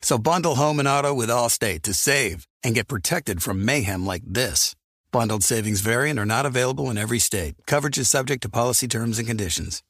So 0.00 0.18
bundle 0.18 0.54
home 0.54 0.78
and 0.78 0.88
auto 0.88 1.12
with 1.12 1.28
Allstate 1.28 1.82
to 1.82 1.94
save 1.94 2.46
and 2.62 2.74
get 2.74 2.88
protected 2.88 3.42
from 3.42 3.64
mayhem 3.64 4.06
like 4.06 4.22
this. 4.24 4.74
Bundled 5.10 5.42
savings 5.42 5.80
variant 5.80 6.18
are 6.18 6.26
not 6.26 6.46
available 6.46 6.90
in 6.90 6.98
every 6.98 7.18
state. 7.18 7.54
Coverage 7.66 7.98
is 7.98 8.10
subject 8.10 8.42
to 8.42 8.48
policy 8.48 8.86
terms 8.86 9.18
and 9.18 9.26
conditions. 9.26 9.82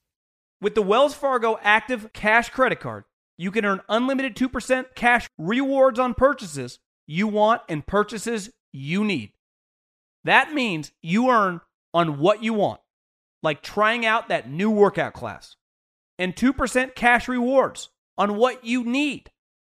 With 0.60 0.74
the 0.74 0.82
Wells 0.82 1.14
Fargo 1.14 1.58
Active 1.62 2.12
Cash 2.12 2.50
Credit 2.50 2.80
Card, 2.80 3.04
you 3.36 3.50
can 3.50 3.64
earn 3.64 3.80
unlimited 3.88 4.34
2% 4.34 4.86
cash 4.94 5.28
rewards 5.38 5.98
on 5.98 6.14
purchases 6.14 6.78
you 7.06 7.26
want 7.26 7.62
and 7.68 7.86
purchases 7.86 8.50
you 8.72 9.04
need. 9.04 9.32
That 10.24 10.52
means 10.52 10.92
you 11.00 11.30
earn 11.30 11.60
on 11.94 12.18
what 12.18 12.42
you 12.42 12.54
want, 12.54 12.80
like 13.42 13.62
trying 13.62 14.04
out 14.04 14.28
that 14.28 14.50
new 14.50 14.70
workout 14.70 15.14
class, 15.14 15.56
and 16.18 16.34
2% 16.34 16.94
cash 16.94 17.28
rewards 17.28 17.90
on 18.16 18.36
what 18.36 18.64
you 18.64 18.84
need, 18.84 19.30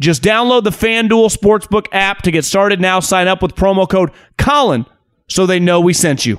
just 0.00 0.22
download 0.22 0.64
the 0.64 0.70
FanDuel 0.70 1.34
Sportsbook 1.34 1.86
app 1.92 2.22
to 2.22 2.30
get 2.30 2.44
started 2.44 2.80
now. 2.80 3.00
Sign 3.00 3.28
up 3.28 3.42
with 3.42 3.54
promo 3.54 3.88
code 3.88 4.10
Colin 4.38 4.86
so 5.28 5.46
they 5.46 5.60
know 5.60 5.80
we 5.80 5.92
sent 5.92 6.26
you. 6.26 6.38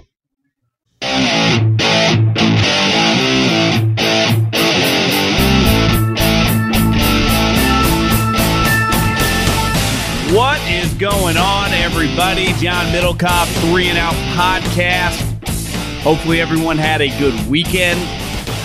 What 10.34 10.60
is 10.70 10.94
going 10.96 11.38
on, 11.38 11.72
everybody? 11.72 12.48
John 12.60 12.92
Middlekauff, 12.92 13.48
Three 13.72 13.88
and 13.88 13.98
Out 13.98 14.14
Podcast. 14.36 15.22
Hopefully, 16.02 16.42
everyone 16.42 16.78
had 16.78 17.02
a 17.02 17.08
good 17.18 17.34
weekend. 17.48 18.00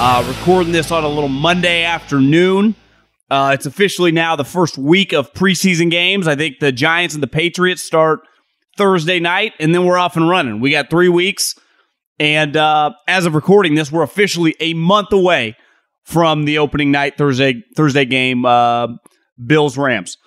Uh, 0.02 0.24
recording 0.26 0.72
this 0.72 0.90
on 0.90 1.04
a 1.04 1.08
little 1.08 1.28
Monday 1.28 1.84
afternoon. 1.84 2.74
Uh, 3.30 3.52
it's 3.54 3.66
officially 3.66 4.10
now 4.10 4.34
the 4.34 4.44
first 4.44 4.76
week 4.76 5.12
of 5.12 5.32
preseason 5.32 5.90
games. 5.90 6.26
I 6.26 6.34
think 6.34 6.58
the 6.58 6.72
Giants 6.72 7.14
and 7.14 7.22
the 7.22 7.28
Patriots 7.28 7.82
start 7.82 8.20
Thursday 8.76 9.20
night, 9.20 9.52
and 9.60 9.74
then 9.74 9.84
we're 9.84 9.98
off 9.98 10.16
and 10.16 10.28
running. 10.28 10.60
We 10.60 10.70
got 10.70 10.90
three 10.90 11.08
weeks. 11.08 11.54
And 12.18 12.56
uh, 12.56 12.92
as 13.08 13.26
of 13.26 13.34
recording 13.34 13.74
this, 13.76 13.90
we're 13.90 14.02
officially 14.02 14.54
a 14.60 14.74
month 14.74 15.12
away 15.12 15.56
from 16.04 16.44
the 16.44 16.58
opening 16.58 16.90
night 16.90 17.16
Thursday 17.16 17.62
Thursday 17.76 18.04
game, 18.04 18.44
uh, 18.44 18.88
Bills 19.46 19.78
Rams. 19.78 20.18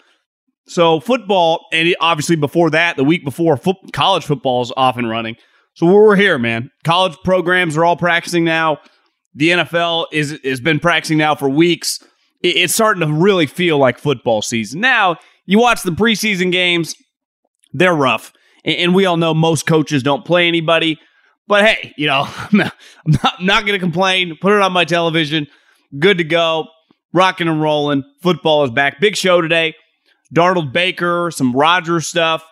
So 0.66 1.00
football, 1.00 1.66
and 1.74 1.94
obviously 2.00 2.36
before 2.38 2.70
that, 2.70 2.96
the 2.96 3.04
week 3.04 3.26
before, 3.26 3.58
fo- 3.58 3.74
college 3.92 4.24
football 4.24 4.62
is 4.62 4.72
off 4.78 4.98
and 4.98 5.10
running. 5.10 5.36
So 5.76 5.86
we're 5.88 6.16
here, 6.16 6.40
man. 6.40 6.72
College 6.84 7.18
programs 7.24 7.76
are 7.76 7.84
all 7.84 7.98
practicing 7.98 8.44
now. 8.44 8.78
The 9.36 9.50
NFL 9.50 10.08
is 10.12 10.40
has 10.44 10.62
been 10.62 10.80
practicing 10.80 11.18
now 11.18 11.36
for 11.36 11.50
weeks. 11.50 12.00
It- 12.44 12.58
It's 12.58 12.74
starting 12.74 13.06
to 13.08 13.12
really 13.14 13.46
feel 13.48 13.78
like 13.78 13.98
football 13.98 14.42
season. 14.42 14.82
Now 14.82 15.18
you 15.46 15.60
watch 15.60 15.82
the 15.84 15.92
preseason 15.92 16.52
games; 16.52 16.96
they're 17.74 17.96
rough, 17.96 18.32
and, 18.66 18.94
we 18.94 19.06
all 19.06 19.18
know 19.18 19.34
most 19.34 19.66
coaches 19.66 20.04
don't 20.04 20.24
play 20.26 20.48
anybody. 20.48 21.00
But 21.48 21.66
hey, 21.66 21.94
you 21.98 22.08
know, 22.08 22.28
I'm 22.52 22.58
not, 23.06 23.42
not 23.42 23.62
going 23.66 23.74
to 23.74 23.80
complain. 23.80 24.38
Put 24.42 24.54
it 24.54 24.62
on 24.62 24.72
my 24.72 24.86
television. 24.86 25.48
Good 26.00 26.18
to 26.20 26.24
go. 26.24 26.68
Rocking 27.14 27.48
and 27.48 27.62
rolling. 27.62 28.04
Football 28.22 28.64
is 28.64 28.72
back. 28.72 29.00
Big 29.00 29.16
show 29.16 29.42
today. 29.42 29.76
Darnold 30.34 30.72
Baker, 30.74 31.30
some 31.32 31.54
Rodgers 31.54 32.08
stuff. 32.08 32.44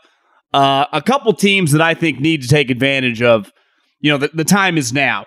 Uh, 0.53 0.85
a 0.91 1.01
couple 1.01 1.33
teams 1.33 1.71
that 1.71 1.81
I 1.81 1.93
think 1.95 2.19
need 2.19 2.41
to 2.43 2.47
take 2.47 2.69
advantage 2.69 3.21
of. 3.21 3.51
You 4.01 4.11
know, 4.11 4.17
the, 4.17 4.29
the 4.33 4.43
time 4.43 4.77
is 4.77 4.91
now. 4.93 5.25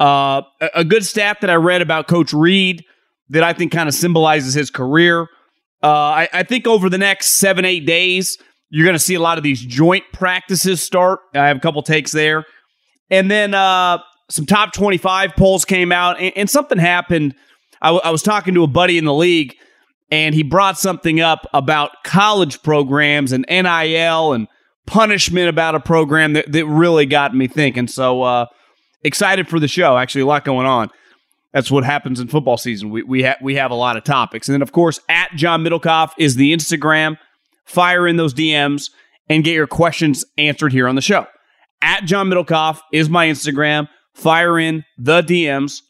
Uh, 0.00 0.42
a, 0.60 0.68
a 0.76 0.84
good 0.84 1.04
stat 1.04 1.38
that 1.40 1.48
I 1.50 1.54
read 1.54 1.80
about 1.80 2.08
Coach 2.08 2.32
Reid 2.34 2.84
that 3.30 3.42
I 3.42 3.52
think 3.52 3.72
kind 3.72 3.88
of 3.88 3.94
symbolizes 3.94 4.54
his 4.54 4.70
career. 4.70 5.22
Uh, 5.82 5.86
I, 5.86 6.28
I 6.32 6.42
think 6.42 6.66
over 6.66 6.88
the 6.88 6.98
next 6.98 7.32
seven, 7.32 7.64
eight 7.64 7.86
days, 7.86 8.38
you're 8.70 8.84
going 8.84 8.96
to 8.96 9.02
see 9.02 9.14
a 9.14 9.20
lot 9.20 9.38
of 9.38 9.44
these 9.44 9.60
joint 9.60 10.04
practices 10.12 10.82
start. 10.82 11.20
I 11.34 11.48
have 11.48 11.58
a 11.58 11.60
couple 11.60 11.82
takes 11.82 12.12
there. 12.12 12.44
And 13.10 13.30
then 13.30 13.54
uh, 13.54 13.98
some 14.30 14.46
top 14.46 14.72
25 14.72 15.36
polls 15.36 15.64
came 15.64 15.92
out, 15.92 16.18
and, 16.18 16.32
and 16.36 16.50
something 16.50 16.78
happened. 16.78 17.34
I, 17.82 17.88
w- 17.88 18.00
I 18.02 18.10
was 18.10 18.22
talking 18.22 18.54
to 18.54 18.62
a 18.62 18.66
buddy 18.66 18.98
in 18.98 19.04
the 19.04 19.14
league, 19.14 19.54
and 20.10 20.34
he 20.34 20.42
brought 20.42 20.78
something 20.78 21.20
up 21.20 21.46
about 21.52 21.90
college 22.04 22.62
programs 22.62 23.32
and 23.32 23.44
NIL 23.48 24.32
and 24.32 24.48
punishment 24.86 25.48
about 25.48 25.74
a 25.74 25.80
program 25.80 26.32
that, 26.34 26.50
that 26.52 26.66
really 26.66 27.06
got 27.06 27.34
me 27.34 27.46
thinking. 27.46 27.88
So 27.88 28.22
uh, 28.22 28.46
excited 29.02 29.48
for 29.48 29.60
the 29.60 29.68
show. 29.68 29.96
Actually, 29.96 30.22
a 30.22 30.26
lot 30.26 30.44
going 30.44 30.66
on. 30.66 30.90
That's 31.54 31.70
what 31.70 31.84
happens 31.84 32.18
in 32.18 32.26
football 32.26 32.56
season. 32.56 32.90
We 32.90 33.04
we 33.04 33.22
have 33.22 33.36
we 33.40 33.54
have 33.54 33.70
a 33.70 33.76
lot 33.76 33.96
of 33.96 34.02
topics, 34.02 34.48
and 34.48 34.54
then 34.54 34.60
of 34.60 34.72
course 34.72 34.98
at 35.08 35.30
John 35.36 35.62
Middlekauff 35.64 36.10
is 36.18 36.34
the 36.34 36.52
Instagram. 36.52 37.16
Fire 37.64 38.06
in 38.06 38.16
those 38.16 38.34
DMs 38.34 38.90
and 39.30 39.44
get 39.44 39.54
your 39.54 39.68
questions 39.68 40.24
answered 40.36 40.72
here 40.72 40.86
on 40.86 40.96
the 40.96 41.00
show. 41.00 41.26
At 41.80 42.04
John 42.04 42.28
Middlekauff 42.28 42.80
is 42.92 43.08
my 43.08 43.28
Instagram. 43.28 43.88
Fire 44.14 44.58
in 44.58 44.84
the 44.98 45.22
DMs. 45.22 45.80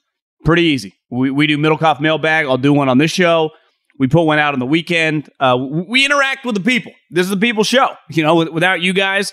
Pretty 0.44 0.62
easy. 0.62 0.94
We, 1.10 1.30
we 1.30 1.46
do 1.46 1.56
Middlekauff 1.56 1.98
mailbag. 1.98 2.46
I'll 2.46 2.58
do 2.58 2.72
one 2.72 2.88
on 2.88 2.98
this 2.98 3.10
show. 3.10 3.50
We 3.98 4.06
put 4.06 4.24
one 4.24 4.38
out 4.38 4.52
on 4.52 4.60
the 4.60 4.66
weekend. 4.66 5.30
Uh, 5.40 5.56
we 5.56 6.04
interact 6.04 6.44
with 6.44 6.56
the 6.56 6.60
people. 6.60 6.92
This 7.10 7.24
is 7.24 7.30
the 7.30 7.36
people 7.38 7.64
show. 7.64 7.88
You 8.10 8.22
know, 8.22 8.36
without 8.50 8.82
you 8.82 8.92
guys, 8.92 9.32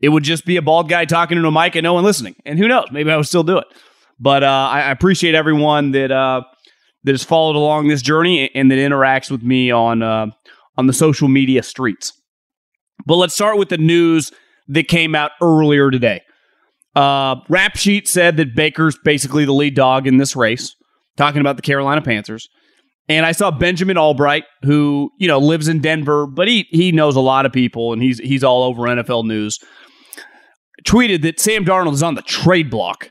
it 0.00 0.08
would 0.08 0.22
just 0.22 0.46
be 0.46 0.56
a 0.56 0.62
bald 0.62 0.88
guy 0.88 1.04
talking 1.04 1.36
into 1.36 1.48
a 1.48 1.52
mic 1.52 1.76
and 1.76 1.84
no 1.84 1.94
one 1.94 2.04
listening. 2.04 2.34
And 2.44 2.58
who 2.58 2.66
knows? 2.66 2.86
Maybe 2.90 3.10
I 3.10 3.16
would 3.16 3.26
still 3.26 3.44
do 3.44 3.58
it. 3.58 3.66
But 4.18 4.42
uh, 4.42 4.68
I, 4.70 4.90
appreciate 4.90 5.34
everyone 5.34 5.90
that 5.92 6.10
uh, 6.10 6.42
that 7.04 7.12
has 7.12 7.22
followed 7.22 7.56
along 7.56 7.88
this 7.88 8.02
journey 8.02 8.50
and 8.54 8.70
that 8.70 8.76
interacts 8.76 9.30
with 9.30 9.42
me 9.42 9.70
on 9.70 10.02
uh, 10.02 10.26
on 10.76 10.86
the 10.86 10.92
social 10.92 11.28
media 11.28 11.62
streets. 11.62 12.12
But 13.04 13.16
let's 13.16 13.34
start 13.34 13.58
with 13.58 13.68
the 13.68 13.78
news 13.78 14.32
that 14.68 14.88
came 14.88 15.14
out 15.14 15.32
earlier 15.42 15.90
today. 15.90 16.22
Uh, 16.94 17.36
Rap 17.48 17.76
Sheet 17.76 18.08
said 18.08 18.38
that 18.38 18.54
Baker's 18.54 18.96
basically 19.04 19.44
the 19.44 19.52
lead 19.52 19.74
dog 19.74 20.06
in 20.06 20.16
this 20.16 20.34
race, 20.34 20.74
talking 21.16 21.42
about 21.42 21.56
the 21.56 21.62
Carolina 21.62 22.00
Panthers. 22.00 22.48
And 23.08 23.24
I 23.24 23.32
saw 23.32 23.50
Benjamin 23.50 23.98
Albright, 23.98 24.44
who 24.62 25.10
you 25.18 25.28
know 25.28 25.38
lives 25.38 25.68
in 25.68 25.80
Denver, 25.80 26.26
but 26.26 26.48
he 26.48 26.66
he 26.70 26.90
knows 26.90 27.14
a 27.14 27.20
lot 27.20 27.46
of 27.46 27.52
people, 27.52 27.92
and 27.92 28.02
he's 28.02 28.18
he's 28.18 28.42
all 28.42 28.64
over 28.64 28.82
NFL 28.82 29.26
news. 29.26 29.60
Tweeted 30.88 31.22
that 31.22 31.38
Sam 31.38 31.64
Darnold 31.64 31.92
is 31.92 32.02
on 32.02 32.14
the 32.14 32.22
trade 32.22 32.70
block, 32.70 33.10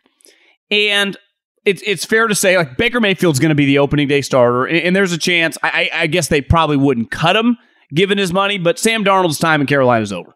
and 0.72 1.18
it's 1.66 1.82
it's 1.86 2.06
fair 2.06 2.28
to 2.28 2.36
say 2.36 2.58
like 2.58 2.78
Baker 2.78 3.02
Mayfield's 3.02 3.40
going 3.40 3.50
to 3.50 3.56
be 3.56 3.66
the 3.66 3.80
opening 3.80 4.08
day 4.08 4.22
starter, 4.22 4.66
and, 4.66 4.78
and 4.78 4.96
there's 4.96 5.12
a 5.12 5.18
chance. 5.18 5.58
I, 5.64 5.90
I 5.94 6.08
guess 6.08 6.28
they 6.28 6.42
probably 6.42 6.78
wouldn't 6.78 7.12
cut 7.12 7.36
him 7.36 7.58
given 7.94 8.18
his 8.18 8.32
money, 8.32 8.58
but 8.58 8.80
Sam 8.80 9.04
Darnold's 9.04 9.40
time 9.40 9.62
in 9.62 9.68
Carolina 9.68 10.04
is 10.04 10.14
over. 10.14 10.36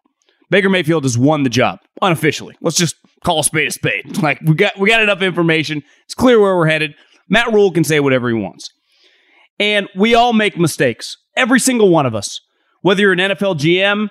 Baker 0.50 0.68
Mayfield 0.68 1.04
has 1.04 1.16
won 1.16 1.44
the 1.44 1.50
job 1.50 1.78
unofficially. 2.02 2.56
Let's 2.60 2.76
just 2.76 2.96
call 3.24 3.40
a 3.40 3.44
spade 3.44 3.68
a 3.68 3.72
spade. 3.72 4.18
Like 4.22 4.40
we 4.42 4.54
got 4.54 4.78
we 4.78 4.88
got 4.88 5.02
enough 5.02 5.22
information. 5.22 5.82
It's 6.04 6.14
clear 6.14 6.40
where 6.40 6.56
we're 6.56 6.66
headed. 6.66 6.94
Matt 7.28 7.52
Rhule 7.52 7.70
can 7.70 7.84
say 7.84 8.00
whatever 8.00 8.28
he 8.28 8.34
wants. 8.34 8.70
And 9.58 9.88
we 9.96 10.14
all 10.14 10.32
make 10.32 10.58
mistakes. 10.58 11.16
Every 11.36 11.60
single 11.60 11.90
one 11.90 12.06
of 12.06 12.14
us. 12.14 12.40
Whether 12.82 13.02
you're 13.02 13.12
an 13.12 13.18
NFL 13.18 13.58
GM, 13.58 14.08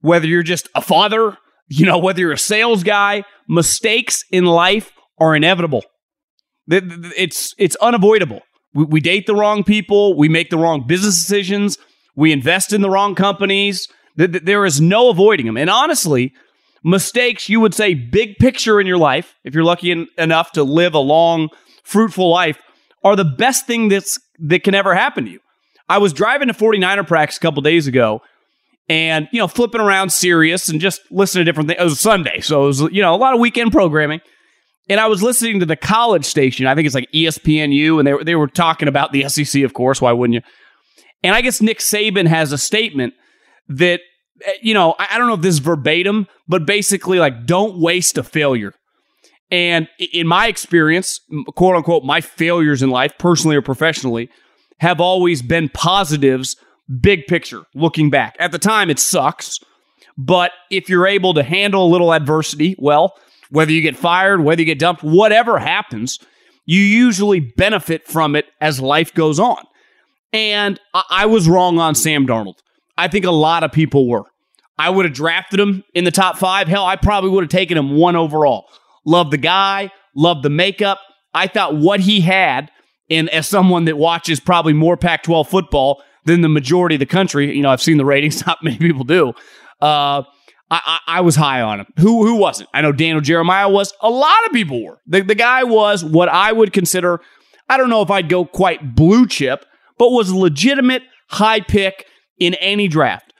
whether 0.00 0.26
you're 0.26 0.42
just 0.42 0.68
a 0.74 0.82
father, 0.82 1.36
you 1.68 1.86
know, 1.86 1.98
whether 1.98 2.20
you're 2.20 2.32
a 2.32 2.38
sales 2.38 2.84
guy, 2.84 3.24
mistakes 3.48 4.24
in 4.30 4.44
life 4.44 4.91
are 5.18 5.34
inevitable. 5.36 5.84
It's 6.68 7.54
it's 7.58 7.76
unavoidable. 7.76 8.42
We, 8.74 8.84
we 8.84 9.00
date 9.00 9.26
the 9.26 9.34
wrong 9.34 9.64
people, 9.64 10.16
we 10.16 10.28
make 10.28 10.50
the 10.50 10.58
wrong 10.58 10.86
business 10.86 11.18
decisions, 11.18 11.78
we 12.14 12.32
invest 12.32 12.72
in 12.72 12.80
the 12.80 12.90
wrong 12.90 13.14
companies. 13.14 13.88
There 14.16 14.66
is 14.66 14.80
no 14.80 15.08
avoiding 15.08 15.46
them. 15.46 15.56
And 15.56 15.70
honestly, 15.70 16.34
mistakes, 16.84 17.48
you 17.48 17.60
would 17.60 17.74
say 17.74 17.94
big 17.94 18.36
picture 18.36 18.80
in 18.80 18.86
your 18.86 18.98
life, 18.98 19.34
if 19.42 19.54
you're 19.54 19.64
lucky 19.64 20.06
enough 20.18 20.52
to 20.52 20.64
live 20.64 20.94
a 20.94 20.98
long, 20.98 21.48
fruitful 21.82 22.30
life, 22.30 22.58
are 23.04 23.16
the 23.16 23.24
best 23.24 23.66
thing 23.66 23.88
that's 23.88 24.18
that 24.38 24.64
can 24.64 24.74
ever 24.74 24.94
happen 24.94 25.24
to 25.24 25.30
you. 25.30 25.40
I 25.88 25.98
was 25.98 26.12
driving 26.12 26.48
to 26.48 26.54
49er 26.54 27.06
practice 27.06 27.36
a 27.36 27.40
couple 27.40 27.62
days 27.62 27.86
ago 27.86 28.22
and, 28.88 29.28
you 29.32 29.38
know, 29.38 29.48
flipping 29.48 29.80
around 29.80 30.10
Sirius 30.10 30.68
and 30.68 30.80
just 30.80 31.00
listening 31.10 31.44
to 31.44 31.50
different 31.50 31.68
things. 31.68 31.80
It 31.80 31.84
was 31.84 32.00
Sunday, 32.00 32.40
so 32.40 32.64
it 32.64 32.66
was, 32.66 32.80
you 32.92 33.02
know, 33.02 33.14
a 33.14 33.16
lot 33.16 33.34
of 33.34 33.40
weekend 33.40 33.72
programming. 33.72 34.20
And 34.88 35.00
I 35.00 35.06
was 35.06 35.22
listening 35.22 35.60
to 35.60 35.66
the 35.66 35.76
college 35.76 36.24
station. 36.24 36.66
I 36.66 36.74
think 36.74 36.86
it's 36.86 36.94
like 36.94 37.10
ESPNU, 37.12 37.98
and 37.98 38.06
they 38.06 38.12
were, 38.12 38.24
they 38.24 38.34
were 38.34 38.48
talking 38.48 38.88
about 38.88 39.12
the 39.12 39.28
SEC, 39.28 39.62
of 39.62 39.74
course. 39.74 40.00
Why 40.00 40.12
wouldn't 40.12 40.34
you? 40.34 40.40
And 41.22 41.34
I 41.34 41.40
guess 41.40 41.62
Nick 41.62 41.78
Saban 41.78 42.26
has 42.26 42.52
a 42.52 42.58
statement 42.58 43.14
that, 43.68 44.00
eh, 44.44 44.52
you 44.60 44.74
know, 44.74 44.94
I 44.98 45.18
don't 45.18 45.28
know 45.28 45.34
if 45.34 45.40
this 45.40 45.54
is 45.54 45.60
verbatim, 45.60 46.26
but 46.48 46.66
basically, 46.66 47.18
like, 47.18 47.46
don't 47.46 47.78
waste 47.78 48.18
a 48.18 48.24
failure. 48.24 48.74
And 49.52 49.86
in 49.98 50.26
my 50.26 50.46
experience, 50.48 51.20
quote 51.54 51.76
unquote, 51.76 52.04
my 52.04 52.20
failures 52.20 52.82
in 52.82 52.90
life, 52.90 53.12
personally 53.18 53.54
or 53.54 53.62
professionally, 53.62 54.30
have 54.80 55.00
always 55.00 55.42
been 55.42 55.68
positives, 55.68 56.56
big 57.00 57.26
picture, 57.26 57.62
looking 57.74 58.10
back. 58.10 58.34
At 58.40 58.50
the 58.50 58.58
time, 58.58 58.90
it 58.90 58.98
sucks. 58.98 59.60
But 60.18 60.52
if 60.70 60.88
you're 60.88 61.06
able 61.06 61.34
to 61.34 61.42
handle 61.42 61.86
a 61.86 61.92
little 61.92 62.12
adversity, 62.12 62.74
well, 62.78 63.14
whether 63.52 63.70
you 63.70 63.82
get 63.82 63.96
fired, 63.96 64.40
whether 64.40 64.62
you 64.62 64.66
get 64.66 64.78
dumped, 64.78 65.02
whatever 65.02 65.58
happens, 65.58 66.18
you 66.64 66.80
usually 66.80 67.38
benefit 67.38 68.08
from 68.08 68.34
it 68.34 68.46
as 68.62 68.80
life 68.80 69.12
goes 69.12 69.38
on. 69.38 69.62
And 70.32 70.80
I 70.94 71.26
was 71.26 71.46
wrong 71.46 71.78
on 71.78 71.94
Sam 71.94 72.26
Darnold. 72.26 72.54
I 72.96 73.08
think 73.08 73.26
a 73.26 73.30
lot 73.30 73.62
of 73.62 73.70
people 73.70 74.08
were. 74.08 74.24
I 74.78 74.88
would 74.88 75.04
have 75.04 75.12
drafted 75.12 75.60
him 75.60 75.84
in 75.92 76.04
the 76.04 76.10
top 76.10 76.38
five. 76.38 76.66
Hell, 76.66 76.86
I 76.86 76.96
probably 76.96 77.28
would 77.28 77.44
have 77.44 77.50
taken 77.50 77.76
him 77.76 77.94
one 77.96 78.16
overall. 78.16 78.70
Love 79.04 79.30
the 79.30 79.36
guy, 79.36 79.90
love 80.16 80.42
the 80.42 80.48
makeup. 80.48 80.98
I 81.34 81.46
thought 81.46 81.76
what 81.76 82.00
he 82.00 82.22
had, 82.22 82.70
and 83.10 83.28
as 83.28 83.46
someone 83.46 83.84
that 83.84 83.98
watches 83.98 84.40
probably 84.40 84.72
more 84.72 84.96
Pac 84.96 85.24
12 85.24 85.46
football 85.46 86.02
than 86.24 86.40
the 86.40 86.48
majority 86.48 86.94
of 86.94 87.00
the 87.00 87.06
country, 87.06 87.54
you 87.54 87.62
know, 87.62 87.70
I've 87.70 87.82
seen 87.82 87.98
the 87.98 88.04
ratings, 88.06 88.46
not 88.46 88.64
many 88.64 88.78
people 88.78 89.04
do. 89.04 89.34
Uh, 89.82 90.22
I, 90.72 90.80
I, 91.06 91.18
I, 91.18 91.20
was 91.20 91.36
high 91.36 91.60
on 91.60 91.80
him. 91.80 91.86
Who 91.98 92.26
who 92.26 92.36
wasn't? 92.36 92.70
I 92.72 92.80
know 92.80 92.92
Daniel 92.92 93.20
Jeremiah 93.20 93.68
was. 93.68 93.92
A 94.00 94.08
lot 94.08 94.46
of 94.46 94.52
people 94.52 94.82
were. 94.82 95.00
The, 95.06 95.20
the 95.20 95.34
guy 95.34 95.64
was 95.64 96.02
what 96.02 96.30
I 96.30 96.50
would 96.50 96.72
consider, 96.72 97.20
I 97.68 97.76
don't 97.76 97.90
know 97.90 98.00
if 98.00 98.10
I'd 98.10 98.30
go 98.30 98.46
quite 98.46 98.94
blue 98.96 99.26
chip, 99.26 99.66
but 99.98 100.10
was 100.10 100.30
a 100.30 100.36
legitimate 100.36 101.02
high 101.28 101.60
pick 101.60 102.06
in 102.38 102.54
any 102.54 102.88
draft. 102.88 103.34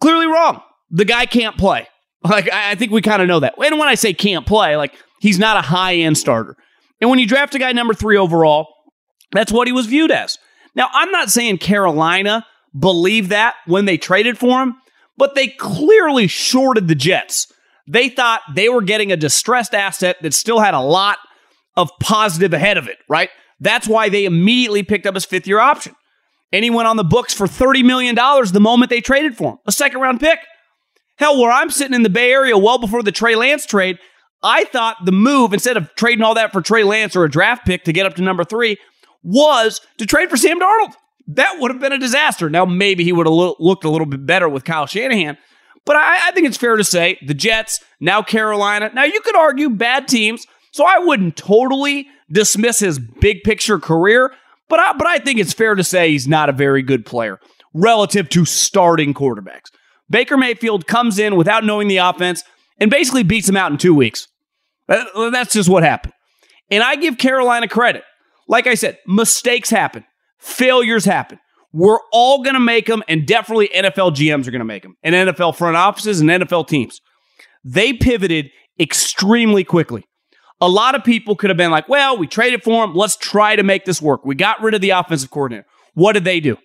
Clearly 0.00 0.26
wrong. 0.26 0.60
The 0.90 1.04
guy 1.04 1.24
can't 1.24 1.56
play. 1.56 1.86
Like, 2.24 2.48
I 2.52 2.76
think 2.76 2.92
we 2.92 3.02
kind 3.02 3.20
of 3.20 3.26
know 3.26 3.40
that. 3.40 3.54
And 3.58 3.78
when 3.80 3.88
I 3.88 3.96
say 3.96 4.14
can't 4.14 4.46
play, 4.46 4.76
like, 4.76 4.94
he's 5.20 5.40
not 5.40 5.56
a 5.56 5.60
high 5.60 5.96
end 5.96 6.16
starter. 6.16 6.56
And 7.00 7.10
when 7.10 7.18
you 7.18 7.26
draft 7.26 7.54
a 7.56 7.58
guy 7.58 7.72
number 7.72 7.94
three 7.94 8.16
overall, 8.16 8.68
that's 9.32 9.50
what 9.50 9.66
he 9.66 9.72
was 9.72 9.86
viewed 9.86 10.12
as. 10.12 10.38
Now, 10.76 10.88
I'm 10.92 11.10
not 11.10 11.30
saying 11.30 11.58
Carolina 11.58 12.46
believed 12.78 13.30
that 13.30 13.54
when 13.66 13.86
they 13.86 13.98
traded 13.98 14.38
for 14.38 14.62
him, 14.62 14.76
but 15.16 15.34
they 15.34 15.48
clearly 15.48 16.26
shorted 16.26 16.88
the 16.88 16.94
Jets. 16.94 17.52
They 17.86 18.08
thought 18.08 18.42
they 18.54 18.68
were 18.68 18.82
getting 18.82 19.12
a 19.12 19.16
distressed 19.16 19.74
asset 19.74 20.16
that 20.22 20.34
still 20.34 20.60
had 20.60 20.74
a 20.74 20.80
lot 20.80 21.18
of 21.76 21.90
positive 22.00 22.52
ahead 22.52 22.78
of 22.78 22.88
it, 22.88 22.98
right? 23.08 23.30
That's 23.60 23.88
why 23.88 24.08
they 24.08 24.24
immediately 24.24 24.82
picked 24.82 25.06
up 25.06 25.14
his 25.14 25.24
fifth 25.24 25.46
year 25.46 25.60
option. 25.60 25.94
And 26.52 26.64
he 26.64 26.70
went 26.70 26.88
on 26.88 26.96
the 26.96 27.04
books 27.04 27.32
for 27.32 27.46
$30 27.46 27.84
million 27.84 28.14
the 28.14 28.60
moment 28.60 28.90
they 28.90 29.00
traded 29.00 29.36
for 29.36 29.52
him, 29.52 29.58
a 29.66 29.72
second 29.72 30.00
round 30.00 30.20
pick. 30.20 30.38
Hell, 31.16 31.40
where 31.40 31.50
I'm 31.50 31.70
sitting 31.70 31.94
in 31.94 32.02
the 32.02 32.10
Bay 32.10 32.32
Area 32.32 32.58
well 32.58 32.78
before 32.78 33.02
the 33.02 33.12
Trey 33.12 33.34
Lance 33.36 33.64
trade, 33.64 33.98
I 34.42 34.64
thought 34.64 34.96
the 35.04 35.12
move, 35.12 35.52
instead 35.52 35.76
of 35.76 35.94
trading 35.94 36.24
all 36.24 36.34
that 36.34 36.52
for 36.52 36.60
Trey 36.60 36.82
Lance 36.82 37.14
or 37.14 37.24
a 37.24 37.30
draft 37.30 37.64
pick 37.64 37.84
to 37.84 37.92
get 37.92 38.06
up 38.06 38.16
to 38.16 38.22
number 38.22 38.44
three, 38.44 38.76
was 39.22 39.80
to 39.98 40.06
trade 40.06 40.30
for 40.30 40.36
Sam 40.36 40.58
Darnold. 40.58 40.94
That 41.28 41.56
would 41.58 41.70
have 41.70 41.80
been 41.80 41.92
a 41.92 41.98
disaster. 41.98 42.50
Now, 42.50 42.64
maybe 42.64 43.04
he 43.04 43.12
would 43.12 43.26
have 43.26 43.34
lo- 43.34 43.56
looked 43.58 43.84
a 43.84 43.90
little 43.90 44.06
bit 44.06 44.26
better 44.26 44.48
with 44.48 44.64
Kyle 44.64 44.86
Shanahan, 44.86 45.38
but 45.84 45.96
I, 45.96 46.28
I 46.28 46.30
think 46.32 46.46
it's 46.46 46.56
fair 46.56 46.76
to 46.76 46.84
say 46.84 47.18
the 47.26 47.34
Jets, 47.34 47.82
now 48.00 48.22
Carolina. 48.22 48.90
Now, 48.94 49.04
you 49.04 49.20
could 49.20 49.36
argue 49.36 49.70
bad 49.70 50.08
teams, 50.08 50.46
so 50.72 50.84
I 50.84 50.98
wouldn't 50.98 51.36
totally 51.36 52.08
dismiss 52.30 52.80
his 52.80 52.98
big 52.98 53.42
picture 53.44 53.78
career, 53.78 54.32
but 54.68 54.80
I, 54.80 54.92
but 54.94 55.06
I 55.06 55.18
think 55.18 55.38
it's 55.38 55.52
fair 55.52 55.74
to 55.74 55.84
say 55.84 56.10
he's 56.10 56.26
not 56.26 56.48
a 56.48 56.52
very 56.52 56.82
good 56.82 57.04
player 57.04 57.38
relative 57.74 58.28
to 58.30 58.44
starting 58.44 59.14
quarterbacks. 59.14 59.70
Baker 60.10 60.36
Mayfield 60.36 60.86
comes 60.86 61.18
in 61.18 61.36
without 61.36 61.64
knowing 61.64 61.88
the 61.88 61.98
offense 61.98 62.42
and 62.78 62.90
basically 62.90 63.22
beats 63.22 63.48
him 63.48 63.56
out 63.56 63.72
in 63.72 63.78
two 63.78 63.94
weeks. 63.94 64.28
That's 64.88 65.52
just 65.52 65.68
what 65.68 65.82
happened. 65.82 66.12
And 66.70 66.82
I 66.82 66.96
give 66.96 67.16
Carolina 67.16 67.68
credit. 67.68 68.04
Like 68.48 68.66
I 68.66 68.74
said, 68.74 68.98
mistakes 69.06 69.70
happen, 69.70 70.04
failures 70.42 71.04
happen. 71.04 71.38
We're 71.72 72.00
all 72.12 72.42
going 72.42 72.54
to 72.54 72.60
make 72.60 72.86
them, 72.86 73.02
and 73.08 73.26
definitely 73.26 73.70
NFL 73.74 74.14
GMs 74.14 74.46
are 74.46 74.50
going 74.50 74.58
to 74.58 74.64
make 74.64 74.82
them, 74.82 74.96
and 75.02 75.14
NFL 75.14 75.56
front 75.56 75.76
offices 75.76 76.20
and 76.20 76.28
NFL 76.28 76.68
teams. 76.68 77.00
They 77.64 77.94
pivoted 77.94 78.50
extremely 78.78 79.64
quickly. 79.64 80.04
A 80.60 80.68
lot 80.68 80.94
of 80.94 81.02
people 81.02 81.34
could 81.34 81.50
have 81.50 81.56
been 81.56 81.70
like, 81.70 81.88
well, 81.88 82.16
we 82.16 82.26
traded 82.26 82.62
for 82.62 82.84
him. 82.84 82.94
Let's 82.94 83.16
try 83.16 83.56
to 83.56 83.62
make 83.62 83.84
this 83.84 84.02
work. 84.02 84.24
We 84.24 84.34
got 84.34 84.62
rid 84.62 84.74
of 84.74 84.80
the 84.80 84.90
offensive 84.90 85.30
coordinator. 85.30 85.66
What 85.94 86.12
did 86.12 86.24
they 86.24 86.40
do? 86.40 86.56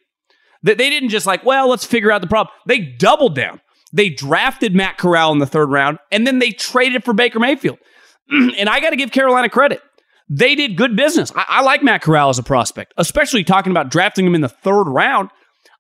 They 0.62 0.76
didn't 0.76 1.10
just 1.10 1.26
like, 1.26 1.46
well, 1.46 1.70
let's 1.70 1.86
figure 1.86 2.12
out 2.12 2.22
the 2.22 2.28
problem. 2.28 2.54
They 2.66 2.80
doubled 2.80 3.36
down. 3.36 3.62
They 3.94 4.10
drafted 4.10 4.76
Matt 4.76 4.98
Corral 4.98 5.32
in 5.32 5.40
the 5.40 5.46
third 5.46 5.70
round, 5.70 6.00
and 6.12 6.28
then 6.28 6.40
they 6.40 6.52
traded 6.52 7.06
for 7.06 7.14
Baker 7.14 7.40
Mayfield. 7.40 7.78
and 8.30 8.68
I 8.68 8.80
got 8.82 8.90
to 8.90 8.98
give 8.98 9.12
Carolina 9.12 9.50
credit. 9.50 9.82
They 10.30 10.56
did 10.56 10.76
good 10.76 10.96
business. 10.96 11.32
I, 11.36 11.46
I 11.48 11.62
like 11.62 11.84
Matt 11.84 12.02
Corral 12.02 12.30
as 12.30 12.40
a 12.40 12.44
prospect, 12.44 12.94
especially 12.98 13.44
talking 13.44 13.72
about 13.72 13.90
drafting 13.90 14.26
him 14.26 14.36
in 14.36 14.42
the 14.42 14.50
third 14.50 14.84
round. 14.84 15.30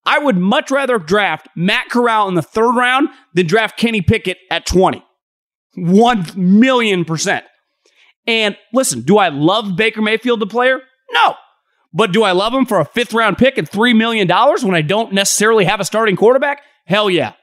I 0.05 0.19
would 0.19 0.37
much 0.37 0.71
rather 0.71 0.99
draft 0.99 1.49
Matt 1.55 1.89
Corral 1.89 2.29
in 2.29 2.35
the 2.35 2.41
third 2.41 2.75
round 2.75 3.09
than 3.33 3.45
draft 3.45 3.77
Kenny 3.77 4.01
Pickett 4.01 4.37
at 4.49 4.65
20. 4.65 5.03
1 5.75 6.25
million 6.35 7.05
percent. 7.05 7.45
And 8.25 8.57
listen, 8.73 9.01
do 9.01 9.17
I 9.17 9.29
love 9.29 9.75
Baker 9.75 10.01
Mayfield, 10.01 10.39
the 10.39 10.47
player? 10.47 10.81
No. 11.11 11.35
But 11.93 12.11
do 12.11 12.23
I 12.23 12.31
love 12.31 12.53
him 12.53 12.65
for 12.65 12.79
a 12.79 12.85
fifth 12.85 13.13
round 13.13 13.37
pick 13.37 13.57
and 13.57 13.69
$3 13.69 13.95
million 13.95 14.27
when 14.27 14.75
I 14.75 14.81
don't 14.81 15.13
necessarily 15.13 15.65
have 15.65 15.79
a 15.79 15.85
starting 15.85 16.15
quarterback? 16.15 16.61
Hell 16.85 17.09
yeah. 17.09 17.33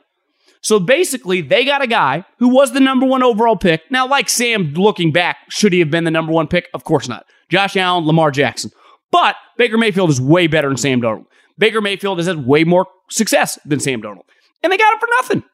So 0.65 0.81
basically, 0.81 1.43
they 1.43 1.67
got 1.67 1.83
a 1.83 1.87
guy 1.87 2.25
who 2.39 2.49
was 2.49 2.73
the 2.73 2.81
number 2.81 3.05
one 3.05 3.23
overall 3.23 3.55
pick. 3.55 3.83
Now, 3.91 4.09
like 4.09 4.31
Sam, 4.31 4.73
looking 4.73 5.13
back, 5.13 5.37
should 5.51 5.75
he 5.75 5.79
have 5.81 5.91
been 5.91 6.05
the 6.05 6.11
number 6.11 6.33
one 6.33 6.49
pick? 6.49 6.69
Of 6.73 6.85
course 6.85 7.07
not. 7.07 7.27
Josh 7.51 7.77
Allen, 7.77 8.07
Lamar 8.07 8.31
Jackson. 8.31 8.71
But 9.13 9.37
Baker 9.59 9.77
Mayfield 9.77 10.09
is 10.09 10.23
way 10.23 10.47
better 10.47 10.69
than 10.69 10.79
Sam 10.79 11.03
Darnold. 11.03 11.27
Baker 11.59 11.83
Mayfield 11.83 12.19
has 12.19 12.27
had 12.27 12.47
way 12.47 12.65
more 12.65 12.87
success 13.11 13.59
than 13.67 13.79
Sam 13.79 14.01
Darnold. 14.01 14.25
And 14.63 14.73
they 14.73 14.79
got 14.79 14.95
him 14.95 15.01
for 15.01 15.09
nothing. 15.21 15.45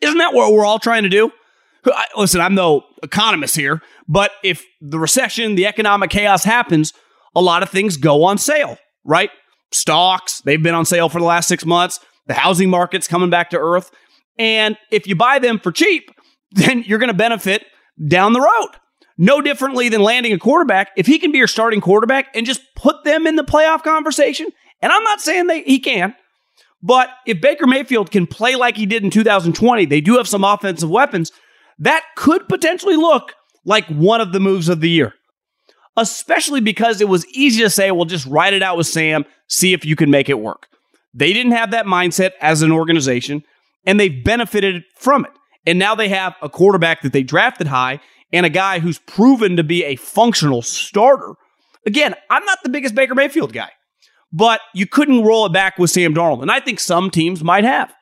Isn't 0.00 0.18
that 0.18 0.32
what 0.32 0.52
we're 0.52 0.64
all 0.64 0.78
trying 0.78 1.02
to 1.02 1.08
do? 1.08 1.32
Listen, 2.16 2.40
I'm 2.40 2.54
no 2.54 2.84
economist 3.02 3.56
here, 3.56 3.82
but 4.06 4.30
if 4.44 4.64
the 4.80 4.98
recession, 4.98 5.56
the 5.56 5.66
economic 5.66 6.10
chaos 6.10 6.44
happens, 6.44 6.92
a 7.34 7.40
lot 7.40 7.62
of 7.62 7.70
things 7.70 7.96
go 7.96 8.24
on 8.24 8.38
sale, 8.38 8.78
right? 9.02 9.30
Stocks, 9.72 10.40
they've 10.42 10.62
been 10.62 10.74
on 10.74 10.84
sale 10.84 11.08
for 11.08 11.18
the 11.18 11.24
last 11.24 11.48
six 11.48 11.64
months. 11.64 11.98
The 12.26 12.34
housing 12.34 12.70
market's 12.70 13.08
coming 13.08 13.30
back 13.30 13.50
to 13.50 13.58
earth. 13.58 13.90
And 14.40 14.78
if 14.90 15.06
you 15.06 15.14
buy 15.14 15.38
them 15.38 15.58
for 15.58 15.70
cheap, 15.70 16.10
then 16.50 16.82
you're 16.84 16.98
going 16.98 17.08
to 17.08 17.14
benefit 17.14 17.64
down 18.08 18.32
the 18.32 18.40
road. 18.40 18.70
No 19.18 19.42
differently 19.42 19.90
than 19.90 20.00
landing 20.00 20.32
a 20.32 20.38
quarterback. 20.38 20.90
If 20.96 21.06
he 21.06 21.18
can 21.18 21.30
be 21.30 21.38
your 21.38 21.46
starting 21.46 21.82
quarterback 21.82 22.34
and 22.34 22.46
just 22.46 22.62
put 22.74 23.04
them 23.04 23.26
in 23.26 23.36
the 23.36 23.44
playoff 23.44 23.82
conversation, 23.82 24.48
and 24.80 24.90
I'm 24.90 25.04
not 25.04 25.20
saying 25.20 25.48
that 25.48 25.66
he 25.66 25.78
can, 25.78 26.14
but 26.82 27.10
if 27.26 27.42
Baker 27.42 27.66
Mayfield 27.66 28.10
can 28.10 28.26
play 28.26 28.56
like 28.56 28.78
he 28.78 28.86
did 28.86 29.04
in 29.04 29.10
2020, 29.10 29.84
they 29.84 30.00
do 30.00 30.16
have 30.16 30.26
some 30.26 30.42
offensive 30.42 30.88
weapons, 30.88 31.32
that 31.78 32.02
could 32.16 32.48
potentially 32.48 32.96
look 32.96 33.34
like 33.66 33.86
one 33.88 34.22
of 34.22 34.32
the 34.32 34.40
moves 34.40 34.70
of 34.70 34.80
the 34.80 34.88
year. 34.88 35.12
Especially 35.98 36.62
because 36.62 37.02
it 37.02 37.08
was 37.08 37.26
easy 37.28 37.62
to 37.62 37.68
say, 37.68 37.90
well, 37.90 38.06
just 38.06 38.24
write 38.24 38.54
it 38.54 38.62
out 38.62 38.78
with 38.78 38.86
Sam, 38.86 39.26
see 39.48 39.74
if 39.74 39.84
you 39.84 39.96
can 39.96 40.10
make 40.10 40.30
it 40.30 40.38
work. 40.38 40.68
They 41.12 41.34
didn't 41.34 41.52
have 41.52 41.72
that 41.72 41.84
mindset 41.84 42.30
as 42.40 42.62
an 42.62 42.72
organization, 42.72 43.44
and 43.84 43.98
they've 43.98 44.24
benefited 44.24 44.82
from 44.96 45.24
it. 45.24 45.32
And 45.66 45.78
now 45.78 45.94
they 45.94 46.08
have 46.08 46.34
a 46.42 46.48
quarterback 46.48 47.02
that 47.02 47.12
they 47.12 47.22
drafted 47.22 47.66
high 47.66 48.00
and 48.32 48.46
a 48.46 48.50
guy 48.50 48.78
who's 48.78 48.98
proven 48.98 49.56
to 49.56 49.64
be 49.64 49.84
a 49.84 49.96
functional 49.96 50.62
starter. 50.62 51.34
Again, 51.86 52.14
I'm 52.30 52.44
not 52.44 52.58
the 52.62 52.68
biggest 52.68 52.94
Baker 52.94 53.14
Mayfield 53.14 53.52
guy, 53.52 53.70
but 54.32 54.60
you 54.74 54.86
couldn't 54.86 55.24
roll 55.24 55.46
it 55.46 55.52
back 55.52 55.78
with 55.78 55.90
Sam 55.90 56.14
Darnold. 56.14 56.42
And 56.42 56.50
I 56.50 56.60
think 56.60 56.80
some 56.80 57.10
teams 57.10 57.42
might 57.42 57.64
have, 57.64 57.92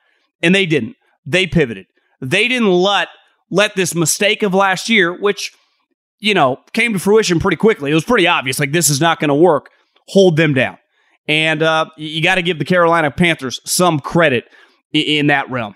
and 0.41 0.53
they 0.53 0.65
didn't. 0.65 0.95
They 1.25 1.47
pivoted. 1.47 1.87
They 2.21 2.47
didn't 2.47 2.71
let 2.71 3.09
let 3.51 3.75
this 3.75 3.95
mistake 3.95 4.43
of 4.43 4.53
last 4.53 4.89
year, 4.89 5.13
which 5.19 5.51
you 6.19 6.33
know 6.33 6.57
came 6.73 6.93
to 6.93 6.99
fruition 6.99 7.39
pretty 7.39 7.57
quickly. 7.57 7.91
It 7.91 7.95
was 7.95 8.03
pretty 8.03 8.27
obvious, 8.27 8.59
like 8.59 8.71
this 8.71 8.89
is 8.89 8.99
not 9.01 9.19
going 9.19 9.29
to 9.29 9.35
work. 9.35 9.69
Hold 10.09 10.37
them 10.37 10.53
down, 10.53 10.77
and 11.27 11.63
uh, 11.63 11.85
you 11.97 12.21
got 12.21 12.35
to 12.35 12.41
give 12.41 12.59
the 12.59 12.65
Carolina 12.65 13.11
Panthers 13.11 13.61
some 13.63 13.99
credit 13.99 14.45
in 14.93 15.27
that 15.27 15.49
realm. 15.49 15.75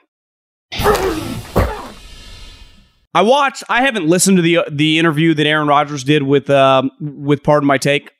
I 3.15 3.21
watched. 3.21 3.63
I 3.69 3.83
haven't 3.83 4.07
listened 4.07 4.37
to 4.37 4.41
the 4.43 4.59
the 4.71 4.97
interview 4.97 5.33
that 5.35 5.45
Aaron 5.45 5.67
Rodgers 5.67 6.03
did 6.03 6.23
with 6.23 6.49
um, 6.49 6.91
with 6.99 7.43
Pardon 7.43 7.67
My 7.67 7.77
Take, 7.77 8.11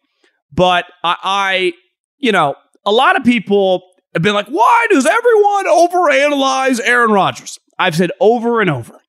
but 0.51 0.85
I, 1.03 1.15
I, 1.23 1.73
you 2.19 2.31
know, 2.31 2.55
a 2.85 2.91
lot 2.91 3.15
of 3.17 3.23
people 3.23 3.81
have 4.13 4.21
been 4.21 4.35
like, 4.35 4.47
"Why 4.47 4.87
does 4.91 5.05
everyone 5.05 5.65
overanalyze 5.65 6.79
Aaron 6.83 7.11
Rodgers?" 7.11 7.59
I've 7.79 7.95
said 7.95 8.11
over 8.19 8.61
and 8.61 8.69
over, 8.69 8.99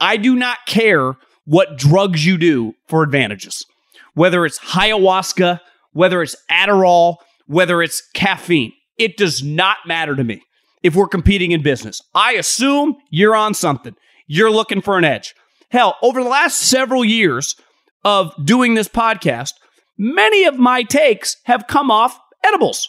I 0.00 0.16
do 0.16 0.36
not 0.36 0.64
care 0.66 1.16
what 1.44 1.76
drugs 1.76 2.24
you 2.24 2.38
do 2.38 2.74
for 2.88 3.02
advantages, 3.02 3.66
whether 4.14 4.46
it's 4.46 4.58
ayahuasca, 4.60 5.60
whether 5.92 6.22
it's 6.22 6.34
Adderall, 6.50 7.16
whether 7.46 7.82
it's 7.82 8.02
caffeine. 8.14 8.72
It 8.96 9.18
does 9.18 9.42
not 9.42 9.76
matter 9.86 10.16
to 10.16 10.24
me 10.24 10.45
if 10.86 10.94
we're 10.94 11.08
competing 11.08 11.52
in 11.52 11.62
business. 11.62 12.00
I 12.14 12.32
assume 12.34 12.96
you're 13.10 13.36
on 13.36 13.54
something 13.54 13.94
you're 14.26 14.50
looking 14.50 14.80
for 14.80 14.98
an 14.98 15.04
edge. 15.04 15.34
Hell, 15.70 15.96
over 16.02 16.22
the 16.22 16.28
last 16.28 16.58
several 16.58 17.04
years 17.04 17.56
of 18.04 18.32
doing 18.44 18.74
this 18.74 18.88
podcast, 18.88 19.52
many 19.98 20.44
of 20.44 20.58
my 20.58 20.82
takes 20.82 21.36
have 21.44 21.66
come 21.66 21.90
off 21.90 22.18
edibles. 22.44 22.88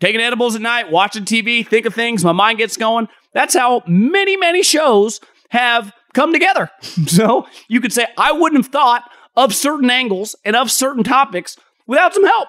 Taking 0.00 0.20
edibles 0.20 0.54
at 0.54 0.62
night, 0.62 0.90
watching 0.90 1.24
TV, 1.24 1.66
think 1.66 1.86
of 1.86 1.94
things, 1.94 2.24
my 2.24 2.32
mind 2.32 2.58
gets 2.58 2.76
going. 2.76 3.08
That's 3.34 3.54
how 3.54 3.82
many, 3.86 4.36
many 4.36 4.62
shows 4.62 5.20
have 5.50 5.92
come 6.14 6.32
together. 6.32 6.70
so 7.06 7.46
you 7.68 7.80
could 7.80 7.92
say, 7.92 8.06
I 8.16 8.32
wouldn't 8.32 8.64
have 8.64 8.72
thought 8.72 9.10
of 9.36 9.54
certain 9.54 9.90
angles 9.90 10.36
and 10.44 10.56
of 10.56 10.70
certain 10.70 11.04
topics 11.04 11.56
without 11.86 12.14
some 12.14 12.24
help. 12.24 12.48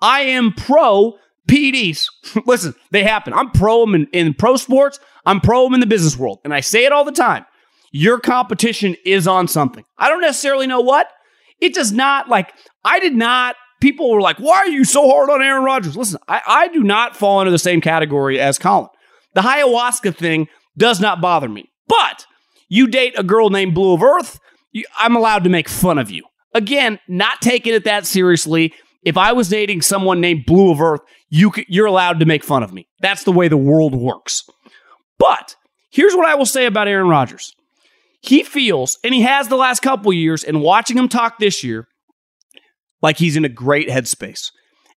I 0.00 0.22
am 0.22 0.52
pro 0.52 1.14
PEDs. 1.48 2.06
Listen, 2.46 2.74
they 2.90 3.02
happen. 3.02 3.32
I'm 3.32 3.50
pro 3.50 3.80
them 3.80 3.94
in, 3.94 4.06
in 4.12 4.34
pro 4.34 4.56
sports. 4.56 4.98
I'm 5.26 5.40
pro 5.40 5.64
them 5.64 5.74
in 5.74 5.80
the 5.80 5.86
business 5.86 6.18
world. 6.18 6.40
And 6.44 6.54
I 6.54 6.60
say 6.60 6.84
it 6.84 6.92
all 6.92 7.04
the 7.04 7.12
time 7.12 7.44
your 7.94 8.18
competition 8.18 8.96
is 9.04 9.28
on 9.28 9.46
something. 9.46 9.84
I 9.96 10.08
don't 10.08 10.20
necessarily 10.20 10.66
know 10.66 10.80
what. 10.80 11.08
It 11.60 11.74
does 11.74 11.92
not 11.92 12.28
like, 12.28 12.52
I 12.84 12.98
did 12.98 13.14
not, 13.14 13.54
people 13.80 14.10
were 14.10 14.20
like, 14.20 14.38
why 14.38 14.56
are 14.56 14.66
you 14.66 14.82
so 14.84 15.08
hard 15.08 15.30
on 15.30 15.40
Aaron 15.40 15.62
Rodgers? 15.62 15.96
Listen, 15.96 16.18
I, 16.26 16.42
I 16.44 16.68
do 16.68 16.82
not 16.82 17.16
fall 17.16 17.40
into 17.40 17.52
the 17.52 17.58
same 17.58 17.80
category 17.80 18.40
as 18.40 18.58
Colin. 18.58 18.88
The 19.34 19.42
ayahuasca 19.42 20.16
thing 20.16 20.48
does 20.76 21.00
not 21.00 21.20
bother 21.20 21.48
me. 21.48 21.70
But 21.86 22.26
you 22.68 22.88
date 22.88 23.14
a 23.16 23.22
girl 23.22 23.48
named 23.48 23.74
Blu 23.74 23.94
of 23.94 24.02
Earth, 24.02 24.40
you, 24.72 24.84
I'm 24.98 25.14
allowed 25.14 25.44
to 25.44 25.50
make 25.50 25.68
fun 25.68 25.98
of 25.98 26.10
you. 26.10 26.24
Again, 26.52 26.98
not 27.06 27.40
taking 27.40 27.74
it 27.74 27.84
that 27.84 28.06
seriously. 28.06 28.74
If 29.04 29.16
I 29.16 29.32
was 29.32 29.48
dating 29.48 29.82
someone 29.82 30.20
named 30.20 30.46
Blu 30.46 30.70
of 30.70 30.80
Earth, 30.80 31.00
you, 31.28 31.52
you're 31.68 31.86
allowed 31.86 32.20
to 32.20 32.26
make 32.26 32.42
fun 32.42 32.62
of 32.62 32.72
me. 32.72 32.88
That's 33.00 33.24
the 33.24 33.32
way 33.32 33.48
the 33.48 33.56
world 33.56 33.94
works. 33.94 34.48
But 35.18 35.56
here's 35.90 36.14
what 36.14 36.26
I 36.26 36.34
will 36.34 36.46
say 36.46 36.66
about 36.66 36.88
Aaron 36.88 37.08
Rodgers 37.08 37.54
he 38.20 38.42
feels, 38.42 38.98
and 39.04 39.12
he 39.12 39.20
has 39.20 39.48
the 39.48 39.56
last 39.56 39.80
couple 39.80 40.10
years, 40.12 40.44
and 40.44 40.62
watching 40.62 40.96
him 40.96 41.08
talk 41.08 41.38
this 41.38 41.62
year, 41.62 41.86
like 43.02 43.18
he's 43.18 43.36
in 43.36 43.44
a 43.44 43.50
great 43.50 43.88
headspace. 43.88 44.50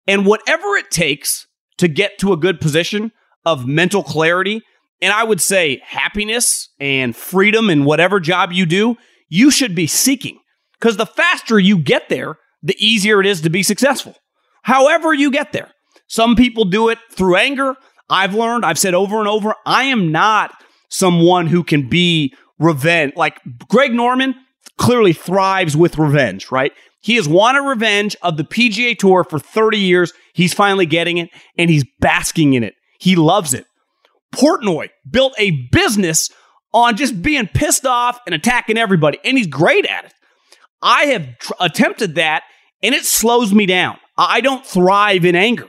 And 0.05 0.27
whatever 0.27 0.75
it 0.75 0.91
takes 0.91 1.47
to 1.79 1.87
get 1.87 2.19
to 2.19 2.33
a 2.33 2.37
good 2.37 2.61
position 2.61 3.11
of 3.43 3.65
mental 3.65 4.03
clarity, 4.03 4.61
and 5.01 5.11
I 5.11 5.23
would 5.23 5.41
say 5.41 5.81
happiness 5.83 6.69
and 6.79 7.15
freedom 7.15 7.71
in 7.71 7.83
whatever 7.83 8.19
job 8.19 8.51
you 8.51 8.67
do, 8.67 8.95
you 9.27 9.49
should 9.49 9.73
be 9.73 9.87
seeking. 9.87 10.37
Because 10.79 10.97
the 10.97 11.07
faster 11.07 11.57
you 11.57 11.79
get 11.79 12.09
there, 12.09 12.37
the 12.65 12.75
easier 12.85 13.21
it 13.21 13.27
is 13.27 13.41
to 13.41 13.49
be 13.49 13.63
successful. 13.63 14.15
However, 14.63 15.13
you 15.13 15.31
get 15.31 15.53
there. 15.53 15.71
Some 16.07 16.35
people 16.35 16.65
do 16.65 16.89
it 16.89 16.97
through 17.11 17.35
anger. 17.35 17.75
I've 18.09 18.33
learned, 18.33 18.65
I've 18.65 18.79
said 18.79 18.93
over 18.93 19.19
and 19.19 19.27
over, 19.27 19.55
I 19.65 19.85
am 19.85 20.11
not 20.11 20.51
someone 20.89 21.47
who 21.47 21.63
can 21.63 21.87
be 21.87 22.33
revenge. 22.59 23.13
Like 23.15 23.39
Greg 23.69 23.93
Norman 23.93 24.35
clearly 24.77 25.13
thrives 25.13 25.77
with 25.77 25.97
revenge, 25.97 26.51
right? 26.51 26.73
He 27.01 27.15
has 27.15 27.27
wanted 27.27 27.61
revenge 27.61 28.15
of 28.23 28.37
the 28.37 28.43
PGA 28.43 28.97
Tour 28.97 29.23
for 29.23 29.37
30 29.37 29.77
years. 29.77 30.11
He's 30.33 30.53
finally 30.53 30.87
getting 30.87 31.17
it 31.17 31.29
and 31.57 31.69
he's 31.69 31.85
basking 31.99 32.53
in 32.53 32.63
it. 32.63 32.73
He 32.99 33.15
loves 33.15 33.53
it. 33.53 33.65
Portnoy 34.33 34.89
built 35.09 35.33
a 35.37 35.51
business 35.71 36.29
on 36.73 36.97
just 36.97 37.21
being 37.21 37.47
pissed 37.47 37.85
off 37.85 38.19
and 38.25 38.35
attacking 38.35 38.77
everybody, 38.77 39.17
and 39.23 39.37
he's 39.37 39.47
great 39.47 39.85
at 39.85 40.05
it. 40.05 40.13
I 40.81 41.05
have 41.05 41.37
tr- 41.39 41.53
attempted 41.61 42.15
that 42.15 42.43
and 42.85 42.93
it 42.93 43.05
slows 43.05 43.53
me 43.53 43.65
down. 43.65 43.97
I 44.17 44.41
don't 44.41 44.65
thrive 44.65 45.25
in 45.25 45.35
anger, 45.35 45.67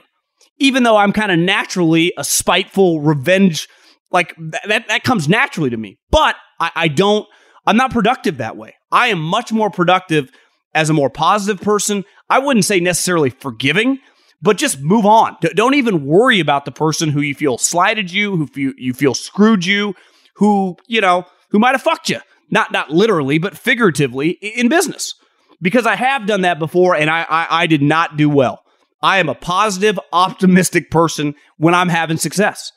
even 0.58 0.82
though 0.82 0.96
I'm 0.96 1.12
kind 1.12 1.32
of 1.32 1.38
naturally 1.38 2.12
a 2.18 2.24
spiteful 2.24 3.00
revenge. 3.00 3.68
Like 4.10 4.36
that, 4.68 4.86
that 4.88 5.02
comes 5.02 5.28
naturally 5.28 5.70
to 5.70 5.76
me. 5.76 5.98
But 6.10 6.36
I, 6.60 6.70
I 6.74 6.88
don't, 6.88 7.26
I'm 7.66 7.76
not 7.76 7.90
productive 7.90 8.36
that 8.36 8.56
way. 8.56 8.74
I 8.92 9.08
am 9.08 9.20
much 9.20 9.50
more 9.50 9.70
productive 9.70 10.30
as 10.74 10.90
a 10.90 10.94
more 10.94 11.10
positive 11.10 11.62
person. 11.62 12.04
I 12.28 12.38
wouldn't 12.38 12.66
say 12.66 12.80
necessarily 12.80 13.30
forgiving, 13.30 13.98
but 14.42 14.58
just 14.58 14.80
move 14.80 15.06
on. 15.06 15.36
Don't 15.54 15.74
even 15.74 16.04
worry 16.04 16.38
about 16.38 16.66
the 16.66 16.72
person 16.72 17.08
who 17.08 17.20
you 17.22 17.34
feel 17.34 17.58
slighted 17.58 18.12
you, 18.12 18.36
who 18.36 18.48
you, 18.54 18.74
you 18.76 18.92
feel 18.92 19.14
screwed 19.14 19.64
you, 19.64 19.94
who, 20.34 20.76
you 20.86 21.00
know, 21.00 21.24
who 21.50 21.58
might 21.58 21.72
have 21.72 21.82
fucked 21.82 22.10
you. 22.10 22.20
Not 22.50 22.70
not 22.70 22.90
literally, 22.90 23.38
but 23.38 23.58
figuratively 23.58 24.30
in 24.30 24.68
business. 24.68 25.14
Because 25.60 25.86
I 25.86 25.96
have 25.96 26.26
done 26.26 26.42
that 26.42 26.58
before 26.58 26.94
and 26.94 27.08
I, 27.08 27.26
I, 27.28 27.46
I 27.62 27.66
did 27.66 27.82
not 27.82 28.16
do 28.16 28.28
well. 28.28 28.62
I 29.02 29.18
am 29.18 29.28
a 29.28 29.34
positive, 29.34 29.98
optimistic 30.12 30.90
person 30.90 31.34
when 31.58 31.74
I'm 31.74 31.88
having 31.88 32.16
success. 32.16 32.72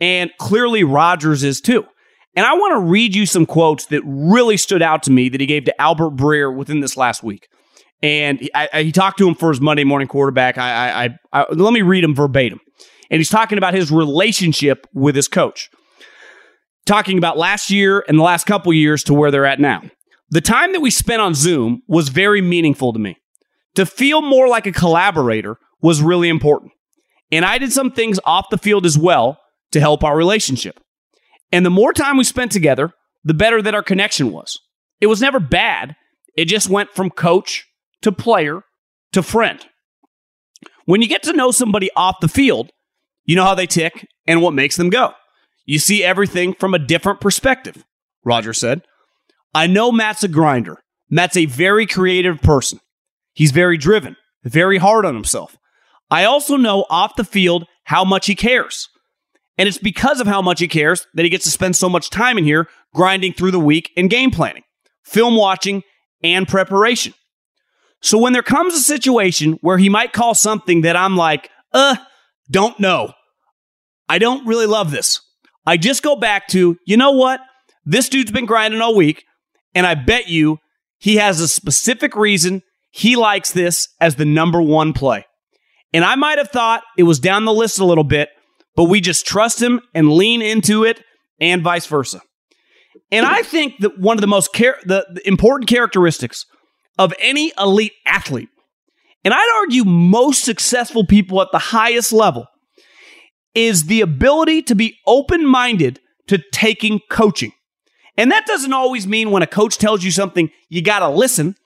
And 0.00 0.30
clearly 0.38 0.84
Rodgers 0.84 1.42
is 1.42 1.60
too. 1.60 1.84
And 2.34 2.44
I 2.44 2.54
want 2.54 2.74
to 2.74 2.80
read 2.80 3.14
you 3.14 3.24
some 3.26 3.46
quotes 3.46 3.86
that 3.86 4.02
really 4.04 4.56
stood 4.56 4.82
out 4.82 5.02
to 5.04 5.10
me 5.10 5.28
that 5.28 5.40
he 5.40 5.46
gave 5.46 5.64
to 5.64 5.80
Albert 5.80 6.16
Breer 6.16 6.54
within 6.54 6.80
this 6.80 6.96
last 6.96 7.22
week. 7.22 7.48
And 8.02 8.40
he, 8.40 8.50
I, 8.54 8.82
he 8.82 8.92
talked 8.92 9.18
to 9.18 9.28
him 9.28 9.34
for 9.34 9.48
his 9.48 9.60
Monday 9.60 9.84
morning 9.84 10.06
quarterback. 10.06 10.58
I, 10.58 11.18
I, 11.32 11.46
let 11.52 11.72
me 11.72 11.80
read 11.80 12.04
him 12.04 12.14
verbatim. 12.14 12.60
And 13.10 13.18
he's 13.18 13.30
talking 13.30 13.56
about 13.56 13.72
his 13.72 13.90
relationship 13.90 14.86
with 14.92 15.14
his 15.14 15.28
coach, 15.28 15.70
talking 16.84 17.16
about 17.16 17.38
last 17.38 17.70
year 17.70 18.04
and 18.06 18.18
the 18.18 18.22
last 18.22 18.46
couple 18.46 18.72
years 18.72 19.02
to 19.04 19.14
where 19.14 19.30
they're 19.30 19.46
at 19.46 19.60
now. 19.60 19.82
The 20.30 20.40
time 20.40 20.72
that 20.72 20.80
we 20.80 20.90
spent 20.90 21.22
on 21.22 21.34
Zoom 21.34 21.82
was 21.86 22.08
very 22.08 22.40
meaningful 22.40 22.92
to 22.92 22.98
me. 22.98 23.16
To 23.74 23.86
feel 23.86 24.22
more 24.22 24.48
like 24.48 24.66
a 24.66 24.72
collaborator 24.72 25.58
was 25.80 26.02
really 26.02 26.28
important. 26.28 26.72
And 27.30 27.44
I 27.44 27.58
did 27.58 27.72
some 27.72 27.92
things 27.92 28.18
off 28.24 28.50
the 28.50 28.58
field 28.58 28.86
as 28.86 28.96
well 28.98 29.38
to 29.72 29.80
help 29.80 30.02
our 30.02 30.16
relationship. 30.16 30.80
And 31.52 31.64
the 31.64 31.70
more 31.70 31.92
time 31.92 32.16
we 32.16 32.24
spent 32.24 32.52
together, 32.52 32.92
the 33.24 33.34
better 33.34 33.60
that 33.62 33.74
our 33.74 33.82
connection 33.82 34.32
was. 34.32 34.58
It 35.00 35.06
was 35.06 35.20
never 35.20 35.40
bad. 35.40 35.96
It 36.36 36.46
just 36.46 36.70
went 36.70 36.90
from 36.90 37.10
coach 37.10 37.66
to 38.02 38.12
player 38.12 38.62
to 39.12 39.22
friend. 39.22 39.64
When 40.86 41.02
you 41.02 41.08
get 41.08 41.22
to 41.24 41.32
know 41.32 41.50
somebody 41.50 41.90
off 41.96 42.20
the 42.20 42.28
field, 42.28 42.70
you 43.24 43.36
know 43.36 43.44
how 43.44 43.54
they 43.54 43.66
tick 43.66 44.06
and 44.26 44.40
what 44.40 44.54
makes 44.54 44.76
them 44.76 44.90
go. 44.90 45.12
You 45.64 45.78
see 45.78 46.04
everything 46.04 46.54
from 46.54 46.74
a 46.74 46.78
different 46.78 47.20
perspective, 47.20 47.84
Roger 48.24 48.52
said. 48.52 48.82
I 49.56 49.66
know 49.66 49.90
Matt's 49.90 50.22
a 50.22 50.28
grinder. 50.28 50.82
Matt's 51.08 51.34
a 51.34 51.46
very 51.46 51.86
creative 51.86 52.42
person. 52.42 52.78
He's 53.32 53.52
very 53.52 53.78
driven, 53.78 54.16
very 54.44 54.76
hard 54.76 55.06
on 55.06 55.14
himself. 55.14 55.56
I 56.10 56.24
also 56.24 56.58
know 56.58 56.84
off 56.90 57.16
the 57.16 57.24
field 57.24 57.66
how 57.84 58.04
much 58.04 58.26
he 58.26 58.34
cares. 58.34 58.90
And 59.56 59.66
it's 59.66 59.78
because 59.78 60.20
of 60.20 60.26
how 60.26 60.42
much 60.42 60.60
he 60.60 60.68
cares 60.68 61.06
that 61.14 61.22
he 61.22 61.30
gets 61.30 61.46
to 61.46 61.50
spend 61.50 61.74
so 61.74 61.88
much 61.88 62.10
time 62.10 62.36
in 62.36 62.44
here 62.44 62.68
grinding 62.94 63.32
through 63.32 63.50
the 63.50 63.58
week 63.58 63.92
and 63.96 64.10
game 64.10 64.30
planning, 64.30 64.62
film 65.06 65.36
watching, 65.36 65.82
and 66.22 66.46
preparation. 66.46 67.14
So 68.02 68.18
when 68.18 68.34
there 68.34 68.42
comes 68.42 68.74
a 68.74 68.80
situation 68.80 69.52
where 69.62 69.78
he 69.78 69.88
might 69.88 70.12
call 70.12 70.34
something 70.34 70.82
that 70.82 70.96
I'm 70.96 71.16
like, 71.16 71.48
uh, 71.72 71.96
don't 72.50 72.78
know. 72.78 73.14
I 74.06 74.18
don't 74.18 74.46
really 74.46 74.66
love 74.66 74.90
this. 74.90 75.22
I 75.64 75.78
just 75.78 76.02
go 76.02 76.14
back 76.14 76.46
to, 76.48 76.76
you 76.84 76.98
know 76.98 77.12
what? 77.12 77.40
This 77.86 78.10
dude's 78.10 78.32
been 78.32 78.44
grinding 78.44 78.82
all 78.82 78.94
week, 78.94 79.24
and 79.76 79.86
I 79.86 79.94
bet 79.94 80.26
you 80.26 80.58
he 80.98 81.16
has 81.16 81.38
a 81.38 81.46
specific 81.46 82.16
reason 82.16 82.62
he 82.90 83.14
likes 83.14 83.52
this 83.52 83.88
as 84.00 84.16
the 84.16 84.24
number 84.24 84.60
one 84.62 84.94
play. 84.94 85.26
And 85.92 86.02
I 86.02 86.14
might 86.14 86.38
have 86.38 86.48
thought 86.48 86.82
it 86.96 87.02
was 87.02 87.20
down 87.20 87.44
the 87.44 87.52
list 87.52 87.78
a 87.78 87.84
little 87.84 88.02
bit, 88.02 88.30
but 88.74 88.84
we 88.84 89.02
just 89.02 89.26
trust 89.26 89.60
him 89.60 89.82
and 89.94 90.10
lean 90.10 90.40
into 90.40 90.84
it, 90.84 91.02
and 91.38 91.62
vice 91.62 91.84
versa. 91.86 92.22
And 93.12 93.26
I 93.26 93.42
think 93.42 93.74
that 93.80 93.98
one 93.98 94.16
of 94.16 94.22
the 94.22 94.26
most 94.26 94.54
char- 94.54 94.78
the, 94.84 95.06
the 95.12 95.28
important 95.28 95.68
characteristics 95.68 96.46
of 96.98 97.12
any 97.20 97.52
elite 97.58 97.92
athlete, 98.06 98.48
and 99.24 99.34
I'd 99.34 99.60
argue 99.60 99.84
most 99.84 100.42
successful 100.42 101.04
people 101.04 101.42
at 101.42 101.48
the 101.52 101.58
highest 101.58 102.14
level, 102.14 102.46
is 103.54 103.84
the 103.84 104.00
ability 104.00 104.62
to 104.62 104.74
be 104.74 104.96
open 105.06 105.44
minded 105.44 106.00
to 106.28 106.42
taking 106.50 107.00
coaching. 107.10 107.52
And 108.16 108.30
that 108.30 108.46
doesn't 108.46 108.72
always 108.72 109.06
mean 109.06 109.30
when 109.30 109.42
a 109.42 109.46
coach 109.46 109.78
tells 109.78 110.02
you 110.02 110.10
something, 110.10 110.50
you 110.68 110.82
got 110.82 111.00
to 111.00 111.08
listen. 111.08 111.56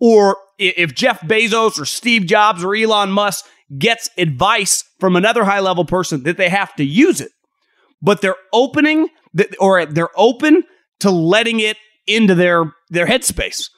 Or 0.00 0.36
if 0.58 0.94
Jeff 0.94 1.20
Bezos 1.20 1.80
or 1.80 1.84
Steve 1.84 2.26
Jobs 2.26 2.64
or 2.64 2.74
Elon 2.74 3.12
Musk 3.12 3.46
gets 3.78 4.10
advice 4.18 4.84
from 4.98 5.16
another 5.16 5.44
high 5.44 5.60
level 5.60 5.84
person 5.84 6.22
that 6.24 6.36
they 6.36 6.48
have 6.48 6.74
to 6.76 6.84
use 6.84 7.20
it. 7.20 7.30
But 8.02 8.20
they're 8.20 8.36
opening 8.52 9.08
or 9.58 9.86
they're 9.86 10.08
open 10.16 10.64
to 11.00 11.10
letting 11.10 11.60
it 11.60 11.76
into 12.06 12.34
their 12.34 12.72
their 12.88 13.06
headspace. 13.06 13.68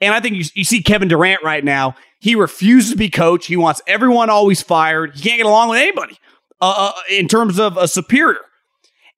And 0.00 0.12
I 0.12 0.20
think 0.20 0.36
you, 0.36 0.44
you 0.54 0.64
see 0.64 0.82
Kevin 0.82 1.08
Durant 1.08 1.42
right 1.42 1.64
now. 1.64 1.94
He 2.18 2.34
refuses 2.34 2.92
to 2.92 2.96
be 2.96 3.10
coach. 3.10 3.46
He 3.46 3.56
wants 3.56 3.80
everyone 3.86 4.30
always 4.30 4.62
fired. 4.62 5.14
He 5.14 5.22
can't 5.22 5.38
get 5.38 5.46
along 5.46 5.70
with 5.70 5.78
anybody 5.78 6.18
uh, 6.60 6.92
uh, 6.94 7.00
in 7.10 7.28
terms 7.28 7.58
of 7.58 7.76
a 7.76 7.86
superior. 7.86 8.40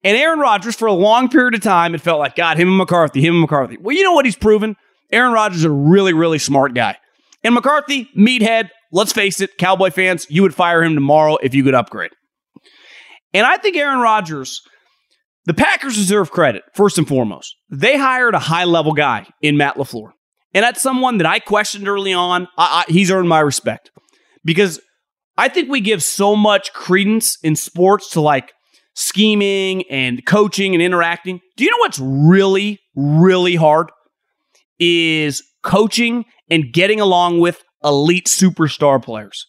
And 0.03 0.17
Aaron 0.17 0.39
Rodgers, 0.39 0.75
for 0.75 0.87
a 0.87 0.93
long 0.93 1.29
period 1.29 1.55
of 1.55 1.61
time, 1.61 1.93
it 1.93 2.01
felt 2.01 2.19
like, 2.19 2.35
God, 2.35 2.57
him 2.57 2.69
and 2.69 2.77
McCarthy, 2.77 3.21
him 3.21 3.35
and 3.35 3.41
McCarthy. 3.41 3.77
Well, 3.77 3.95
you 3.95 4.03
know 4.03 4.13
what 4.13 4.25
he's 4.25 4.35
proven? 4.35 4.75
Aaron 5.11 5.33
Rodgers 5.33 5.59
is 5.59 5.65
a 5.65 5.71
really, 5.71 6.13
really 6.13 6.39
smart 6.39 6.73
guy. 6.73 6.95
And 7.43 7.53
McCarthy, 7.53 8.09
meathead, 8.17 8.69
let's 8.91 9.11
face 9.11 9.41
it, 9.41 9.57
Cowboy 9.57 9.89
fans, 9.91 10.27
you 10.29 10.41
would 10.41 10.53
fire 10.55 10.83
him 10.83 10.93
tomorrow 10.93 11.37
if 11.37 11.53
you 11.53 11.63
could 11.63 11.73
upgrade. 11.73 12.11
And 13.33 13.45
I 13.45 13.57
think 13.57 13.75
Aaron 13.75 13.99
Rodgers, 13.99 14.61
the 15.45 15.53
Packers 15.53 15.95
deserve 15.95 16.31
credit, 16.31 16.63
first 16.73 16.97
and 16.97 17.07
foremost. 17.07 17.55
They 17.69 17.97
hired 17.97 18.35
a 18.35 18.39
high 18.39 18.65
level 18.65 18.93
guy 18.93 19.27
in 19.41 19.57
Matt 19.57 19.75
LaFleur. 19.75 20.11
And 20.53 20.63
that's 20.63 20.81
someone 20.81 21.17
that 21.17 21.27
I 21.27 21.39
questioned 21.39 21.87
early 21.87 22.13
on. 22.13 22.47
I, 22.57 22.85
I, 22.87 22.91
he's 22.91 23.11
earned 23.11 23.29
my 23.29 23.39
respect 23.39 23.91
because 24.43 24.79
I 25.37 25.47
think 25.47 25.69
we 25.69 25.79
give 25.79 26.03
so 26.03 26.35
much 26.35 26.73
credence 26.73 27.37
in 27.43 27.55
sports 27.55 28.09
to 28.11 28.21
like 28.21 28.51
scheming 28.99 29.83
and 29.89 30.25
coaching 30.25 30.75
and 30.75 30.81
interacting. 30.81 31.39
Do 31.55 31.63
you 31.63 31.71
know 31.71 31.77
what's 31.77 31.99
really, 31.99 32.79
really 32.95 33.55
hard? 33.55 33.91
Is 34.77 35.41
coaching 35.63 36.25
and 36.49 36.73
getting 36.73 36.99
along 36.99 37.39
with 37.39 37.63
elite 37.83 38.27
superstar 38.27 39.01
players. 39.03 39.45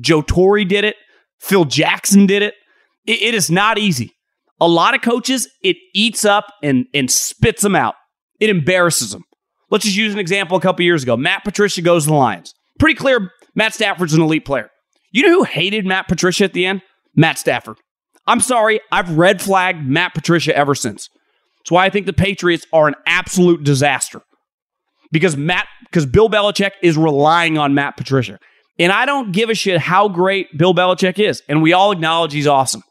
Joe 0.00 0.22
Torre 0.22 0.64
did 0.64 0.84
it. 0.84 0.96
Phil 1.40 1.64
Jackson 1.64 2.26
did 2.26 2.42
it. 2.42 2.54
it. 3.06 3.22
It 3.22 3.34
is 3.34 3.50
not 3.50 3.78
easy. 3.78 4.12
A 4.60 4.68
lot 4.68 4.94
of 4.94 5.02
coaches, 5.02 5.48
it 5.62 5.76
eats 5.94 6.24
up 6.24 6.46
and, 6.62 6.86
and 6.94 7.10
spits 7.10 7.62
them 7.62 7.76
out. 7.76 7.94
It 8.40 8.48
embarrasses 8.48 9.12
them. 9.12 9.24
Let's 9.70 9.84
just 9.84 9.96
use 9.96 10.12
an 10.12 10.18
example 10.18 10.56
a 10.56 10.60
couple 10.60 10.84
years 10.84 11.02
ago. 11.02 11.16
Matt 11.16 11.44
Patricia 11.44 11.82
goes 11.82 12.04
to 12.04 12.10
the 12.10 12.16
Lions. 12.16 12.54
Pretty 12.78 12.94
clear 12.94 13.30
Matt 13.54 13.74
Stafford's 13.74 14.14
an 14.14 14.22
elite 14.22 14.44
player. 14.44 14.70
You 15.12 15.22
know 15.22 15.38
who 15.38 15.44
hated 15.44 15.84
Matt 15.84 16.08
Patricia 16.08 16.44
at 16.44 16.52
the 16.52 16.64
end? 16.64 16.82
Matt 17.14 17.38
Stafford. 17.38 17.78
I'm 18.26 18.40
sorry, 18.40 18.80
I've 18.90 19.16
red 19.16 19.40
flagged 19.40 19.86
Matt 19.86 20.14
Patricia 20.14 20.56
ever 20.56 20.74
since. 20.74 21.08
That's 21.60 21.70
why 21.70 21.84
I 21.84 21.90
think 21.90 22.06
the 22.06 22.12
Patriots 22.12 22.66
are 22.72 22.88
an 22.88 22.94
absolute 23.06 23.64
disaster. 23.64 24.22
Because 25.12 25.36
Matt, 25.36 25.66
because 25.84 26.06
Bill 26.06 26.28
Belichick 26.28 26.72
is 26.82 26.96
relying 26.96 27.58
on 27.58 27.74
Matt 27.74 27.96
Patricia. 27.96 28.38
And 28.78 28.92
I 28.92 29.06
don't 29.06 29.32
give 29.32 29.50
a 29.50 29.54
shit 29.54 29.80
how 29.80 30.08
great 30.08 30.56
Bill 30.56 30.74
Belichick 30.74 31.18
is. 31.18 31.42
And 31.48 31.62
we 31.62 31.72
all 31.72 31.92
acknowledge 31.92 32.32
he's 32.32 32.46
awesome. 32.46 32.82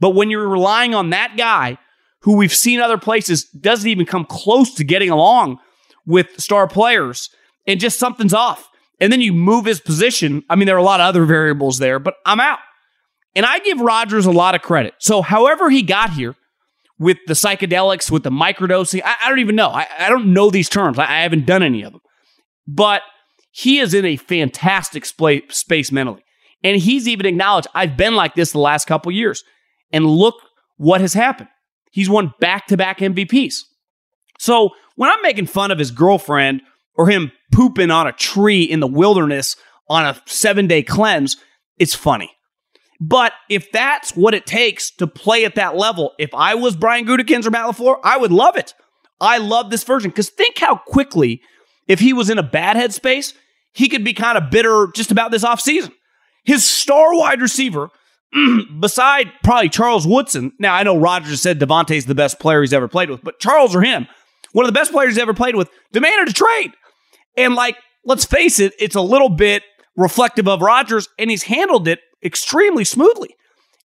But 0.00 0.10
when 0.10 0.30
you're 0.30 0.48
relying 0.48 0.94
on 0.94 1.10
that 1.10 1.36
guy 1.36 1.78
who 2.22 2.36
we've 2.36 2.54
seen 2.54 2.80
other 2.80 2.98
places 2.98 3.44
doesn't 3.44 3.88
even 3.88 4.06
come 4.06 4.24
close 4.24 4.74
to 4.74 4.84
getting 4.84 5.10
along 5.10 5.58
with 6.06 6.40
star 6.40 6.66
players 6.66 7.30
and 7.66 7.80
just 7.80 7.98
something's 7.98 8.34
off. 8.34 8.68
And 9.00 9.12
then 9.12 9.20
you 9.20 9.32
move 9.32 9.66
his 9.66 9.80
position. 9.80 10.42
I 10.48 10.56
mean, 10.56 10.66
there 10.66 10.76
are 10.76 10.80
a 10.80 10.84
lot 10.84 11.00
of 11.00 11.06
other 11.06 11.24
variables 11.24 11.78
there, 11.78 11.98
but 11.98 12.14
I'm 12.24 12.40
out. 12.40 12.58
And 13.36 13.44
I 13.44 13.58
give 13.58 13.80
Rodgers 13.80 14.24
a 14.24 14.32
lot 14.32 14.54
of 14.54 14.62
credit. 14.62 14.94
So, 14.98 15.20
however 15.20 15.68
he 15.68 15.82
got 15.82 16.10
here 16.10 16.34
with 16.98 17.18
the 17.26 17.34
psychedelics, 17.34 18.10
with 18.10 18.22
the 18.22 18.30
microdosing, 18.30 19.02
I, 19.04 19.16
I 19.22 19.28
don't 19.28 19.40
even 19.40 19.54
know. 19.54 19.68
I, 19.68 19.86
I, 19.98 20.08
don't 20.08 20.32
know 20.32 20.48
these 20.50 20.70
terms. 20.70 20.98
I, 20.98 21.04
I, 21.04 21.20
haven't 21.20 21.44
done 21.44 21.62
any 21.62 21.82
of 21.82 21.92
them. 21.92 22.00
But 22.66 23.02
he 23.50 23.78
is 23.78 23.92
in 23.92 24.06
a 24.06 24.16
fantastic 24.16 25.04
sp- 25.04 25.50
space 25.50 25.92
mentally. 25.92 26.24
And 26.64 26.80
he's 26.80 27.06
even 27.06 27.26
acknowledged, 27.26 27.68
I've 27.74 27.98
been 27.98 28.16
like 28.16 28.34
this 28.34 28.52
the 28.52 28.58
last 28.58 28.86
couple 28.86 29.12
years. 29.12 29.44
And 29.92 30.06
look 30.06 30.36
what 30.78 31.02
has 31.02 31.12
happened. 31.12 31.50
He's 31.92 32.08
won 32.08 32.32
back 32.40 32.66
to 32.68 32.76
back 32.78 33.00
MVPs. 33.00 33.56
So, 34.38 34.70
when 34.96 35.10
I'm 35.10 35.20
making 35.20 35.46
fun 35.46 35.70
of 35.70 35.78
his 35.78 35.90
girlfriend 35.90 36.62
or 36.94 37.10
him 37.10 37.32
pooping 37.52 37.90
on 37.90 38.06
a 38.06 38.12
tree 38.12 38.62
in 38.62 38.80
the 38.80 38.86
wilderness 38.86 39.56
on 39.90 40.06
a 40.06 40.18
seven 40.24 40.66
day 40.66 40.82
cleanse, 40.82 41.36
it's 41.78 41.94
funny. 41.94 42.30
But 43.00 43.32
if 43.50 43.70
that's 43.72 44.16
what 44.16 44.34
it 44.34 44.46
takes 44.46 44.90
to 44.92 45.06
play 45.06 45.44
at 45.44 45.56
that 45.56 45.76
level, 45.76 46.14
if 46.18 46.32
I 46.34 46.54
was 46.54 46.76
Brian 46.76 47.06
Gutekunst 47.06 47.46
or 47.46 47.50
Matt 47.50 47.66
LaFleur, 47.66 47.98
I 48.02 48.16
would 48.16 48.32
love 48.32 48.56
it. 48.56 48.74
I 49.20 49.38
love 49.38 49.70
this 49.70 49.84
version 49.84 50.10
because 50.10 50.30
think 50.30 50.58
how 50.58 50.76
quickly, 50.76 51.40
if 51.88 52.00
he 52.00 52.12
was 52.12 52.30
in 52.30 52.38
a 52.38 52.42
bad 52.42 52.76
headspace, 52.76 53.34
he 53.72 53.88
could 53.88 54.04
be 54.04 54.14
kind 54.14 54.38
of 54.38 54.50
bitter 54.50 54.88
just 54.94 55.10
about 55.10 55.30
this 55.30 55.44
offseason. 55.44 55.92
His 56.44 56.64
star 56.64 57.14
wide 57.14 57.40
receiver, 57.40 57.90
beside 58.80 59.30
probably 59.42 59.68
Charles 59.68 60.06
Woodson. 60.06 60.52
Now, 60.58 60.74
I 60.74 60.82
know 60.82 60.96
Rodgers 60.96 61.42
said 61.42 61.58
Davante's 61.58 62.06
the 62.06 62.14
best 62.14 62.38
player 62.38 62.60
he's 62.60 62.72
ever 62.72 62.88
played 62.88 63.10
with, 63.10 63.22
but 63.22 63.38
Charles 63.38 63.74
or 63.74 63.82
him, 63.82 64.06
one 64.52 64.64
of 64.64 64.72
the 64.72 64.78
best 64.78 64.92
players 64.92 65.10
he's 65.10 65.22
ever 65.22 65.34
played 65.34 65.56
with, 65.56 65.70
demanded 65.92 66.28
a 66.28 66.32
trade. 66.32 66.72
And 67.36 67.54
like, 67.54 67.76
let's 68.04 68.24
face 68.24 68.58
it, 68.58 68.72
it's 68.78 68.96
a 68.96 69.00
little 69.00 69.28
bit 69.28 69.62
reflective 69.96 70.48
of 70.48 70.62
Rodgers, 70.62 71.08
and 71.18 71.30
he's 71.30 71.44
handled 71.44 71.88
it 71.88 72.00
extremely 72.24 72.84
smoothly 72.84 73.36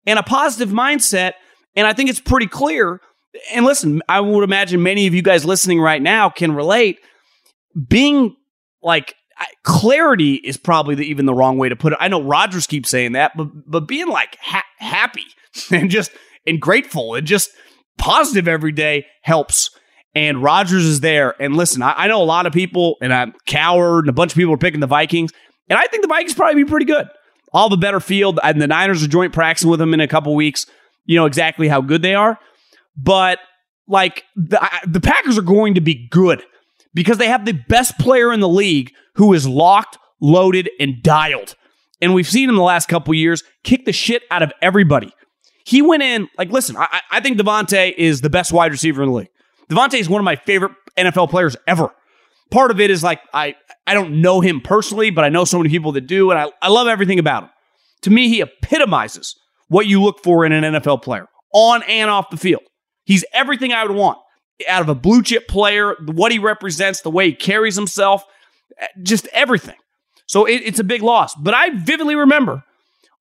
and 0.06 0.20
a 0.20 0.24
positive 0.24 0.70
mindset. 0.70 1.34
And 1.76 1.88
I 1.88 1.94
think 1.94 2.10
it's 2.10 2.20
pretty 2.20 2.48
clear. 2.48 3.02
And 3.54 3.66
listen, 3.66 4.02
I 4.10 4.20
would 4.20 4.44
imagine 4.44 4.84
many 4.84 5.08
of 5.08 5.14
you 5.14 5.22
guys 5.22 5.46
listening 5.46 5.80
right 5.80 6.02
now 6.02 6.30
can 6.30 6.54
relate. 6.54 7.00
Being 7.88 8.36
like 8.82 9.16
clarity 9.64 10.36
is 10.36 10.58
probably 10.58 10.96
the, 10.96 11.06
even 11.06 11.26
the 11.26 11.34
wrong 11.34 11.58
way 11.58 11.70
to 11.70 11.76
put 11.76 11.94
it. 11.94 12.00
I 12.02 12.08
know 12.08 12.22
Rodgers 12.22 12.68
keeps 12.68 12.90
saying 12.90 13.14
that, 13.14 13.32
but 13.36 13.48
but 13.66 13.88
being 13.88 14.08
like 14.08 14.38
ha- 14.42 14.66
happy 14.78 15.26
and 15.72 15.90
just 15.90 16.12
and 16.46 16.60
grateful 16.60 17.16
and 17.16 17.26
just 17.26 17.52
positive 17.98 18.48
every 18.48 18.72
day 18.72 19.06
helps. 19.22 19.72
And 20.14 20.44
Rodgers 20.44 20.86
is 20.86 21.00
there. 21.00 21.42
And 21.42 21.56
listen, 21.56 21.82
I, 21.82 21.94
I 21.96 22.08
know 22.08 22.22
a 22.22 22.26
lot 22.26 22.46
of 22.46 22.52
people, 22.52 22.98
and 23.02 23.14
I'm 23.14 23.34
Cowherd, 23.46 24.04
and 24.04 24.10
a 24.10 24.14
bunch 24.14 24.34
of 24.34 24.36
people 24.36 24.54
are 24.54 24.58
picking 24.58 24.82
the 24.82 24.88
Vikings, 24.88 25.32
and 25.70 25.80
I 25.80 25.88
think 25.88 26.02
the 26.02 26.10
Vikings 26.10 26.34
probably 26.34 26.62
be 26.64 26.70
pretty 26.70 26.86
good 26.86 27.08
all 27.54 27.70
the 27.70 27.78
better 27.78 28.00
field. 28.00 28.40
And 28.44 28.62
the 28.62 28.68
Niners 28.68 29.04
are 29.04 29.08
joint 29.08 29.34
practicing 29.34 29.70
with 29.70 29.80
them 29.80 29.94
in 29.94 30.00
a 30.00 30.08
couple 30.08 30.36
weeks. 30.36 30.66
You 31.06 31.18
know 31.18 31.26
exactly 31.26 31.68
how 31.68 31.82
good 31.82 32.02
they 32.02 32.16
are. 32.16 32.40
But 32.96 33.40
like 33.88 34.24
the, 34.36 34.62
the 34.88 35.02
Packers 35.02 35.38
are 35.38 35.44
going 35.44 35.76
to 35.76 35.82
be 35.82 36.08
good 36.10 36.44
because 36.94 37.18
they 37.18 37.28
have 37.28 37.46
the 37.46 37.54
best 37.54 37.98
player 38.00 38.32
in 38.32 38.40
the 38.40 38.50
league 38.50 38.92
who 39.16 39.34
is 39.34 39.48
locked, 39.48 39.98
loaded, 40.20 40.70
and 40.80 41.02
dialed. 41.02 41.56
And 42.02 42.14
we've 42.14 42.28
seen 42.28 42.50
him 42.50 42.56
the 42.56 42.64
last 42.64 42.88
couple 42.88 43.14
years 43.14 43.44
kick 43.64 43.86
the 43.86 43.94
shit 43.94 44.24
out 44.32 44.42
of 44.42 44.52
everybody. 44.62 45.14
He 45.66 45.82
went 45.82 46.02
in, 46.02 46.28
like, 46.38 46.50
listen, 46.50 46.76
I, 46.76 47.02
I 47.12 47.20
think 47.20 47.38
Davante 47.38 47.94
is 47.96 48.22
the 48.22 48.30
best 48.30 48.52
wide 48.52 48.72
receiver 48.72 49.04
in 49.04 49.10
the 49.10 49.16
league. 49.16 49.30
Davante 49.70 50.00
is 50.00 50.10
one 50.10 50.20
of 50.20 50.26
my 50.26 50.36
favorite 50.36 50.72
NFL 50.98 51.30
players 51.30 51.56
ever. 51.68 51.94
Part 52.52 52.72
of 52.72 52.80
it 52.80 52.92
is 52.92 53.02
like, 53.04 53.22
I, 53.34 53.56
I 53.88 53.94
don't 53.94 54.22
know 54.22 54.42
him 54.42 54.62
personally, 54.62 55.10
but 55.10 55.24
I 55.24 55.30
know 55.30 55.46
so 55.46 55.58
many 55.58 55.70
people 55.70 55.94
that 55.94 56.02
do, 56.02 56.32
and 56.32 56.40
I, 56.40 56.52
I 56.62 56.70
love 56.70 56.88
everything 56.88 57.18
about 57.18 57.44
him. 57.44 57.50
To 58.04 58.10
me, 58.10 58.30
he 58.30 58.42
epitomizes 58.42 59.36
what 59.68 59.88
you 59.88 60.02
look 60.02 60.22
for 60.22 60.46
in 60.46 60.52
an 60.52 60.76
NFL 60.76 61.02
player 61.02 61.28
on 61.54 61.84
and 61.84 62.10
off 62.10 62.30
the 62.30 62.38
field. 62.38 62.64
He's 63.06 63.26
everything 63.34 63.74
I 63.74 63.84
would 63.84 63.96
want 63.96 64.18
out 64.68 64.82
of 64.82 64.90
a 64.90 64.96
blue 64.96 65.24
chip 65.24 65.48
player, 65.48 65.96
what 66.06 66.32
he 66.32 66.40
represents, 66.40 67.02
the 67.02 67.10
way 67.10 67.28
he 67.28 67.34
carries 67.34 67.76
himself, 67.76 68.24
eh, 68.78 68.88
just 69.02 69.28
everything. 69.34 69.76
So 70.28 70.46
it, 70.46 70.62
it's 70.64 70.80
a 70.80 70.84
big 70.84 71.02
loss. 71.02 71.36
But 71.36 71.54
I 71.54 71.70
vividly 71.72 72.16
remember 72.16 72.64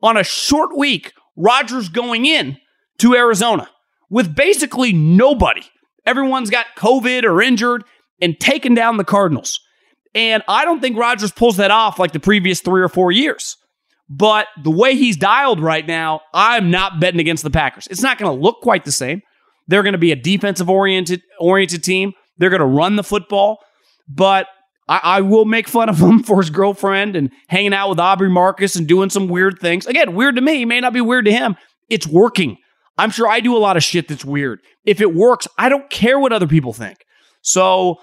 on 0.02 0.16
a 0.16 0.24
short 0.24 0.76
week, 0.76 1.12
Rodgers 1.36 1.88
going 1.88 2.26
in 2.26 2.58
to 2.98 3.14
Arizona 3.14 3.68
with 4.10 4.34
basically 4.34 4.92
nobody. 4.92 5.62
Everyone's 6.06 6.50
got 6.50 6.66
COVID 6.76 7.24
or 7.24 7.40
injured 7.40 7.84
and 8.20 8.38
taken 8.38 8.74
down 8.74 8.96
the 8.96 9.04
Cardinals. 9.04 9.60
And 10.14 10.42
I 10.48 10.64
don't 10.64 10.80
think 10.80 10.96
Rodgers 10.96 11.32
pulls 11.32 11.56
that 11.58 11.70
off 11.70 11.98
like 11.98 12.12
the 12.12 12.20
previous 12.20 12.60
three 12.60 12.82
or 12.82 12.88
four 12.88 13.12
years. 13.12 13.56
But 14.08 14.48
the 14.60 14.72
way 14.72 14.96
he's 14.96 15.16
dialed 15.16 15.60
right 15.60 15.86
now, 15.86 16.22
I'm 16.34 16.70
not 16.70 17.00
betting 17.00 17.20
against 17.20 17.44
the 17.44 17.50
Packers. 17.50 17.86
It's 17.86 18.02
not 18.02 18.18
going 18.18 18.34
to 18.36 18.42
look 18.42 18.60
quite 18.60 18.84
the 18.84 18.92
same. 18.92 19.22
They're 19.68 19.84
going 19.84 19.92
to 19.92 19.98
be 19.98 20.10
a 20.10 20.16
defensive 20.16 20.68
oriented 20.68 21.22
oriented 21.38 21.84
team. 21.84 22.12
They're 22.36 22.50
going 22.50 22.60
to 22.60 22.66
run 22.66 22.96
the 22.96 23.04
football, 23.04 23.58
but 24.08 24.48
I, 24.88 25.00
I, 25.02 25.20
will 25.20 25.44
make 25.44 25.68
fun 25.68 25.88
of 25.88 25.98
him 26.00 26.24
for 26.24 26.38
his 26.38 26.50
girlfriend 26.50 27.14
and 27.14 27.30
hanging 27.46 27.72
out 27.72 27.88
with 27.88 28.00
Aubrey 28.00 28.30
Marcus 28.30 28.74
and 28.74 28.88
doing 28.88 29.10
some 29.10 29.28
weird 29.28 29.60
things. 29.60 29.86
Again, 29.86 30.14
weird 30.14 30.34
to 30.36 30.42
me, 30.42 30.64
may 30.64 30.80
not 30.80 30.92
be 30.92 31.00
weird 31.00 31.26
to 31.26 31.32
him. 31.32 31.54
It's 31.88 32.06
working. 32.06 32.56
I'm 32.98 33.10
sure 33.10 33.28
I 33.28 33.38
do 33.38 33.56
a 33.56 33.58
lot 33.58 33.76
of 33.76 33.84
shit 33.84 34.08
that's 34.08 34.24
weird. 34.24 34.60
If 34.84 35.00
it 35.00 35.14
works, 35.14 35.46
I 35.56 35.68
don't 35.68 35.88
care 35.88 36.18
what 36.18 36.32
other 36.32 36.48
people 36.48 36.72
think. 36.72 37.04
So 37.42 38.00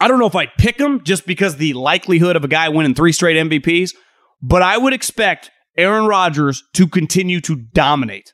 I 0.00 0.08
don't 0.08 0.18
know 0.18 0.26
if 0.26 0.36
I'd 0.36 0.54
pick 0.58 0.78
him 0.78 1.02
just 1.02 1.26
because 1.26 1.56
the 1.56 1.72
likelihood 1.72 2.36
of 2.36 2.44
a 2.44 2.48
guy 2.48 2.68
winning 2.68 2.94
three 2.94 3.12
straight 3.12 3.36
MVPs, 3.36 3.94
but 4.40 4.62
I 4.62 4.78
would 4.78 4.92
expect 4.92 5.50
Aaron 5.76 6.06
Rodgers 6.06 6.62
to 6.74 6.86
continue 6.86 7.40
to 7.42 7.56
dominate. 7.56 8.32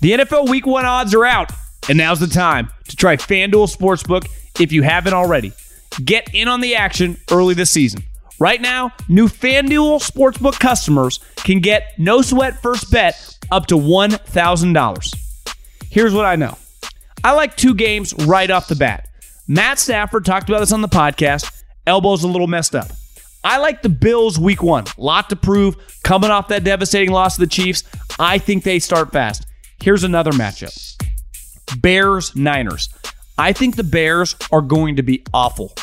The 0.00 0.12
NFL 0.12 0.48
Week 0.48 0.64
1 0.64 0.86
odds 0.86 1.14
are 1.14 1.26
out, 1.26 1.52
and 1.88 1.98
now's 1.98 2.20
the 2.20 2.26
time 2.26 2.70
to 2.88 2.96
try 2.96 3.16
FanDuel 3.16 3.74
Sportsbook 3.74 4.26
if 4.58 4.72
you 4.72 4.82
haven't 4.82 5.12
already. 5.12 5.52
Get 6.02 6.34
in 6.34 6.48
on 6.48 6.62
the 6.62 6.74
action 6.74 7.18
early 7.30 7.52
this 7.52 7.70
season. 7.70 8.02
Right 8.38 8.62
now, 8.62 8.92
new 9.10 9.28
FanDuel 9.28 10.00
Sportsbook 10.00 10.58
customers 10.58 11.20
can 11.36 11.60
get 11.60 11.92
no 11.98 12.22
sweat 12.22 12.62
first 12.62 12.90
bet 12.90 13.36
up 13.50 13.66
to 13.66 13.74
$1,000. 13.74 15.16
Here's 15.90 16.14
what 16.14 16.24
I 16.24 16.36
know 16.36 16.56
I 17.22 17.32
like 17.32 17.56
two 17.56 17.74
games 17.74 18.14
right 18.14 18.50
off 18.50 18.68
the 18.68 18.76
bat. 18.76 19.09
Matt 19.50 19.80
Stafford 19.80 20.24
talked 20.24 20.48
about 20.48 20.60
this 20.60 20.70
on 20.70 20.80
the 20.80 20.86
podcast. 20.86 21.64
Elbow's 21.84 22.22
a 22.22 22.28
little 22.28 22.46
messed 22.46 22.76
up. 22.76 22.86
I 23.42 23.58
like 23.58 23.82
the 23.82 23.88
Bills 23.88 24.38
week 24.38 24.62
one. 24.62 24.84
Lot 24.96 25.28
to 25.30 25.34
prove. 25.34 25.74
Coming 26.04 26.30
off 26.30 26.46
that 26.48 26.62
devastating 26.62 27.10
loss 27.10 27.34
to 27.34 27.40
the 27.40 27.48
Chiefs, 27.48 27.82
I 28.16 28.38
think 28.38 28.62
they 28.62 28.78
start 28.78 29.10
fast. 29.10 29.48
Here's 29.82 30.04
another 30.04 30.30
matchup 30.30 30.72
Bears 31.80 32.36
Niners. 32.36 32.90
I 33.38 33.52
think 33.52 33.74
the 33.74 33.82
Bears 33.82 34.36
are 34.52 34.60
going 34.60 34.94
to 34.94 35.02
be 35.02 35.24
awful. 35.34 35.74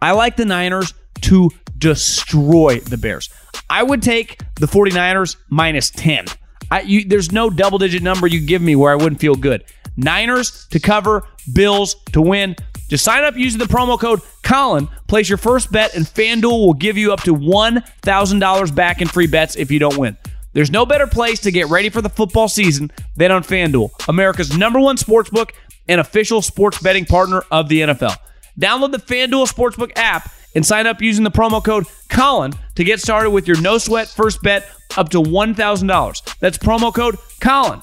I 0.00 0.12
like 0.12 0.36
the 0.36 0.44
Niners 0.44 0.94
to 1.22 1.50
destroy 1.76 2.78
the 2.78 2.98
Bears. 2.98 3.30
I 3.68 3.82
would 3.82 4.00
take 4.00 4.38
the 4.60 4.66
49ers 4.66 5.38
minus 5.50 5.90
10. 5.90 6.26
I, 6.70 6.82
you, 6.82 7.04
there's 7.04 7.32
no 7.32 7.50
double 7.50 7.78
digit 7.78 8.00
number 8.00 8.28
you 8.28 8.46
give 8.46 8.62
me 8.62 8.76
where 8.76 8.92
I 8.92 8.94
wouldn't 8.96 9.20
feel 9.20 9.34
good. 9.34 9.64
Niners 9.96 10.68
to 10.70 10.78
cover, 10.78 11.26
Bills 11.52 11.96
to 12.12 12.22
win. 12.22 12.54
Just 12.88 13.04
sign 13.04 13.24
up 13.24 13.36
using 13.36 13.58
the 13.58 13.66
promo 13.66 13.98
code 13.98 14.20
Colin. 14.42 14.88
Place 15.06 15.28
your 15.28 15.38
first 15.38 15.70
bet, 15.70 15.94
and 15.94 16.06
FanDuel 16.06 16.64
will 16.64 16.74
give 16.74 16.96
you 16.96 17.12
up 17.12 17.22
to 17.22 17.34
$1,000 17.34 18.74
back 18.74 19.00
in 19.00 19.08
free 19.08 19.26
bets 19.26 19.56
if 19.56 19.70
you 19.70 19.78
don't 19.78 19.96
win. 19.96 20.16
There's 20.54 20.70
no 20.70 20.86
better 20.86 21.06
place 21.06 21.40
to 21.40 21.50
get 21.50 21.68
ready 21.68 21.90
for 21.90 22.02
the 22.02 22.08
football 22.08 22.48
season 22.48 22.90
than 23.16 23.30
on 23.30 23.42
FanDuel, 23.42 23.90
America's 24.08 24.56
number 24.56 24.80
one 24.80 24.96
sportsbook 24.96 25.50
and 25.86 26.00
official 26.00 26.42
sports 26.42 26.80
betting 26.80 27.04
partner 27.04 27.42
of 27.50 27.68
the 27.68 27.80
NFL. 27.80 28.16
Download 28.58 28.90
the 28.90 28.98
FanDuel 28.98 29.52
Sportsbook 29.52 29.92
app 29.96 30.30
and 30.54 30.66
sign 30.66 30.86
up 30.86 31.00
using 31.00 31.24
the 31.24 31.30
promo 31.30 31.64
code 31.64 31.86
Colin 32.08 32.52
to 32.74 32.84
get 32.84 33.00
started 33.00 33.30
with 33.30 33.46
your 33.46 33.60
no 33.60 33.78
sweat 33.78 34.08
first 34.08 34.42
bet 34.42 34.68
up 34.96 35.10
to 35.10 35.18
$1,000. 35.18 36.38
That's 36.40 36.58
promo 36.58 36.92
code 36.92 37.16
Colin. 37.40 37.82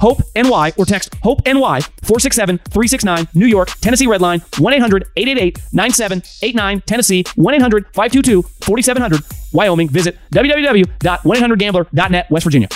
HOPE 0.00 0.22
NY 0.36 0.72
or 0.76 0.84
text 0.84 1.14
HOPE 1.22 1.42
NY 1.46 1.80
467 2.02 2.58
369 2.58 3.28
New 3.34 3.46
York, 3.46 3.68
Tennessee 3.80 4.06
Redline 4.06 4.42
1 4.58 4.72
800 4.72 5.04
888 5.16 5.58
9789 5.72 6.80
Tennessee 6.82 7.24
1 7.36 7.54
800 7.54 7.86
522 7.94 8.42
4700 8.42 9.20
Wyoming. 9.52 9.88
Visit 9.88 10.18
www.1800gambler.net 10.32 12.30
West 12.30 12.44
Virginia. 12.44 12.68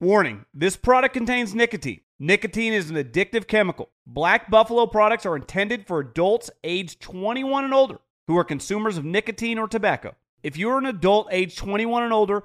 Warning 0.00 0.44
this 0.54 0.76
product 0.76 1.12
contains 1.14 1.54
nicotine. 1.54 2.00
Nicotine 2.20 2.72
is 2.72 2.90
an 2.90 2.96
addictive 2.96 3.48
chemical. 3.48 3.90
Black 4.06 4.50
Buffalo 4.50 4.86
products 4.86 5.26
are 5.26 5.34
intended 5.36 5.86
for 5.86 6.00
adults 6.00 6.50
age 6.62 6.98
21 7.00 7.64
and 7.64 7.74
older 7.74 7.98
who 8.28 8.36
are 8.36 8.44
consumers 8.44 8.96
of 8.96 9.04
nicotine 9.04 9.58
or 9.58 9.66
tobacco. 9.66 10.14
If 10.42 10.56
you're 10.56 10.78
an 10.78 10.86
adult 10.86 11.28
age 11.32 11.56
21 11.56 12.04
and 12.04 12.12
older 12.12 12.44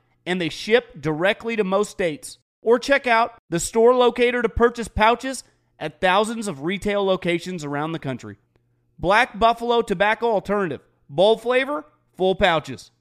and 0.25 0.39
they 0.39 0.49
ship 0.49 1.01
directly 1.01 1.55
to 1.55 1.63
most 1.63 1.91
states. 1.91 2.37
Or 2.61 2.77
check 2.77 3.07
out 3.07 3.39
the 3.49 3.59
store 3.59 3.95
locator 3.95 4.41
to 4.41 4.49
purchase 4.49 4.87
pouches 4.87 5.43
at 5.79 5.99
thousands 5.99 6.47
of 6.47 6.61
retail 6.61 7.03
locations 7.03 7.63
around 7.65 7.91
the 7.91 7.99
country. 7.99 8.37
Black 8.99 9.39
Buffalo 9.39 9.81
Tobacco 9.81 10.27
Alternative. 10.27 10.81
Bold 11.09 11.41
flavor, 11.41 11.85
full 12.15 12.35
pouches. 12.35 12.91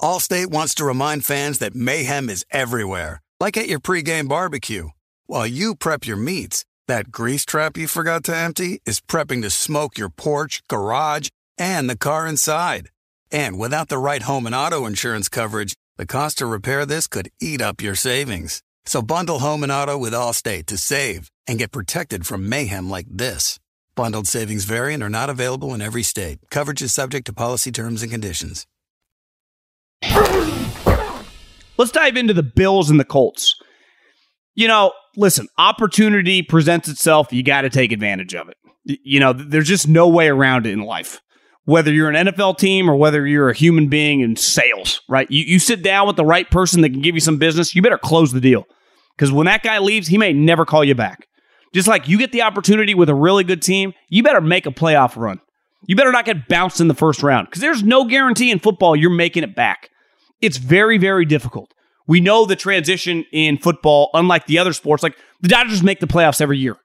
Allstate 0.00 0.46
wants 0.46 0.74
to 0.76 0.84
remind 0.84 1.24
fans 1.24 1.58
that 1.58 1.74
mayhem 1.74 2.30
is 2.30 2.46
everywhere, 2.50 3.20
like 3.40 3.56
at 3.56 3.68
your 3.68 3.80
pregame 3.80 4.28
barbecue. 4.28 4.88
While 5.26 5.46
you 5.46 5.74
prep 5.74 6.06
your 6.06 6.16
meats, 6.16 6.64
that 6.88 7.10
grease 7.10 7.44
trap 7.44 7.76
you 7.76 7.86
forgot 7.86 8.24
to 8.24 8.36
empty 8.36 8.80
is 8.84 9.00
prepping 9.00 9.42
to 9.42 9.50
smoke 9.50 9.98
your 9.98 10.08
porch, 10.08 10.62
garage, 10.68 11.28
and 11.58 11.88
the 11.90 11.96
car 11.96 12.26
inside. 12.26 12.90
And 13.30 13.58
without 13.58 13.88
the 13.88 13.98
right 13.98 14.22
home 14.22 14.46
and 14.46 14.54
auto 14.54 14.86
insurance 14.86 15.28
coverage, 15.28 15.74
the 15.96 16.06
cost 16.06 16.38
to 16.38 16.46
repair 16.46 16.86
this 16.86 17.06
could 17.06 17.30
eat 17.40 17.60
up 17.60 17.82
your 17.82 17.94
savings. 17.94 18.62
So 18.86 19.02
bundle 19.02 19.40
home 19.40 19.62
and 19.62 19.70
auto 19.70 19.98
with 19.98 20.14
Allstate 20.14 20.66
to 20.66 20.78
save 20.78 21.30
and 21.46 21.58
get 21.58 21.70
protected 21.70 22.26
from 22.26 22.48
mayhem 22.48 22.88
like 22.88 23.06
this. 23.08 23.58
Bundled 23.94 24.26
savings 24.26 24.64
variant 24.64 25.02
are 25.02 25.10
not 25.10 25.28
available 25.28 25.74
in 25.74 25.82
every 25.82 26.02
state. 26.02 26.38
Coverage 26.50 26.80
is 26.80 26.94
subject 26.94 27.26
to 27.26 27.32
policy 27.34 27.70
terms 27.70 28.02
and 28.02 28.10
conditions. 28.10 28.66
Let's 31.76 31.92
dive 31.92 32.16
into 32.16 32.32
the 32.32 32.42
Bills 32.42 32.90
and 32.90 32.98
the 32.98 33.04
Colts. 33.04 33.54
You 34.54 34.68
know, 34.68 34.92
listen, 35.16 35.48
opportunity 35.58 36.42
presents 36.42 36.88
itself. 36.88 37.32
You 37.32 37.42
got 37.42 37.62
to 37.62 37.70
take 37.70 37.92
advantage 37.92 38.34
of 38.34 38.48
it. 38.48 38.56
You 38.84 39.20
know, 39.20 39.32
there's 39.32 39.68
just 39.68 39.88
no 39.88 40.08
way 40.08 40.28
around 40.28 40.66
it 40.66 40.72
in 40.72 40.80
life. 40.80 41.20
Whether 41.64 41.92
you're 41.92 42.10
an 42.10 42.26
NFL 42.26 42.58
team 42.58 42.90
or 42.90 42.96
whether 42.96 43.26
you're 43.26 43.50
a 43.50 43.54
human 43.54 43.88
being 43.88 44.20
in 44.20 44.34
sales, 44.34 45.00
right? 45.08 45.30
You, 45.30 45.44
you 45.44 45.58
sit 45.60 45.82
down 45.82 46.08
with 46.08 46.16
the 46.16 46.24
right 46.24 46.50
person 46.50 46.80
that 46.82 46.90
can 46.90 47.02
give 47.02 47.14
you 47.14 47.20
some 47.20 47.38
business, 47.38 47.74
you 47.74 47.82
better 47.82 47.98
close 47.98 48.32
the 48.32 48.40
deal. 48.40 48.64
Because 49.16 49.30
when 49.30 49.46
that 49.46 49.62
guy 49.62 49.78
leaves, 49.78 50.08
he 50.08 50.18
may 50.18 50.32
never 50.32 50.64
call 50.64 50.82
you 50.82 50.94
back. 50.94 51.28
Just 51.72 51.88
like 51.88 52.08
you 52.08 52.18
get 52.18 52.32
the 52.32 52.42
opportunity 52.42 52.94
with 52.94 53.08
a 53.08 53.14
really 53.14 53.44
good 53.44 53.62
team, 53.62 53.92
you 54.08 54.22
better 54.22 54.40
make 54.40 54.66
a 54.66 54.70
playoff 54.70 55.16
run. 55.16 55.40
You 55.86 55.96
better 55.96 56.12
not 56.12 56.24
get 56.24 56.48
bounced 56.48 56.80
in 56.80 56.88
the 56.88 56.94
first 56.94 57.22
round 57.22 57.48
because 57.48 57.60
there's 57.60 57.82
no 57.82 58.04
guarantee 58.04 58.50
in 58.50 58.58
football 58.58 58.94
you're 58.94 59.10
making 59.10 59.42
it 59.42 59.54
back. 59.54 59.90
It's 60.40 60.56
very, 60.56 60.98
very 60.98 61.24
difficult. 61.24 61.72
We 62.06 62.20
know 62.20 62.44
the 62.44 62.56
transition 62.56 63.24
in 63.32 63.58
football, 63.58 64.10
unlike 64.14 64.46
the 64.46 64.58
other 64.58 64.72
sports, 64.72 65.02
like 65.02 65.16
the 65.40 65.48
Dodgers 65.48 65.82
make 65.82 66.00
the 66.00 66.06
playoffs 66.06 66.40
every 66.40 66.58
year. 66.58 66.76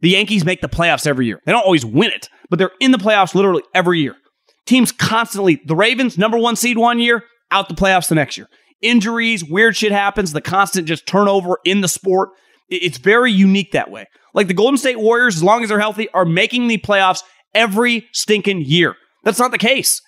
The 0.00 0.10
Yankees 0.10 0.44
make 0.44 0.60
the 0.60 0.68
playoffs 0.68 1.06
every 1.06 1.26
year. 1.26 1.40
They 1.46 1.52
don't 1.52 1.64
always 1.64 1.86
win 1.86 2.10
it, 2.10 2.28
but 2.50 2.58
they're 2.58 2.72
in 2.80 2.90
the 2.90 2.98
playoffs 2.98 3.34
literally 3.34 3.62
every 3.74 4.00
year. 4.00 4.16
Teams 4.66 4.92
constantly, 4.92 5.60
the 5.64 5.76
Ravens, 5.76 6.16
number 6.16 6.38
one 6.38 6.56
seed 6.56 6.78
one 6.78 6.98
year, 6.98 7.24
out 7.50 7.68
the 7.68 7.74
playoffs 7.74 8.08
the 8.08 8.14
next 8.14 8.36
year. 8.36 8.48
Injuries, 8.80 9.44
weird 9.44 9.76
shit 9.76 9.92
happens, 9.92 10.32
the 10.32 10.40
constant 10.40 10.86
just 10.88 11.06
turnover 11.06 11.58
in 11.64 11.80
the 11.80 11.88
sport. 11.88 12.30
It's 12.68 12.98
very 12.98 13.30
unique 13.30 13.72
that 13.72 13.90
way. 13.90 14.06
Like 14.32 14.48
the 14.48 14.54
Golden 14.54 14.78
State 14.78 14.98
Warriors, 14.98 15.36
as 15.36 15.42
long 15.42 15.62
as 15.62 15.68
they're 15.68 15.78
healthy, 15.78 16.08
are 16.10 16.24
making 16.24 16.68
the 16.68 16.78
playoffs 16.78 17.22
every 17.54 18.08
stinking 18.12 18.62
year. 18.62 18.96
That's 19.22 19.38
not 19.38 19.52
the 19.52 19.58
case 19.58 20.00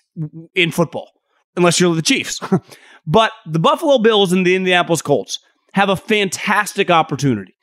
in 0.54 0.70
football, 0.70 1.10
unless 1.56 1.78
you're 1.78 1.94
the 1.94 2.02
Chiefs. 2.02 2.40
but 3.06 3.32
the 3.46 3.58
Buffalo 3.58 3.98
Bills 3.98 4.32
and 4.32 4.44
the 4.46 4.56
Indianapolis 4.56 5.02
Colts 5.02 5.38
have 5.74 5.88
a 5.88 5.96
fantastic 5.96 6.90
opportunity. 6.90 7.54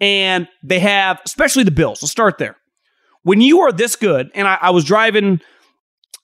And 0.00 0.48
they 0.64 0.80
have, 0.80 1.20
especially 1.24 1.62
the 1.62 1.70
Bills. 1.70 2.02
Let's 2.02 2.10
start 2.10 2.38
there. 2.38 2.56
When 3.22 3.40
you 3.40 3.60
are 3.60 3.70
this 3.70 3.94
good, 3.94 4.30
and 4.34 4.48
I, 4.48 4.58
I 4.60 4.70
was 4.70 4.84
driving 4.84 5.40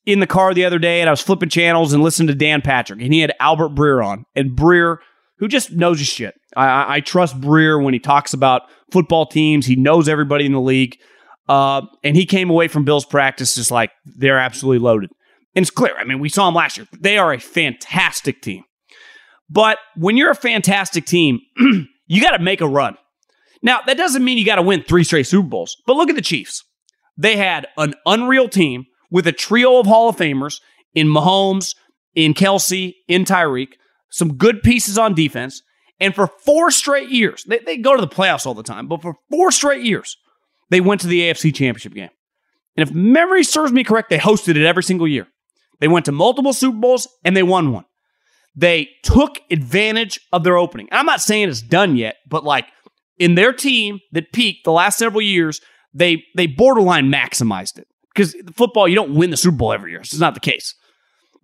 in 0.06 0.20
the 0.20 0.26
car 0.26 0.54
the 0.54 0.64
other 0.64 0.78
day 0.78 1.00
and 1.00 1.08
I 1.08 1.12
was 1.12 1.20
flipping 1.20 1.48
channels 1.48 1.92
and 1.92 2.02
listening 2.02 2.28
to 2.28 2.34
Dan 2.34 2.62
Patrick, 2.62 3.00
and 3.00 3.12
he 3.12 3.20
had 3.20 3.32
Albert 3.40 3.74
Breer 3.74 4.04
on. 4.04 4.24
And 4.34 4.56
Breer, 4.56 4.98
who 5.38 5.48
just 5.48 5.72
knows 5.72 5.98
his 5.98 6.08
shit. 6.08 6.34
I, 6.56 6.96
I 6.96 7.00
trust 7.00 7.40
Breer 7.40 7.82
when 7.82 7.94
he 7.94 8.00
talks 8.00 8.32
about 8.32 8.62
football 8.90 9.26
teams. 9.26 9.66
He 9.66 9.76
knows 9.76 10.08
everybody 10.08 10.46
in 10.46 10.52
the 10.52 10.60
league. 10.60 10.96
Uh, 11.48 11.82
and 12.04 12.16
he 12.16 12.26
came 12.26 12.50
away 12.50 12.68
from 12.68 12.84
Bills 12.84 13.04
practice 13.04 13.54
just 13.54 13.70
like 13.70 13.90
they're 14.04 14.38
absolutely 14.38 14.78
loaded. 14.78 15.10
And 15.54 15.62
it's 15.62 15.70
clear. 15.70 15.96
I 15.96 16.04
mean, 16.04 16.20
we 16.20 16.28
saw 16.28 16.46
them 16.46 16.54
last 16.54 16.76
year. 16.76 16.86
They 16.98 17.16
are 17.16 17.32
a 17.32 17.38
fantastic 17.40 18.42
team. 18.42 18.64
But 19.48 19.78
when 19.96 20.16
you're 20.16 20.30
a 20.30 20.36
fantastic 20.36 21.06
team, 21.06 21.40
you 22.06 22.20
got 22.20 22.36
to 22.36 22.42
make 22.42 22.60
a 22.60 22.68
run. 22.68 22.96
Now, 23.62 23.80
that 23.86 23.96
doesn't 23.96 24.24
mean 24.24 24.38
you 24.38 24.44
got 24.44 24.56
to 24.56 24.62
win 24.62 24.82
three 24.82 25.04
straight 25.04 25.26
Super 25.26 25.48
Bowls, 25.48 25.76
but 25.86 25.96
look 25.96 26.10
at 26.10 26.16
the 26.16 26.22
Chiefs. 26.22 26.64
They 27.16 27.36
had 27.36 27.66
an 27.76 27.94
unreal 28.06 28.48
team 28.48 28.84
with 29.10 29.26
a 29.26 29.32
trio 29.32 29.78
of 29.78 29.86
Hall 29.86 30.08
of 30.08 30.16
Famers 30.16 30.60
in 30.94 31.08
Mahomes, 31.08 31.74
in 32.14 32.34
Kelce, 32.34 32.94
in 33.06 33.24
Tyreek, 33.24 33.74
some 34.10 34.36
good 34.36 34.62
pieces 34.62 34.98
on 34.98 35.14
defense. 35.14 35.62
And 36.00 36.14
for 36.14 36.26
four 36.26 36.70
straight 36.70 37.10
years, 37.10 37.44
they, 37.44 37.58
they 37.58 37.76
go 37.76 37.94
to 37.94 38.00
the 38.00 38.08
playoffs 38.08 38.46
all 38.46 38.54
the 38.54 38.62
time, 38.62 38.86
but 38.86 39.02
for 39.02 39.16
four 39.30 39.50
straight 39.50 39.82
years, 39.82 40.16
they 40.70 40.80
went 40.80 41.00
to 41.00 41.06
the 41.06 41.20
AFC 41.22 41.54
Championship 41.54 41.94
game. 41.94 42.10
And 42.76 42.88
if 42.88 42.94
memory 42.94 43.42
serves 43.42 43.72
me 43.72 43.82
correct, 43.82 44.10
they 44.10 44.18
hosted 44.18 44.56
it 44.56 44.66
every 44.66 44.84
single 44.84 45.08
year. 45.08 45.26
They 45.80 45.88
went 45.88 46.06
to 46.06 46.12
multiple 46.12 46.52
Super 46.52 46.78
Bowls 46.78 47.08
and 47.24 47.36
they 47.36 47.42
won 47.42 47.72
one. 47.72 47.84
They 48.54 48.90
took 49.02 49.40
advantage 49.50 50.20
of 50.32 50.44
their 50.44 50.56
opening. 50.56 50.88
I'm 50.90 51.06
not 51.06 51.20
saying 51.20 51.48
it's 51.48 51.62
done 51.62 51.96
yet, 51.96 52.16
but 52.28 52.44
like 52.44 52.66
in 53.18 53.34
their 53.34 53.52
team 53.52 54.00
that 54.12 54.32
peaked 54.32 54.64
the 54.64 54.72
last 54.72 54.98
several 54.98 55.22
years, 55.22 55.60
they 55.94 56.24
they 56.36 56.46
borderline 56.46 57.10
maximized 57.10 57.78
it. 57.78 57.86
Because 58.18 58.34
football, 58.56 58.88
you 58.88 58.96
don't 58.96 59.14
win 59.14 59.30
the 59.30 59.36
Super 59.36 59.56
Bowl 59.56 59.72
every 59.72 59.92
year. 59.92 60.02
So 60.02 60.14
It's 60.14 60.20
not 60.20 60.34
the 60.34 60.40
case. 60.40 60.74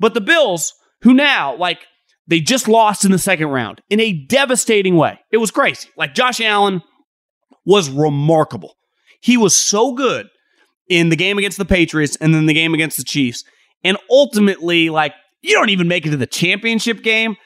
But 0.00 0.12
the 0.12 0.20
Bills, 0.20 0.74
who 1.02 1.14
now, 1.14 1.56
like, 1.56 1.86
they 2.26 2.40
just 2.40 2.66
lost 2.66 3.04
in 3.04 3.12
the 3.12 3.18
second 3.18 3.48
round 3.48 3.80
in 3.90 4.00
a 4.00 4.12
devastating 4.12 4.96
way. 4.96 5.20
It 5.30 5.36
was 5.36 5.52
crazy. 5.52 5.88
Like 5.96 6.14
Josh 6.14 6.40
Allen 6.40 6.82
was 7.64 7.90
remarkable. 7.90 8.74
He 9.20 9.36
was 9.36 9.54
so 9.56 9.92
good 9.92 10.26
in 10.88 11.10
the 11.10 11.16
game 11.16 11.38
against 11.38 11.58
the 11.58 11.64
Patriots 11.64 12.16
and 12.16 12.34
then 12.34 12.46
the 12.46 12.54
game 12.54 12.74
against 12.74 12.96
the 12.96 13.04
Chiefs. 13.04 13.44
And 13.84 13.96
ultimately, 14.10 14.90
like, 14.90 15.12
you 15.42 15.52
don't 15.54 15.68
even 15.68 15.86
make 15.86 16.06
it 16.06 16.10
to 16.10 16.16
the 16.16 16.26
championship 16.26 17.02
game. 17.02 17.36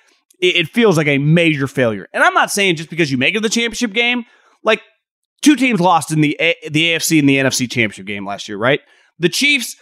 It, 0.41 0.69
feels 0.69 0.97
like 0.97 1.09
a 1.09 1.19
major 1.19 1.67
failure. 1.67 2.09
And 2.15 2.23
I'm 2.23 2.33
not 2.33 2.53
saying 2.53 2.77
just 2.77 2.91
because 2.91 3.11
you 3.11 3.19
make 3.19 3.35
it 3.35 3.39
to 3.39 3.41
the 3.41 3.49
championship 3.49 3.93
game, 3.93 4.25
like 4.63 4.81
two 5.43 5.57
teams 5.57 5.81
lost 5.81 6.13
in 6.13 6.21
the 6.21 6.37
a- 6.41 6.69
the 6.71 6.93
AFC 6.93 7.19
and 7.19 7.29
the 7.29 7.37
NFC 7.37 7.69
championship 7.69 8.07
game 8.07 8.25
last 8.25 8.49
year, 8.49 8.57
right? 8.57 8.81
The 9.19 9.29
Chiefs 9.29 9.77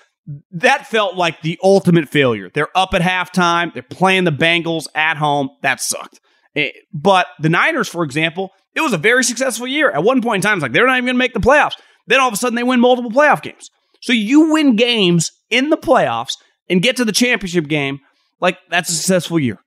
that 0.51 0.87
felt 0.87 1.14
like 1.14 1.42
the 1.42 1.59
ultimate 1.62 2.09
failure. 2.09 2.51
They're 2.53 2.77
up 2.77 2.94
at 2.94 3.03
halftime. 3.03 3.72
They're 3.72 3.83
playing 3.83 4.25
the 4.25 4.33
Bengals 4.33 4.87
at 4.94 5.16
home. 5.16 5.51
That 5.62 5.81
sucked. 5.81 6.20
Eh, 6.57 6.70
but 6.92 7.27
the 7.40 7.49
Niners, 7.49 7.88
for 7.88 8.03
example, 8.03 8.51
it 8.75 8.81
was 8.81 8.92
a 8.92 8.99
very 8.99 9.22
successful 9.22 9.66
year. 9.66 9.90
At 9.90 10.03
one 10.03 10.22
point 10.22 10.44
in 10.44 10.49
time, 10.49 10.59
it's 10.59 10.62
like 10.62 10.72
they're 10.72 10.87
not 10.87 10.94
even 10.94 11.07
going 11.07 11.14
to 11.14 11.18
make 11.18 11.35
the 11.35 11.40
playoffs. 11.40 11.75
Then 12.07 12.20
all 12.20 12.29
of 12.29 12.35
a 12.35 12.37
sudden, 12.37 12.57
they 12.57 12.62
win 12.62 12.81
multiple 12.81 13.11
playoff 13.11 13.42
games. 13.42 13.70
So 14.01 14.12
you 14.12 14.53
win 14.53 14.77
games 14.77 15.31
in 15.51 15.70
the 15.70 15.77
playoffs 15.77 16.33
and 16.68 16.83
get 16.83 16.96
to 16.96 17.05
the 17.05 17.12
championship 17.12 17.68
game. 17.68 18.01
Like 18.40 18.59
that's 18.68 18.90
a 18.90 18.94
successful 18.94 19.38
year. 19.38 19.59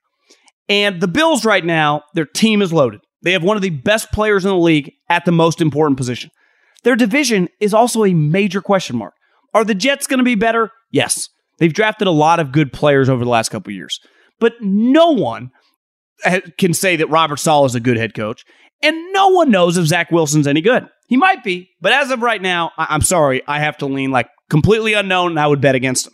And 0.67 1.01
the 1.01 1.07
Bills 1.07 1.45
right 1.45 1.65
now, 1.65 2.03
their 2.13 2.25
team 2.25 2.61
is 2.61 2.71
loaded. 2.71 3.01
They 3.23 3.31
have 3.31 3.43
one 3.43 3.57
of 3.57 3.63
the 3.63 3.71
best 3.71 4.11
players 4.11 4.45
in 4.45 4.49
the 4.49 4.57
league 4.57 4.93
at 5.09 5.25
the 5.25 5.31
most 5.31 5.61
important 5.61 5.97
position. 5.97 6.29
Their 6.83 6.95
division 6.95 7.49
is 7.59 7.73
also 7.73 8.05
a 8.05 8.13
major 8.13 8.61
question 8.61 8.97
mark. 8.97 9.13
Are 9.53 9.63
the 9.63 9.75
Jets 9.75 10.07
going 10.07 10.19
to 10.19 10.23
be 10.23 10.35
better? 10.35 10.71
Yes. 10.91 11.27
They've 11.57 11.73
drafted 11.73 12.07
a 12.07 12.11
lot 12.11 12.39
of 12.39 12.51
good 12.51 12.71
players 12.71 13.09
over 13.09 13.23
the 13.23 13.29
last 13.29 13.49
couple 13.49 13.73
years. 13.73 13.99
But 14.39 14.53
no 14.61 15.11
one 15.11 15.51
can 16.57 16.73
say 16.73 16.95
that 16.95 17.09
Robert 17.09 17.37
Saleh 17.37 17.67
is 17.67 17.75
a 17.75 17.79
good 17.79 17.97
head 17.97 18.13
coach. 18.13 18.43
And 18.81 19.11
no 19.11 19.29
one 19.29 19.51
knows 19.51 19.77
if 19.77 19.85
Zach 19.87 20.09
Wilson's 20.11 20.47
any 20.47 20.61
good. 20.61 20.87
He 21.07 21.17
might 21.17 21.43
be, 21.43 21.71
but 21.81 21.91
as 21.91 22.11
of 22.11 22.21
right 22.21 22.41
now, 22.41 22.71
I- 22.77 22.93
am 22.93 23.01
sorry, 23.01 23.41
I 23.47 23.59
have 23.59 23.77
to 23.79 23.87
lean 23.87 24.11
like 24.11 24.29
completely 24.49 24.93
unknown, 24.93 25.31
and 25.31 25.39
I 25.39 25.47
would 25.47 25.59
bet 25.59 25.75
against 25.75 26.07
him. 26.07 26.13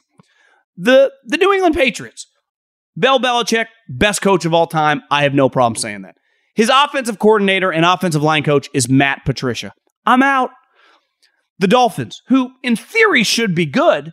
The 0.77 1.11
the 1.25 1.37
New 1.37 1.53
England 1.53 1.75
Patriots, 1.75 2.27
Bill 2.97 3.19
Belichick, 3.19 3.67
best 3.89 4.21
coach 4.21 4.45
of 4.45 4.53
all 4.53 4.67
time. 4.67 5.03
I 5.11 5.23
have 5.23 5.33
no 5.33 5.49
problem 5.49 5.75
saying 5.75 6.03
that. 6.03 6.15
His 6.55 6.71
offensive 6.73 7.19
coordinator 7.19 7.71
and 7.71 7.85
offensive 7.85 8.23
line 8.23 8.43
coach 8.43 8.69
is 8.73 8.87
Matt 8.89 9.25
Patricia. 9.25 9.73
I'm 10.05 10.23
out. 10.23 10.51
The 11.59 11.67
Dolphins, 11.67 12.21
who 12.27 12.51
in 12.63 12.75
theory 12.75 13.23
should 13.23 13.55
be 13.55 13.65
good, 13.65 14.11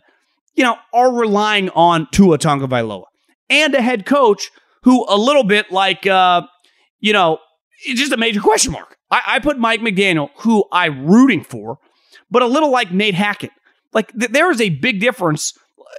you 0.55 0.63
know, 0.63 0.77
are 0.93 1.13
relying 1.13 1.69
on 1.71 2.07
Tua 2.11 2.37
Tagovailoa 2.37 3.03
and 3.49 3.75
a 3.75 3.81
head 3.81 4.05
coach 4.05 4.49
who 4.83 5.05
a 5.09 5.17
little 5.17 5.43
bit 5.43 5.71
like, 5.71 6.05
uh, 6.05 6.43
you 6.99 7.13
know, 7.13 7.39
it's 7.85 7.99
just 7.99 8.13
a 8.13 8.17
major 8.17 8.39
question 8.39 8.71
mark. 8.71 8.97
I, 9.11 9.21
I 9.25 9.39
put 9.39 9.57
Mike 9.57 9.81
McDaniel, 9.81 10.29
who 10.37 10.65
I'm 10.71 11.05
rooting 11.05 11.43
for, 11.43 11.79
but 12.31 12.41
a 12.41 12.47
little 12.47 12.71
like 12.71 12.91
Nate 12.91 13.15
Hackett. 13.15 13.51
Like 13.93 14.11
th- 14.17 14.31
there 14.31 14.51
is 14.51 14.61
a 14.61 14.69
big 14.69 14.99
difference. 14.99 15.53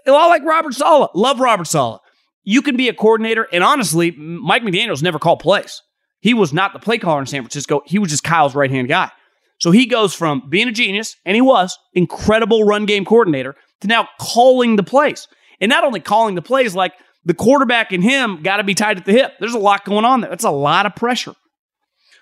A 0.06 0.12
lot 0.12 0.28
like 0.28 0.44
Robert 0.44 0.74
Saleh. 0.74 1.10
Love 1.14 1.40
Robert 1.40 1.66
Saleh. 1.66 2.00
You 2.42 2.60
can 2.60 2.76
be 2.76 2.88
a 2.88 2.94
coordinator, 2.94 3.48
and 3.52 3.64
honestly, 3.64 4.10
Mike 4.12 4.62
McDaniel's 4.62 5.02
never 5.02 5.18
called 5.18 5.40
plays. 5.40 5.80
He 6.20 6.34
was 6.34 6.52
not 6.52 6.72
the 6.72 6.78
play 6.78 6.98
caller 6.98 7.20
in 7.20 7.26
San 7.26 7.42
Francisco. 7.42 7.82
He 7.86 7.98
was 7.98 8.10
just 8.10 8.24
Kyle's 8.24 8.54
right 8.54 8.70
hand 8.70 8.88
guy. 8.88 9.10
So 9.58 9.70
he 9.70 9.86
goes 9.86 10.14
from 10.14 10.48
being 10.48 10.68
a 10.68 10.72
genius, 10.72 11.16
and 11.24 11.34
he 11.34 11.40
was 11.40 11.78
incredible 11.92 12.64
run 12.64 12.86
game 12.86 13.04
coordinator, 13.04 13.56
to 13.80 13.88
now 13.88 14.08
calling 14.20 14.76
the 14.76 14.82
plays. 14.82 15.28
And 15.60 15.70
not 15.70 15.84
only 15.84 16.00
calling 16.00 16.34
the 16.34 16.42
plays, 16.42 16.74
like 16.74 16.92
the 17.24 17.34
quarterback 17.34 17.92
and 17.92 18.02
him 18.02 18.42
got 18.42 18.58
to 18.58 18.64
be 18.64 18.74
tied 18.74 18.98
at 18.98 19.04
the 19.04 19.12
hip. 19.12 19.32
There's 19.40 19.54
a 19.54 19.58
lot 19.58 19.84
going 19.84 20.04
on 20.04 20.20
there. 20.20 20.30
That's 20.30 20.44
a 20.44 20.50
lot 20.50 20.86
of 20.86 20.94
pressure. 20.94 21.34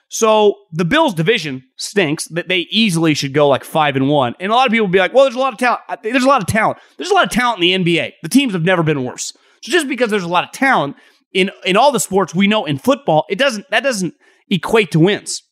So 0.09 0.57
the 0.73 0.85
Bills 0.85 1.15
division 1.15 1.65
stinks 1.77 2.27
that 2.29 2.47
they 2.47 2.67
easily 2.71 3.15
should 3.15 3.33
go 3.33 3.49
like 3.49 3.65
five 3.65 3.97
and 3.97 4.11
one. 4.11 4.35
And 4.39 4.53
a 4.53 4.55
lot 4.55 4.67
of 4.67 4.73
people 4.73 4.87
will 4.87 4.93
be 4.93 4.99
like, 4.99 5.15
well, 5.15 5.25
there's 5.25 5.35
a 5.35 5.41
lot 5.41 5.55
of 5.55 5.59
talent. 5.59 5.81
There's 6.03 6.23
a 6.23 6.29
lot 6.29 6.43
of 6.43 6.49
talent. 6.49 6.79
There's 6.99 7.11
a 7.11 7.15
lot 7.15 7.25
of 7.25 7.31
talent 7.31 7.63
in 7.65 7.83
the 7.83 7.97
NBA. 7.97 8.13
The 8.23 8.29
teams 8.29 8.53
have 8.53 8.63
never 8.63 8.83
been 8.83 9.05
worse. 9.05 9.33
So 9.63 9.73
just 9.73 9.89
because 9.89 10.11
there's 10.11 10.23
a 10.23 10.29
lot 10.29 10.45
of 10.45 10.53
talent 10.53 10.97
in 11.33 11.51
in 11.65 11.79
all 11.79 11.93
the 11.93 12.01
sports 12.01 12.35
we 12.35 12.47
know 12.47 12.67
in 12.67 12.77
football, 12.77 13.25
it 13.31 13.39
doesn't 13.39 13.71
that 13.71 13.83
doesn't 13.83 14.15
equate 14.51 14.91
to 14.91 15.01
wins. 15.01 15.43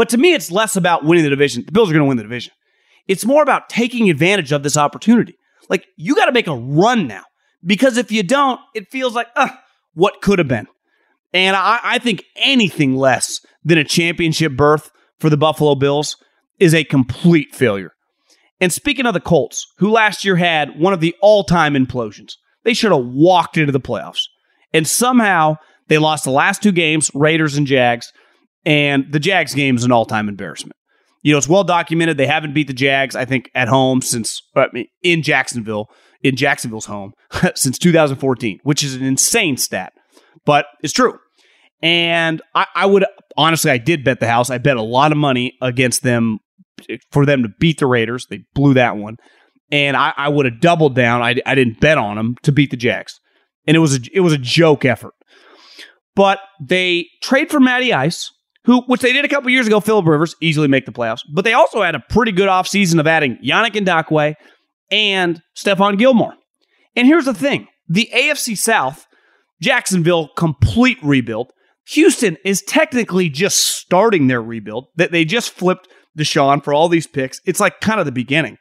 But 0.00 0.08
to 0.08 0.16
me, 0.16 0.32
it's 0.32 0.50
less 0.50 0.76
about 0.76 1.04
winning 1.04 1.24
the 1.24 1.28
division. 1.28 1.62
The 1.66 1.72
Bills 1.72 1.90
are 1.90 1.92
going 1.92 2.00
to 2.00 2.08
win 2.08 2.16
the 2.16 2.22
division. 2.22 2.54
It's 3.06 3.26
more 3.26 3.42
about 3.42 3.68
taking 3.68 4.08
advantage 4.08 4.50
of 4.50 4.62
this 4.62 4.78
opportunity. 4.78 5.36
Like, 5.68 5.84
you 5.98 6.14
got 6.14 6.24
to 6.24 6.32
make 6.32 6.46
a 6.46 6.56
run 6.56 7.06
now 7.06 7.24
because 7.62 7.98
if 7.98 8.10
you 8.10 8.22
don't, 8.22 8.58
it 8.74 8.90
feels 8.90 9.14
like, 9.14 9.26
uh, 9.36 9.50
what 9.92 10.22
could 10.22 10.38
have 10.38 10.48
been. 10.48 10.68
And 11.34 11.54
I, 11.54 11.80
I 11.84 11.98
think 11.98 12.24
anything 12.36 12.96
less 12.96 13.44
than 13.62 13.76
a 13.76 13.84
championship 13.84 14.56
berth 14.56 14.90
for 15.18 15.28
the 15.28 15.36
Buffalo 15.36 15.74
Bills 15.74 16.16
is 16.58 16.72
a 16.72 16.82
complete 16.82 17.54
failure. 17.54 17.92
And 18.58 18.72
speaking 18.72 19.04
of 19.04 19.12
the 19.12 19.20
Colts, 19.20 19.66
who 19.80 19.90
last 19.90 20.24
year 20.24 20.36
had 20.36 20.80
one 20.80 20.94
of 20.94 21.00
the 21.00 21.14
all 21.20 21.44
time 21.44 21.74
implosions, 21.74 22.36
they 22.64 22.72
should 22.72 22.90
have 22.90 23.04
walked 23.04 23.58
into 23.58 23.70
the 23.70 23.78
playoffs. 23.78 24.22
And 24.72 24.88
somehow 24.88 25.58
they 25.88 25.98
lost 25.98 26.24
the 26.24 26.30
last 26.30 26.62
two 26.62 26.72
games, 26.72 27.10
Raiders 27.12 27.58
and 27.58 27.66
Jags, 27.66 28.14
and 28.64 29.10
the 29.10 29.20
Jags 29.20 29.54
game 29.54 29.76
is 29.76 29.84
an 29.84 29.92
all 29.92 30.04
time 30.04 30.28
embarrassment. 30.28 30.76
You 31.22 31.32
know, 31.32 31.38
it's 31.38 31.48
well 31.48 31.64
documented. 31.64 32.16
They 32.16 32.26
haven't 32.26 32.54
beat 32.54 32.66
the 32.66 32.72
Jags, 32.72 33.14
I 33.14 33.24
think, 33.24 33.50
at 33.54 33.68
home 33.68 34.00
since, 34.00 34.42
I 34.56 34.68
mean, 34.72 34.86
in 35.02 35.22
Jacksonville, 35.22 35.90
in 36.22 36.36
Jacksonville's 36.36 36.86
home, 36.86 37.12
since 37.54 37.78
2014, 37.78 38.60
which 38.62 38.82
is 38.82 38.94
an 38.94 39.04
insane 39.04 39.56
stat, 39.56 39.92
but 40.46 40.66
it's 40.82 40.94
true. 40.94 41.18
And 41.82 42.42
I, 42.54 42.66
I 42.74 42.86
would, 42.86 43.04
honestly, 43.36 43.70
I 43.70 43.78
did 43.78 44.04
bet 44.04 44.20
the 44.20 44.28
house. 44.28 44.50
I 44.50 44.58
bet 44.58 44.76
a 44.76 44.82
lot 44.82 45.12
of 45.12 45.18
money 45.18 45.56
against 45.62 46.02
them 46.02 46.38
for 47.10 47.26
them 47.26 47.42
to 47.42 47.48
beat 47.58 47.78
the 47.78 47.86
Raiders. 47.86 48.26
They 48.26 48.44
blew 48.54 48.74
that 48.74 48.96
one. 48.96 49.16
And 49.70 49.96
I, 49.96 50.12
I 50.16 50.28
would 50.28 50.46
have 50.46 50.60
doubled 50.60 50.94
down. 50.94 51.22
I, 51.22 51.36
I 51.46 51.54
didn't 51.54 51.80
bet 51.80 51.96
on 51.96 52.16
them 52.16 52.36
to 52.42 52.52
beat 52.52 52.70
the 52.70 52.76
Jags. 52.76 53.20
And 53.66 53.76
it 53.76 53.80
was 53.80 53.96
a, 53.96 54.00
it 54.12 54.20
was 54.20 54.32
a 54.32 54.38
joke 54.38 54.84
effort. 54.84 55.14
But 56.16 56.40
they 56.60 57.06
trade 57.22 57.50
for 57.50 57.60
Matty 57.60 57.92
Ice, 57.92 58.30
who 58.64 58.82
which 58.82 59.00
they 59.00 59.12
did 59.12 59.24
a 59.24 59.28
couple 59.28 59.50
years 59.50 59.66
ago, 59.66 59.80
Philip 59.80 60.06
Rivers, 60.06 60.36
easily 60.40 60.68
make 60.68 60.86
the 60.86 60.92
playoffs. 60.92 61.22
But 61.32 61.44
they 61.44 61.54
also 61.54 61.82
had 61.82 61.94
a 61.94 62.00
pretty 62.00 62.32
good 62.32 62.48
offseason 62.48 63.00
of 63.00 63.06
adding 63.06 63.38
Yannick 63.44 63.72
Ngakoue 63.72 64.34
and 64.90 65.40
Stephon 65.56 65.98
Gilmore. 65.98 66.34
And 66.96 67.06
here's 67.06 67.24
the 67.24 67.34
thing 67.34 67.68
the 67.88 68.08
AFC 68.14 68.56
South, 68.56 69.06
Jacksonville, 69.60 70.28
complete 70.36 70.98
rebuild. 71.02 71.52
Houston 71.88 72.36
is 72.44 72.62
technically 72.62 73.28
just 73.28 73.58
starting 73.58 74.26
their 74.26 74.42
rebuild. 74.42 74.86
That 74.96 75.12
they 75.12 75.24
just 75.24 75.50
flipped 75.50 75.88
Deshaun 76.18 76.62
for 76.62 76.74
all 76.74 76.88
these 76.88 77.06
picks. 77.06 77.40
It's 77.46 77.60
like 77.60 77.80
kind 77.80 78.00
of 78.00 78.06
the 78.06 78.12
beginning. 78.12 78.58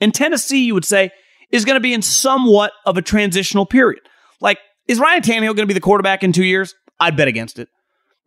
And 0.00 0.14
Tennessee, 0.14 0.64
you 0.64 0.74
would 0.74 0.84
say, 0.84 1.10
is 1.50 1.64
going 1.64 1.76
to 1.76 1.80
be 1.80 1.94
in 1.94 2.02
somewhat 2.02 2.72
of 2.84 2.98
a 2.98 3.02
transitional 3.02 3.66
period. 3.66 4.02
Like, 4.40 4.58
is 4.88 4.98
Ryan 4.98 5.22
Tannehill 5.22 5.56
going 5.56 5.56
to 5.56 5.66
be 5.66 5.74
the 5.74 5.80
quarterback 5.80 6.22
in 6.22 6.32
two 6.32 6.44
years? 6.44 6.74
I'd 7.00 7.16
bet 7.16 7.28
against 7.28 7.58
it. 7.58 7.68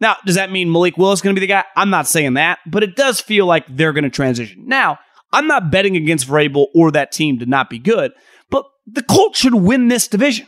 Now, 0.01 0.17
does 0.25 0.35
that 0.35 0.51
mean 0.51 0.71
Malik 0.71 0.97
Willis 0.97 1.19
is 1.19 1.21
going 1.21 1.35
to 1.35 1.39
be 1.39 1.45
the 1.45 1.51
guy? 1.53 1.65
I'm 1.75 1.89
not 1.89 2.07
saying 2.07 2.35
that, 2.35 2.59
but 2.65 2.83
it 2.83 2.95
does 2.95 3.19
feel 3.19 3.45
like 3.45 3.65
they're 3.67 3.93
going 3.93 4.05
to 4.05 4.09
transition. 4.09 4.63
Now, 4.65 4.99
I'm 5.31 5.47
not 5.47 5.71
betting 5.71 5.95
against 5.95 6.27
Vrabel 6.27 6.67
or 6.73 6.91
that 6.91 7.11
team 7.11 7.39
to 7.39 7.45
not 7.45 7.69
be 7.69 7.79
good, 7.79 8.11
but 8.49 8.65
the 8.87 9.03
Colts 9.03 9.39
should 9.39 9.55
win 9.55 9.87
this 9.87 10.07
division. 10.07 10.47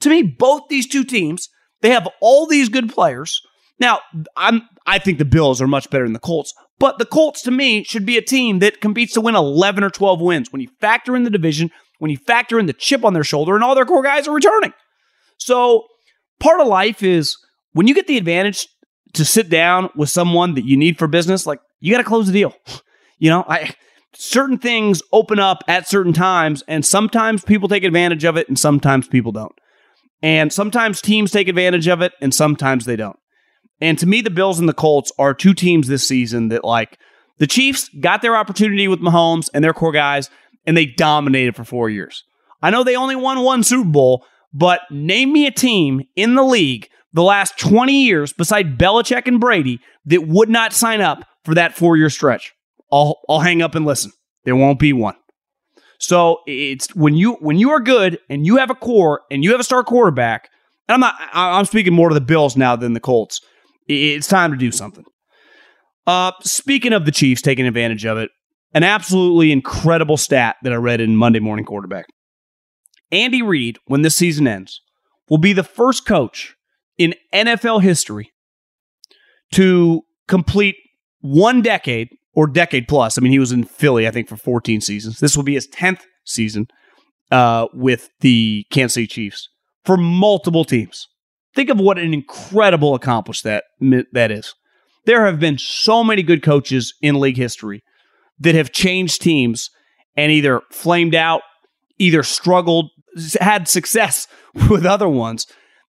To 0.00 0.10
me, 0.10 0.22
both 0.22 0.62
these 0.68 0.86
two 0.86 1.04
teams, 1.04 1.48
they 1.82 1.90
have 1.90 2.08
all 2.20 2.46
these 2.46 2.68
good 2.68 2.92
players. 2.92 3.40
Now, 3.78 4.00
I'm 4.36 4.62
I 4.86 4.98
think 4.98 5.18
the 5.18 5.24
Bills 5.24 5.60
are 5.60 5.66
much 5.66 5.90
better 5.90 6.04
than 6.04 6.12
the 6.12 6.18
Colts, 6.18 6.54
but 6.78 6.98
the 6.98 7.04
Colts, 7.04 7.42
to 7.42 7.50
me, 7.50 7.82
should 7.84 8.06
be 8.06 8.16
a 8.16 8.22
team 8.22 8.60
that 8.60 8.80
competes 8.80 9.14
to 9.14 9.20
win 9.20 9.34
11 9.34 9.82
or 9.82 9.90
12 9.90 10.20
wins 10.20 10.52
when 10.52 10.62
you 10.62 10.68
factor 10.80 11.16
in 11.16 11.24
the 11.24 11.30
division, 11.30 11.70
when 11.98 12.10
you 12.10 12.16
factor 12.16 12.58
in 12.58 12.66
the 12.66 12.72
chip 12.72 13.04
on 13.04 13.12
their 13.12 13.24
shoulder, 13.24 13.54
and 13.54 13.64
all 13.64 13.74
their 13.74 13.84
core 13.84 14.02
guys 14.02 14.28
are 14.28 14.34
returning. 14.34 14.72
So, 15.38 15.86
part 16.40 16.60
of 16.60 16.66
life 16.66 17.02
is 17.02 17.36
when 17.72 17.86
you 17.86 17.94
get 17.94 18.06
the 18.06 18.16
advantage 18.16 18.66
to 19.14 19.24
sit 19.24 19.48
down 19.48 19.90
with 19.96 20.10
someone 20.10 20.54
that 20.54 20.64
you 20.64 20.76
need 20.76 20.98
for 20.98 21.06
business, 21.06 21.46
like 21.46 21.60
you 21.80 21.92
got 21.92 21.98
to 21.98 22.04
close 22.04 22.26
the 22.26 22.32
deal. 22.32 22.54
You 23.18 23.30
know, 23.30 23.46
I 23.48 23.74
certain 24.12 24.58
things 24.58 25.02
open 25.10 25.38
up 25.38 25.64
at 25.68 25.88
certain 25.88 26.12
times, 26.12 26.62
and 26.68 26.84
sometimes 26.84 27.42
people 27.42 27.66
take 27.66 27.82
advantage 27.82 28.24
of 28.24 28.36
it, 28.36 28.46
and 28.46 28.58
sometimes 28.58 29.08
people 29.08 29.32
don't. 29.32 29.58
And 30.22 30.52
sometimes 30.52 31.00
teams 31.00 31.30
take 31.30 31.48
advantage 31.48 31.88
of 31.88 32.02
it, 32.02 32.12
and 32.20 32.34
sometimes 32.34 32.84
they 32.84 32.94
don't. 32.94 33.18
And 33.80 33.98
to 33.98 34.06
me, 34.06 34.20
the 34.20 34.28
Bills 34.30 34.58
and 34.58 34.68
the 34.68 34.74
Colts 34.74 35.12
are 35.18 35.32
two 35.34 35.54
teams 35.54 35.88
this 35.88 36.06
season 36.06 36.48
that, 36.48 36.64
like, 36.64 36.98
the 37.38 37.46
Chiefs 37.46 37.88
got 38.00 38.22
their 38.22 38.36
opportunity 38.36 38.88
with 38.88 39.00
Mahomes 39.00 39.48
and 39.52 39.62
their 39.62 39.74
core 39.74 39.92
guys, 39.92 40.30
and 40.66 40.76
they 40.76 40.86
dominated 40.86 41.54
for 41.54 41.64
four 41.64 41.90
years. 41.90 42.24
I 42.62 42.70
know 42.70 42.82
they 42.82 42.96
only 42.96 43.16
won 43.16 43.40
one 43.40 43.62
Super 43.62 43.88
Bowl, 43.88 44.24
but 44.52 44.80
name 44.90 45.32
me 45.32 45.46
a 45.46 45.50
team 45.50 46.02
in 46.16 46.34
the 46.34 46.44
league 46.44 46.88
the 47.16 47.22
last 47.22 47.58
20 47.58 48.04
years 48.04 48.32
beside 48.32 48.78
Belichick 48.78 49.26
and 49.26 49.40
Brady 49.40 49.80
that 50.04 50.28
would 50.28 50.48
not 50.48 50.72
sign 50.72 51.00
up 51.00 51.24
for 51.44 51.54
that 51.54 51.74
four 51.74 51.96
year 51.96 52.10
stretch. 52.10 52.52
I'll, 52.92 53.18
I'll 53.28 53.40
hang 53.40 53.62
up 53.62 53.74
and 53.74 53.84
listen. 53.84 54.12
There 54.44 54.54
won't 54.54 54.78
be 54.78 54.92
one. 54.92 55.16
So 55.98 56.40
it's 56.46 56.94
when 56.94 57.14
you 57.14 57.32
when 57.40 57.58
you 57.58 57.70
are 57.70 57.80
good 57.80 58.18
and 58.28 58.46
you 58.46 58.58
have 58.58 58.70
a 58.70 58.74
core 58.74 59.22
and 59.30 59.42
you 59.42 59.50
have 59.52 59.60
a 59.60 59.64
star 59.64 59.82
quarterback. 59.82 60.50
And 60.88 60.94
I'm 60.94 61.00
not. 61.00 61.16
I'm 61.32 61.64
speaking 61.64 61.94
more 61.94 62.10
to 62.10 62.14
the 62.14 62.20
Bills 62.20 62.56
now 62.56 62.76
than 62.76 62.92
the 62.92 63.00
Colts 63.00 63.40
it's 63.88 64.26
time 64.26 64.50
to 64.52 64.56
do 64.56 64.70
something. 64.72 65.04
Uh, 66.06 66.32
speaking 66.42 66.92
of 66.92 67.04
the 67.04 67.12
Chiefs 67.12 67.42
taking 67.42 67.66
advantage 67.66 68.04
of 68.04 68.18
it, 68.18 68.30
an 68.74 68.84
absolutely 68.84 69.52
incredible 69.52 70.16
stat 70.16 70.56
that 70.62 70.72
I 70.72 70.76
read 70.76 71.00
in 71.00 71.16
Monday 71.16 71.40
Morning 71.40 71.64
Quarterback. 71.64 72.06
Andy 73.10 73.42
Reid, 73.42 73.78
when 73.86 74.02
this 74.02 74.16
season 74.16 74.46
ends, 74.46 74.80
will 75.28 75.38
be 75.38 75.52
the 75.52 75.64
first 75.64 76.06
coach 76.06 76.55
in 76.98 77.14
NFL 77.32 77.82
history 77.82 78.32
to 79.52 80.02
complete 80.28 80.76
one 81.20 81.62
decade 81.62 82.08
or 82.34 82.46
decade 82.46 82.88
plus. 82.88 83.18
I 83.18 83.20
mean, 83.20 83.32
he 83.32 83.38
was 83.38 83.52
in 83.52 83.64
Philly, 83.64 84.06
I 84.06 84.10
think, 84.10 84.28
for 84.28 84.36
14 84.36 84.80
seasons. 84.80 85.20
This 85.20 85.36
will 85.36 85.44
be 85.44 85.54
his 85.54 85.68
10th 85.68 86.02
season 86.24 86.68
uh, 87.30 87.66
with 87.72 88.10
the 88.20 88.66
Kansas 88.70 88.94
City 88.94 89.06
Chiefs 89.06 89.48
for 89.84 89.96
multiple 89.96 90.64
teams. 90.64 91.08
Think 91.54 91.70
of 91.70 91.80
what 91.80 91.98
an 91.98 92.12
incredible 92.12 92.94
accomplishment 92.94 93.64
that 93.80 94.06
that 94.12 94.30
is. 94.30 94.54
There 95.06 95.24
have 95.24 95.40
been 95.40 95.56
so 95.56 96.04
many 96.04 96.22
good 96.22 96.42
coaches 96.42 96.92
in 97.00 97.20
league 97.20 97.36
history 97.36 97.82
that 98.40 98.54
have 98.54 98.72
changed 98.72 99.22
teams 99.22 99.70
and 100.16 100.30
either 100.32 100.60
flamed 100.70 101.14
out, 101.14 101.42
either 101.98 102.22
struggled, 102.22 102.90
had 103.40 103.68
success 103.68 104.26
with 104.68 104.84
other 104.84 105.08
ones 105.08 105.46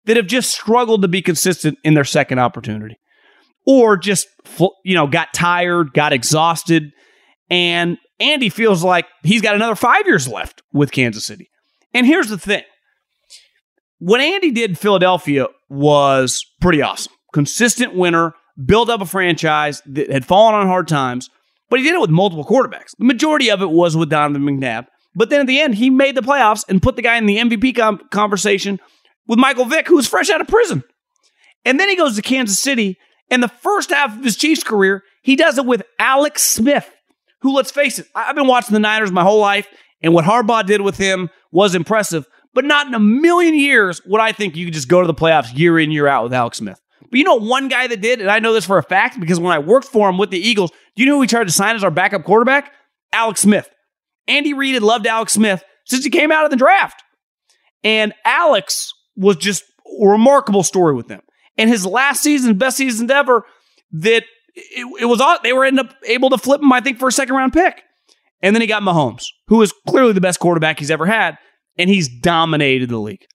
that 0.08 0.18
have 0.18 0.28
just 0.28 0.50
struggled 0.50 1.04
to 1.04 1.08
be 1.08 1.22
consistent 1.22 1.78
in 1.84 1.94
their 1.94 2.04
second 2.04 2.40
opportunity 2.40 2.98
or 3.66 3.98
just 3.98 4.28
you 4.84 4.96
know 4.96 5.06
got 5.08 5.34
tired, 5.34 5.94
got 5.94 6.14
exhausted 6.14 6.92
and 7.50 7.98
Andy 8.20 8.50
feels 8.50 8.84
like 8.84 9.06
he's 9.24 9.42
got 9.42 9.56
another 9.56 9.76
5 9.76 10.08
years 10.08 10.28
left 10.28 10.64
with 10.74 10.92
Kansas 10.92 11.26
City. 11.26 11.50
And 11.94 12.06
here's 12.06 12.30
the 12.30 12.38
thing. 12.38 12.64
What 14.00 14.22
Andy 14.22 14.52
did 14.52 14.72
in 14.72 14.76
Philadelphia 14.76 15.48
was 15.70 16.44
pretty 16.60 16.82
awesome. 16.82 17.14
Consistent 17.34 17.96
winner, 17.96 18.34
built 18.64 18.90
up 18.90 19.02
a 19.02 19.06
franchise 19.06 19.82
that 19.86 20.12
had 20.12 20.26
fallen 20.26 20.56
on 20.56 20.68
hard 20.68 20.88
times, 20.88 21.30
but 21.70 21.80
he 21.80 21.86
did 21.86 21.96
it 21.96 22.02
with 22.02 22.10
multiple 22.10 22.46
quarterbacks. 22.46 22.96
The 22.98 23.06
majority 23.06 23.50
of 23.50 23.62
it 23.62 23.70
was 23.70 23.96
with 23.96 24.10
Donovan 24.10 24.44
McNabb. 24.44 24.88
But 25.16 25.30
then 25.30 25.42
at 25.42 25.48
the 25.48 25.60
end, 25.60 25.76
he 25.76 25.90
made 25.90 26.16
the 26.16 26.22
playoffs 26.22 26.64
and 26.70 26.82
put 26.82 26.96
the 26.96 27.02
guy 27.02 27.18
in 27.18 27.26
the 27.26 27.38
MVP 27.38 27.76
com- 27.76 28.02
conversation 28.12 28.80
with 29.28 29.40
Michael 29.40 29.66
Vick, 29.66 29.88
who 29.88 29.96
was 29.96 30.08
fresh 30.08 30.30
out 30.30 30.42
of 30.42 30.48
prison. 30.48 30.84
And 31.66 31.80
then 31.80 31.90
he 31.90 31.96
goes 31.96 32.16
to 32.16 32.22
Kansas 32.22 32.60
City, 32.60 32.98
and 33.30 33.44
the 33.44 33.48
first 33.48 33.90
half 33.90 34.18
of 34.18 34.24
his 34.24 34.38
Chiefs 34.38 34.64
career, 34.64 35.04
he 35.22 35.36
does 35.36 35.58
it 35.58 35.66
with 35.66 35.84
Alex 36.00 36.42
Smith, 36.44 36.90
who, 37.42 37.54
let's 37.54 37.72
face 37.72 38.00
it, 38.00 38.08
I've 38.16 38.36
been 38.36 38.48
watching 38.48 38.74
the 38.74 38.80
Niners 38.80 39.12
my 39.12 39.24
whole 39.24 39.40
life, 39.40 39.68
and 40.02 40.14
what 40.14 40.26
Harbaugh 40.26 40.66
did 40.66 40.82
with 40.82 40.98
him 40.98 41.30
was 41.52 41.76
impressive 41.76 42.26
but 42.58 42.66
not 42.66 42.88
in 42.88 42.96
a 42.96 43.00
million 43.00 43.54
years 43.54 44.02
would 44.08 44.20
I 44.20 44.32
think 44.32 44.56
you 44.56 44.66
could 44.66 44.74
just 44.74 44.88
go 44.88 45.00
to 45.00 45.06
the 45.06 45.14
playoffs 45.14 45.56
year 45.56 45.78
in, 45.78 45.92
year 45.92 46.08
out 46.08 46.24
with 46.24 46.34
Alex 46.34 46.58
Smith. 46.58 46.82
But 47.02 47.20
you 47.20 47.24
know, 47.24 47.36
one 47.36 47.68
guy 47.68 47.86
that 47.86 48.02
did, 48.02 48.20
and 48.20 48.32
I 48.32 48.40
know 48.40 48.52
this 48.52 48.66
for 48.66 48.80
a 48.80 48.84
fact 48.84 49.20
because 49.20 49.40
when 49.40 49.54
I 49.54 49.60
worked 49.60 49.86
for 49.86 50.10
him 50.10 50.18
with 50.18 50.32
the 50.32 50.40
Eagles, 50.40 50.72
do 50.96 51.04
you 51.04 51.06
know 51.06 51.14
who 51.14 51.20
we 51.20 51.28
tried 51.28 51.44
to 51.44 51.54
sign 51.54 51.76
as 51.76 51.84
our 51.84 51.92
backup 51.92 52.24
quarterback? 52.24 52.74
Alex 53.14 53.42
Smith. 53.42 53.70
Andy 54.28 54.56
Reid 54.56 54.74
had 54.74 54.82
loved 54.82 55.06
Alex 55.06 55.34
Smith 55.34 55.64
since 55.86 56.04
he 56.04 56.10
came 56.10 56.32
out 56.32 56.46
of 56.46 56.50
the 56.50 56.58
draft. 56.58 57.04
And 57.84 58.12
Alex 58.26 58.92
was 59.18 59.36
just 59.38 59.64
a 60.02 60.08
remarkable 60.08 60.64
story 60.64 60.94
with 60.94 61.08
them. 61.08 61.22
And 61.58 61.70
his 61.70 61.86
last 61.86 62.22
season, 62.22 62.58
best 62.58 62.78
season 62.78 63.10
ever, 63.10 63.44
that 63.92 64.24
it, 64.54 65.02
it 65.02 65.06
was 65.06 65.22
they 65.44 65.54
were 65.54 65.66
end 65.66 65.80
up 65.80 65.94
able 66.06 66.30
to 66.30 66.38
flip 66.38 66.62
him, 66.62 66.72
I 66.72 66.82
think, 66.82 67.00
for 67.00 67.08
a 67.08 67.12
second 67.12 67.36
round 67.36 67.54
pick. 67.54 67.84
And 68.42 68.56
then 68.56 68.62
he 68.62 68.68
got 68.68 68.84
Mahomes, 68.84 69.26
who 69.48 69.62
is 69.62 69.74
clearly 69.88 70.14
the 70.14 70.22
best 70.22 70.40
quarterback 70.40 70.80
he's 70.80 70.92
ever 70.92 71.06
had 71.06 71.38
and 71.78 71.90
he's 71.90 72.08
dominated 72.08 72.90
the 72.90 72.98
league. 72.98 73.26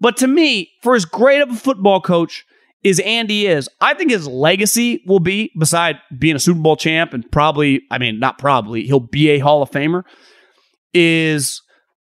But 0.00 0.16
to 0.18 0.26
me, 0.26 0.70
for 0.82 0.94
as 0.94 1.04
great 1.04 1.40
of 1.40 1.50
a 1.50 1.54
football 1.54 2.00
coach 2.00 2.44
as 2.84 3.00
Andy 3.00 3.46
is, 3.46 3.68
I 3.80 3.94
think 3.94 4.10
his 4.10 4.28
legacy 4.28 5.02
will 5.06 5.20
be, 5.20 5.50
beside 5.58 5.96
being 6.18 6.36
a 6.36 6.40
Super 6.40 6.60
Bowl 6.60 6.76
champ 6.76 7.12
and 7.12 7.30
probably, 7.32 7.82
I 7.90 7.98
mean, 7.98 8.20
not 8.20 8.38
probably, 8.38 8.84
he'll 8.84 9.00
be 9.00 9.30
a 9.30 9.38
Hall 9.38 9.62
of 9.62 9.70
Famer, 9.70 10.02
is 10.92 11.62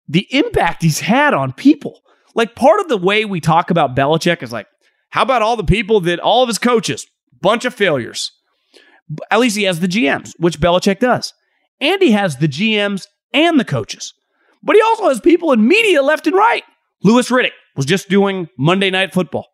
the 0.07 0.27
impact 0.31 0.83
he's 0.83 0.99
had 0.99 1.33
on 1.33 1.53
people. 1.53 2.01
Like 2.37 2.55
part 2.55 2.79
of 2.79 2.87
the 2.87 2.97
way 2.97 3.25
we 3.25 3.41
talk 3.41 3.71
about 3.71 3.95
Belichick 3.95 4.43
is 4.43 4.53
like, 4.53 4.67
how 5.09 5.23
about 5.23 5.41
all 5.41 5.57
the 5.57 5.63
people 5.63 5.99
that 6.01 6.19
all 6.19 6.43
of 6.43 6.47
his 6.47 6.59
coaches, 6.59 7.07
bunch 7.41 7.65
of 7.65 7.73
failures. 7.73 8.31
At 9.31 9.39
least 9.39 9.57
he 9.57 9.63
has 9.63 9.79
the 9.79 9.87
GMs, 9.87 10.33
which 10.37 10.59
Belichick 10.59 10.99
does. 10.99 11.33
Andy 11.81 12.11
has 12.11 12.37
the 12.37 12.47
GMs 12.47 13.07
and 13.33 13.59
the 13.59 13.65
coaches. 13.65 14.13
But 14.61 14.75
he 14.75 14.81
also 14.81 15.09
has 15.09 15.19
people 15.19 15.51
in 15.51 15.67
media 15.67 16.01
left 16.01 16.27
and 16.27 16.35
right. 16.35 16.63
Louis 17.03 17.29
Riddick 17.29 17.51
was 17.75 17.85
just 17.85 18.09
doing 18.09 18.49
Monday 18.57 18.89
Night 18.89 19.13
Football. 19.13 19.47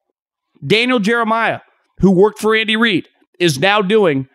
Daniel 0.65 0.99
Jeremiah, 0.99 1.59
who 1.99 2.11
worked 2.11 2.39
for 2.39 2.55
Andy 2.55 2.75
Reid, 2.75 3.07
is 3.39 3.59
now 3.59 3.81
doing 3.81 4.27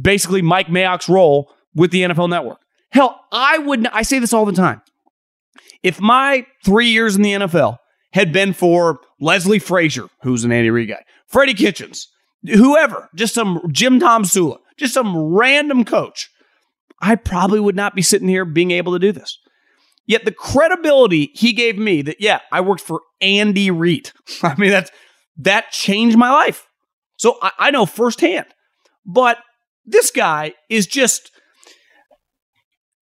basically 0.00 0.42
Mike 0.42 0.68
Mayock's 0.68 1.08
role 1.08 1.52
with 1.74 1.90
the 1.90 2.02
NFL 2.02 2.30
Network. 2.30 2.58
Hell, 2.90 3.20
I 3.32 3.58
would 3.58 3.86
I 3.88 4.02
say 4.02 4.18
this 4.18 4.32
all 4.32 4.46
the 4.46 4.52
time. 4.52 4.82
If 5.82 6.00
my 6.00 6.46
three 6.64 6.88
years 6.88 7.16
in 7.16 7.22
the 7.22 7.32
NFL 7.32 7.78
had 8.12 8.32
been 8.32 8.52
for 8.52 9.00
Leslie 9.20 9.58
Frazier, 9.58 10.08
who's 10.22 10.44
an 10.44 10.52
Andy 10.52 10.70
Reid 10.70 10.88
guy, 10.88 11.04
Freddie 11.26 11.54
Kitchens, 11.54 12.08
whoever, 12.44 13.08
just 13.14 13.34
some 13.34 13.60
Jim 13.70 14.00
Tomsula, 14.00 14.58
just 14.76 14.94
some 14.94 15.16
random 15.16 15.84
coach, 15.84 16.30
I 17.00 17.14
probably 17.14 17.60
would 17.60 17.76
not 17.76 17.94
be 17.94 18.02
sitting 18.02 18.28
here 18.28 18.44
being 18.44 18.70
able 18.70 18.92
to 18.92 18.98
do 18.98 19.12
this. 19.12 19.38
Yet 20.06 20.24
the 20.24 20.32
credibility 20.32 21.30
he 21.34 21.52
gave 21.52 21.78
me 21.78 22.02
that, 22.02 22.16
yeah, 22.18 22.40
I 22.50 22.62
worked 22.62 22.80
for 22.80 23.02
Andy 23.20 23.70
Reid. 23.70 24.10
I 24.42 24.54
mean, 24.56 24.70
that's 24.70 24.90
that 25.36 25.70
changed 25.70 26.16
my 26.16 26.30
life. 26.30 26.66
So 27.16 27.36
I, 27.42 27.52
I 27.58 27.70
know 27.70 27.86
firsthand. 27.86 28.46
But 29.04 29.38
this 29.84 30.10
guy 30.10 30.54
is 30.68 30.86
just 30.86 31.30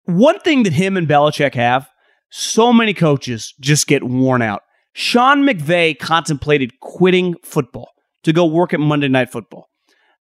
one 0.04 0.40
thing 0.40 0.64
that 0.64 0.72
him 0.72 0.96
and 0.96 1.08
Belichick 1.08 1.54
have. 1.54 1.88
So 2.36 2.72
many 2.72 2.94
coaches 2.94 3.54
just 3.60 3.86
get 3.86 4.02
worn 4.02 4.42
out. 4.42 4.62
Sean 4.92 5.44
McVay 5.44 5.96
contemplated 5.96 6.80
quitting 6.80 7.36
football 7.44 7.92
to 8.24 8.32
go 8.32 8.44
work 8.44 8.74
at 8.74 8.80
Monday 8.80 9.06
Night 9.06 9.30
Football. 9.30 9.68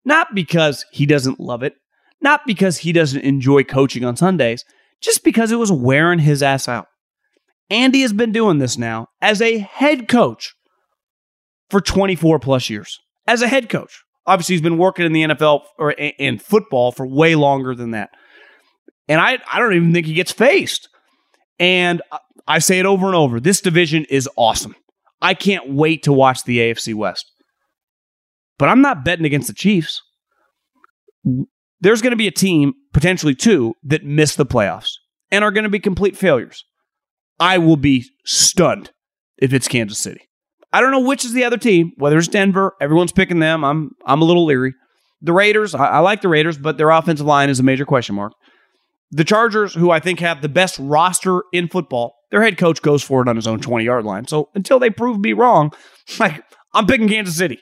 Not 0.04 0.34
because 0.34 0.84
he 0.92 1.06
doesn't 1.06 1.40
love 1.40 1.62
it, 1.62 1.72
not 2.20 2.42
because 2.46 2.76
he 2.76 2.92
doesn't 2.92 3.22
enjoy 3.22 3.64
coaching 3.64 4.04
on 4.04 4.18
Sundays, 4.18 4.62
just 5.00 5.24
because 5.24 5.52
it 5.52 5.58
was 5.58 5.72
wearing 5.72 6.18
his 6.18 6.42
ass 6.42 6.68
out. 6.68 6.86
Andy 7.70 8.02
has 8.02 8.12
been 8.12 8.30
doing 8.30 8.58
this 8.58 8.76
now 8.76 9.06
as 9.22 9.40
a 9.40 9.56
head 9.56 10.06
coach 10.06 10.54
for 11.70 11.80
24 11.80 12.40
plus 12.40 12.68
years. 12.68 13.00
As 13.26 13.40
a 13.40 13.48
head 13.48 13.70
coach. 13.70 14.04
Obviously, 14.26 14.56
he's 14.56 14.62
been 14.62 14.76
working 14.76 15.06
in 15.06 15.14
the 15.14 15.22
NFL 15.22 15.62
or 15.78 15.92
in 15.92 16.38
football 16.38 16.92
for 16.92 17.06
way 17.06 17.36
longer 17.36 17.74
than 17.74 17.92
that. 17.92 18.10
And 19.08 19.18
I, 19.18 19.38
I 19.50 19.58
don't 19.58 19.72
even 19.72 19.94
think 19.94 20.04
he 20.04 20.12
gets 20.12 20.30
faced. 20.30 20.90
And 21.58 22.02
I 22.46 22.58
say 22.58 22.78
it 22.78 22.86
over 22.86 23.06
and 23.06 23.14
over 23.14 23.40
this 23.40 23.60
division 23.60 24.04
is 24.10 24.28
awesome. 24.36 24.74
I 25.20 25.34
can't 25.34 25.72
wait 25.72 26.02
to 26.04 26.12
watch 26.12 26.44
the 26.44 26.58
AFC 26.58 26.94
West. 26.94 27.30
But 28.58 28.68
I'm 28.68 28.80
not 28.80 29.04
betting 29.04 29.24
against 29.24 29.48
the 29.48 29.54
Chiefs. 29.54 30.02
There's 31.80 32.02
going 32.02 32.12
to 32.12 32.16
be 32.16 32.28
a 32.28 32.32
team, 32.32 32.74
potentially 32.92 33.34
two, 33.34 33.74
that 33.84 34.04
miss 34.04 34.34
the 34.34 34.46
playoffs 34.46 34.90
and 35.30 35.44
are 35.44 35.50
going 35.50 35.64
to 35.64 35.70
be 35.70 35.80
complete 35.80 36.16
failures. 36.16 36.64
I 37.40 37.58
will 37.58 37.76
be 37.76 38.04
stunned 38.24 38.90
if 39.38 39.52
it's 39.52 39.68
Kansas 39.68 39.98
City. 39.98 40.28
I 40.72 40.80
don't 40.80 40.90
know 40.90 41.00
which 41.00 41.24
is 41.24 41.32
the 41.32 41.44
other 41.44 41.58
team, 41.58 41.92
whether 41.96 42.18
it's 42.18 42.28
Denver, 42.28 42.74
everyone's 42.80 43.12
picking 43.12 43.40
them. 43.40 43.64
I'm 43.64 43.90
I'm 44.06 44.22
a 44.22 44.24
little 44.24 44.44
leery. 44.44 44.74
The 45.20 45.32
Raiders, 45.32 45.74
I, 45.74 45.86
I 45.86 45.98
like 45.98 46.22
the 46.22 46.28
Raiders, 46.28 46.56
but 46.56 46.78
their 46.78 46.90
offensive 46.90 47.26
line 47.26 47.50
is 47.50 47.60
a 47.60 47.62
major 47.62 47.84
question 47.84 48.14
mark. 48.14 48.32
The 49.12 49.24
Chargers, 49.24 49.74
who 49.74 49.90
I 49.90 50.00
think 50.00 50.20
have 50.20 50.40
the 50.40 50.48
best 50.48 50.76
roster 50.78 51.42
in 51.52 51.68
football, 51.68 52.14
their 52.30 52.42
head 52.42 52.58
coach 52.58 52.82
goes 52.82 53.02
for 53.02 53.22
it 53.22 53.28
on 53.28 53.36
his 53.36 53.46
own 53.46 53.60
20 53.60 53.84
yard 53.84 54.04
line. 54.04 54.26
So 54.26 54.48
until 54.54 54.78
they 54.78 54.90
prove 54.90 55.20
me 55.20 55.32
wrong, 55.34 55.72
like 56.18 56.42
I'm 56.72 56.86
picking 56.86 57.08
Kansas 57.08 57.36
City, 57.36 57.58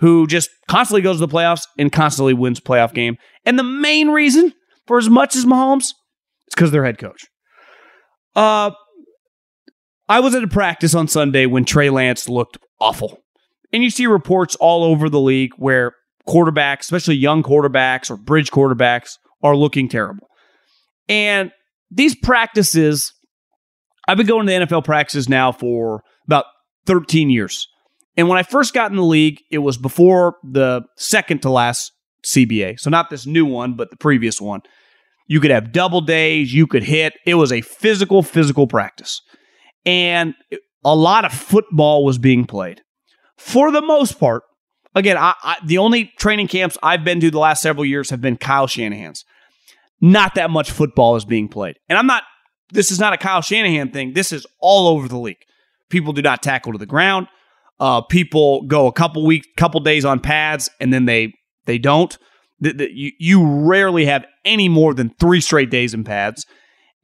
who 0.00 0.26
just 0.26 0.50
constantly 0.66 1.02
goes 1.02 1.20
to 1.20 1.26
the 1.26 1.32
playoffs 1.32 1.66
and 1.78 1.92
constantly 1.92 2.34
wins 2.34 2.60
playoff 2.60 2.92
game. 2.92 3.16
And 3.46 3.58
the 3.58 3.64
main 3.64 4.08
reason 4.08 4.52
for 4.88 4.98
as 4.98 5.08
much 5.08 5.36
as 5.36 5.44
Mahomes, 5.44 5.82
is 5.82 5.94
because 6.54 6.72
their 6.72 6.84
head 6.84 6.98
coach. 6.98 7.26
Uh, 8.34 8.72
I 10.08 10.20
was 10.20 10.34
at 10.34 10.42
a 10.42 10.48
practice 10.48 10.94
on 10.94 11.06
Sunday 11.06 11.46
when 11.46 11.64
Trey 11.64 11.90
Lance 11.90 12.28
looked 12.28 12.58
awful. 12.80 13.18
And 13.72 13.84
you 13.84 13.90
see 13.90 14.06
reports 14.06 14.56
all 14.56 14.82
over 14.82 15.10
the 15.10 15.20
league 15.20 15.52
where 15.58 15.92
quarterbacks, 16.26 16.80
especially 16.80 17.16
young 17.16 17.42
quarterbacks 17.42 18.10
or 18.10 18.16
bridge 18.16 18.50
quarterbacks, 18.50 19.18
are 19.42 19.54
looking 19.54 19.88
terrible. 19.88 20.27
And 21.08 21.50
these 21.90 22.14
practices, 22.14 23.12
I've 24.06 24.16
been 24.16 24.26
going 24.26 24.46
to 24.46 24.52
NFL 24.52 24.84
practices 24.84 25.28
now 25.28 25.52
for 25.52 26.02
about 26.26 26.44
13 26.86 27.30
years. 27.30 27.68
And 28.16 28.28
when 28.28 28.38
I 28.38 28.42
first 28.42 28.74
got 28.74 28.90
in 28.90 28.96
the 28.96 29.02
league, 29.02 29.40
it 29.50 29.58
was 29.58 29.78
before 29.78 30.36
the 30.42 30.82
second 30.96 31.42
to 31.42 31.50
last 31.50 31.92
CBA. 32.26 32.80
So 32.80 32.90
not 32.90 33.10
this 33.10 33.26
new 33.26 33.46
one, 33.46 33.74
but 33.74 33.90
the 33.90 33.96
previous 33.96 34.40
one. 34.40 34.60
You 35.26 35.40
could 35.40 35.50
have 35.50 35.72
double 35.72 36.00
days, 36.00 36.52
you 36.54 36.66
could 36.66 36.82
hit. 36.82 37.12
It 37.26 37.34
was 37.34 37.52
a 37.52 37.60
physical, 37.60 38.22
physical 38.22 38.66
practice 38.66 39.20
and 39.88 40.34
a 40.84 40.94
lot 40.94 41.24
of 41.24 41.32
football 41.32 42.04
was 42.04 42.18
being 42.18 42.44
played. 42.44 42.82
For 43.38 43.72
the 43.72 43.80
most 43.80 44.20
part, 44.20 44.42
again, 44.94 45.16
I, 45.16 45.34
I, 45.42 45.56
the 45.64 45.78
only 45.78 46.12
training 46.18 46.48
camps 46.48 46.76
I've 46.82 47.04
been 47.04 47.20
to 47.20 47.30
the 47.30 47.38
last 47.38 47.62
several 47.62 47.86
years 47.86 48.10
have 48.10 48.20
been 48.20 48.36
Kyle 48.36 48.66
Shanahan's. 48.66 49.24
Not 50.00 50.34
that 50.36 50.50
much 50.50 50.70
football 50.70 51.16
is 51.16 51.24
being 51.24 51.48
played. 51.48 51.76
And 51.88 51.98
I'm 51.98 52.06
not, 52.06 52.22
this 52.72 52.90
is 52.90 53.00
not 53.00 53.12
a 53.12 53.16
Kyle 53.16 53.42
Shanahan 53.42 53.90
thing. 53.90 54.12
This 54.12 54.32
is 54.32 54.46
all 54.60 54.88
over 54.88 55.08
the 55.08 55.18
league. 55.18 55.44
People 55.88 56.12
do 56.12 56.22
not 56.22 56.42
tackle 56.42 56.72
to 56.72 56.78
the 56.78 56.86
ground. 56.86 57.28
Uh, 57.80 58.00
people 58.02 58.62
go 58.62 58.86
a 58.86 58.92
couple 58.92 59.24
weeks, 59.24 59.46
couple 59.56 59.80
days 59.80 60.04
on 60.04 60.20
pads, 60.20 60.68
and 60.80 60.92
then 60.92 61.04
they 61.04 61.32
they 61.66 61.78
don't. 61.78 62.16
The, 62.60 62.72
the, 62.72 62.90
you, 62.92 63.12
you 63.20 63.46
rarely 63.46 64.06
have 64.06 64.26
any 64.44 64.68
more 64.68 64.94
than 64.94 65.10
three 65.20 65.40
straight 65.40 65.70
days 65.70 65.94
in 65.94 66.02
pads, 66.02 66.44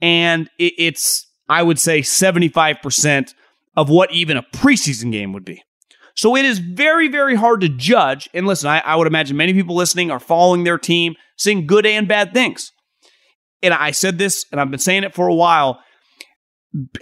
and 0.01 0.51
it, 0.59 0.73
it's 0.77 1.27
I 1.49 1.63
would 1.63 1.79
say 1.79 2.01
75% 2.01 3.35
of 3.77 3.89
what 3.89 4.11
even 4.13 4.37
a 4.37 4.43
preseason 4.43 5.13
game 5.13 5.33
would 5.33 5.45
be. 5.45 5.63
So 6.17 6.37
it 6.37 6.45
is 6.45 6.59
very, 6.59 7.09
very 7.09 7.35
hard 7.35 7.61
to 7.61 7.69
judge. 7.69 8.29
And 8.33 8.47
listen, 8.47 8.69
I, 8.69 8.79
I, 8.81 8.95
would 8.95 9.09
imagine 9.09 9.37
many 9.37 9.53
people 9.53 9.75
listening 9.75 10.11
are 10.11 10.21
following 10.21 10.63
their 10.63 10.79
team, 10.79 11.17
seeing 11.37 11.67
good 11.67 11.85
and 11.85 12.07
bad 12.07 12.33
things. 12.33 12.71
And 13.65 13.75
I 13.75 13.91
said 13.91 14.19
this, 14.19 14.47
and 14.53 14.61
I've 14.61 14.71
been 14.71 14.79
saying 14.79 15.05
it 15.05 15.15
for 15.15 15.27
a 15.27 15.35
while. 15.35 15.81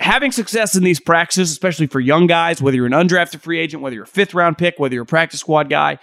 Having 0.01 0.33
success 0.33 0.77
in 0.77 0.85
these 0.85 1.01
practices, 1.01 1.51
especially 1.51 1.87
for 1.87 1.99
young 1.99 2.27
guys, 2.27 2.63
whether 2.63 2.77
you're 2.77 2.87
an 2.87 2.93
undrafted 2.93 3.41
free 3.41 3.59
agent, 3.59 3.83
whether 3.83 3.95
you're 3.95 4.05
a 4.05 4.07
fifth 4.07 4.35
round 4.35 4.59
pick, 4.59 4.79
whether 4.79 4.95
you're 4.95 5.03
a 5.03 5.07
practice 5.07 5.41
squad 5.41 5.69
guy, 5.69 5.99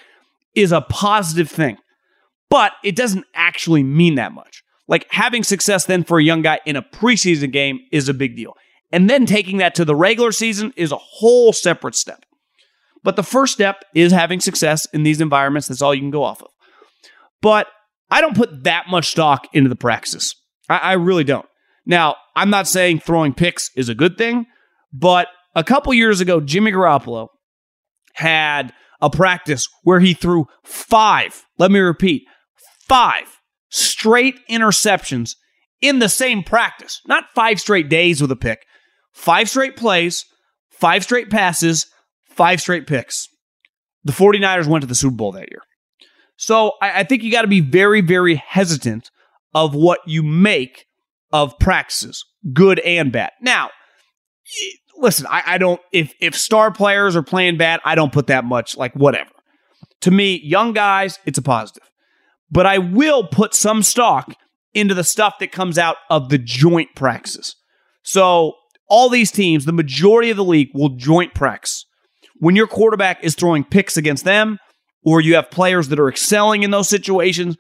is 0.56 0.72
a 0.72 0.82
positive 0.82 1.50
thing. 1.50 1.78
But 2.50 2.74
it 2.84 2.96
doesn't 2.96 3.26
actually 3.34 3.84
mean 3.84 4.16
that 4.16 4.34
much. 4.34 4.64
Like 4.88 5.06
having 5.12 5.44
success 5.44 5.86
then 5.86 6.04
for 6.04 6.20
a 6.20 6.24
young 6.24 6.42
guy 6.42 6.60
in 6.66 6.76
a 6.76 6.82
preseason 6.82 7.52
game 7.52 7.80
is 7.92 8.10
a 8.10 8.14
big 8.14 8.36
deal. 8.36 8.54
And 8.92 9.10
then 9.10 9.28
taking 9.28 9.58
that 9.58 9.76
to 9.76 9.86
the 9.86 9.96
regular 9.96 10.32
season 10.32 10.74
is 10.76 10.92
a 10.92 10.98
whole 10.98 11.54
separate 11.54 11.96
step. 11.96 12.26
But 13.04 13.16
the 13.16 13.24
first 13.24 13.54
step 13.54 13.84
is 13.94 14.12
having 14.12 14.40
success 14.40 14.88
in 14.92 15.04
these 15.04 15.22
environments. 15.22 15.68
That's 15.68 15.82
all 15.82 15.94
you 15.94 16.02
can 16.02 16.10
go 16.12 16.24
off 16.24 16.42
of. 16.42 16.50
But 17.42 17.68
I 18.10 18.20
don't 18.20 18.36
put 18.36 18.64
that 18.64 18.88
much 18.90 19.12
stock 19.12 19.48
into 19.54 19.70
the 19.70 19.76
practices. 19.76 20.36
I, 20.70 20.78
I 20.78 20.94
really 20.94 21.24
don't. 21.24 21.46
Now, 21.86 22.16
I'm 22.36 22.50
not 22.50 22.68
saying 22.68 23.00
throwing 23.00 23.34
picks 23.34 23.72
is 23.76 23.90
a 23.90 23.96
good 23.96 24.18
thing, 24.18 24.46
but 24.94 25.28
a 25.56 25.64
couple 25.64 25.94
years 25.94 26.22
ago, 26.22 26.40
Jimmy 26.40 26.72
Garoppolo 26.72 27.28
had 28.14 28.74
a 29.02 29.10
practice 29.10 29.68
where 29.84 30.00
he 30.00 30.14
threw 30.14 30.46
five, 30.64 31.46
let 31.58 31.72
me 31.72 31.80
repeat, 31.80 32.24
five 32.88 33.40
straight 33.70 34.36
interceptions 34.50 35.36
in 35.82 36.00
the 36.00 36.10
same 36.10 36.44
practice, 36.44 37.02
not 37.08 37.26
five 37.34 37.60
straight 37.60 37.90
days 37.90 38.22
with 38.22 38.32
a 38.32 38.36
pick, 38.36 38.66
five 39.14 39.50
straight 39.50 39.76
plays, 39.76 40.26
five 40.70 41.04
straight 41.04 41.30
passes, 41.30 41.88
five 42.30 42.60
straight 42.60 42.88
picks. 42.88 43.28
The 44.04 44.12
49ers 44.12 44.68
went 44.68 44.82
to 44.82 44.88
the 44.88 44.96
Super 44.96 45.16
Bowl 45.16 45.32
that 45.34 45.50
year. 45.50 45.62
So 46.38 46.74
I, 46.82 47.02
I 47.02 47.04
think 47.04 47.24
you 47.24 47.32
got 47.32 47.42
to 47.44 47.48
be 47.48 47.62
very, 47.62 48.02
very 48.02 48.36
hesitant 48.36 49.12
of 49.54 49.74
what 49.76 50.00
you 50.06 50.24
make 50.24 50.86
of 51.32 51.58
practices, 51.60 52.24
good 52.54 52.80
and 52.80 53.12
bad. 53.12 53.32
Now, 53.42 53.70
listen, 54.98 55.28
I, 55.30 55.44
I 55.46 55.58
don't 55.58 55.82
if 55.92 56.14
if 56.20 56.36
star 56.36 56.72
players 56.72 57.16
are 57.16 57.24
playing 57.24 57.58
bad, 57.58 57.80
I 57.86 57.96
don't 57.96 58.14
put 58.14 58.28
that 58.28 58.46
much 58.46 58.78
like 58.78 58.94
whatever. 58.96 59.32
To 60.02 60.12
me, 60.12 60.40
young 60.44 60.74
guys, 60.74 61.20
it's 61.26 61.38
a 61.38 61.42
positive 61.42 61.90
but 62.52 62.66
I 62.66 62.78
will 62.78 63.28
put 63.28 63.54
some 63.54 63.84
stock 63.84 64.34
into 64.74 64.94
the 64.94 65.04
stuff 65.04 65.40
that 65.40 65.52
comes 65.52 65.78
out 65.78 65.98
of 66.10 66.30
the 66.30 66.38
joint 66.38 66.90
practices. 66.96 67.56
So, 68.04 68.54
all 68.88 69.10
these 69.10 69.32
teams, 69.32 69.66
the 69.66 69.72
majority 69.72 70.32
of 70.32 70.38
the 70.38 70.44
league 70.44 70.70
will 70.74 70.90
joint 70.90 71.36
practice. 71.36 71.86
When 72.38 72.56
your 72.56 72.66
quarterback 72.66 73.24
is 73.24 73.36
throwing 73.36 73.64
picks 73.64 73.98
against 73.98 74.26
them, 74.26 74.58
or 75.04 75.22
you 75.22 75.36
have 75.36 75.52
players 75.52 75.90
that 75.90 76.00
are 76.00 76.10
excelling 76.10 76.64
in 76.64 76.72
those 76.72 76.90
situations, 76.90 77.56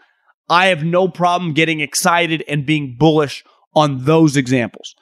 I 0.50 0.68
have 0.68 0.84
no 0.84 1.08
problem 1.08 1.54
getting 1.54 1.80
excited 1.80 2.44
and 2.48 2.66
being 2.66 2.96
bullish 2.98 3.44
on 3.76 4.06
those 4.06 4.36
examples. 4.36 4.96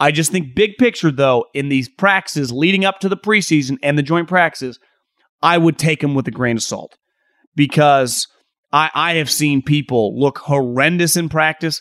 I 0.00 0.10
just 0.10 0.30
think 0.32 0.54
big 0.54 0.76
picture, 0.78 1.10
though, 1.10 1.46
in 1.54 1.68
these 1.68 1.88
practices 1.88 2.52
leading 2.52 2.84
up 2.84 3.00
to 3.00 3.08
the 3.08 3.16
preseason 3.16 3.78
and 3.82 3.98
the 3.98 4.02
joint 4.02 4.28
practices, 4.28 4.78
I 5.42 5.58
would 5.58 5.78
take 5.78 6.00
them 6.00 6.14
with 6.14 6.26
a 6.28 6.32
grain 6.32 6.56
of 6.56 6.62
salt 6.62 6.96
because 7.54 8.26
I, 8.72 8.90
I 8.94 9.14
have 9.14 9.30
seen 9.30 9.62
people 9.62 10.18
look 10.18 10.38
horrendous 10.38 11.16
in 11.16 11.28
practice 11.28 11.80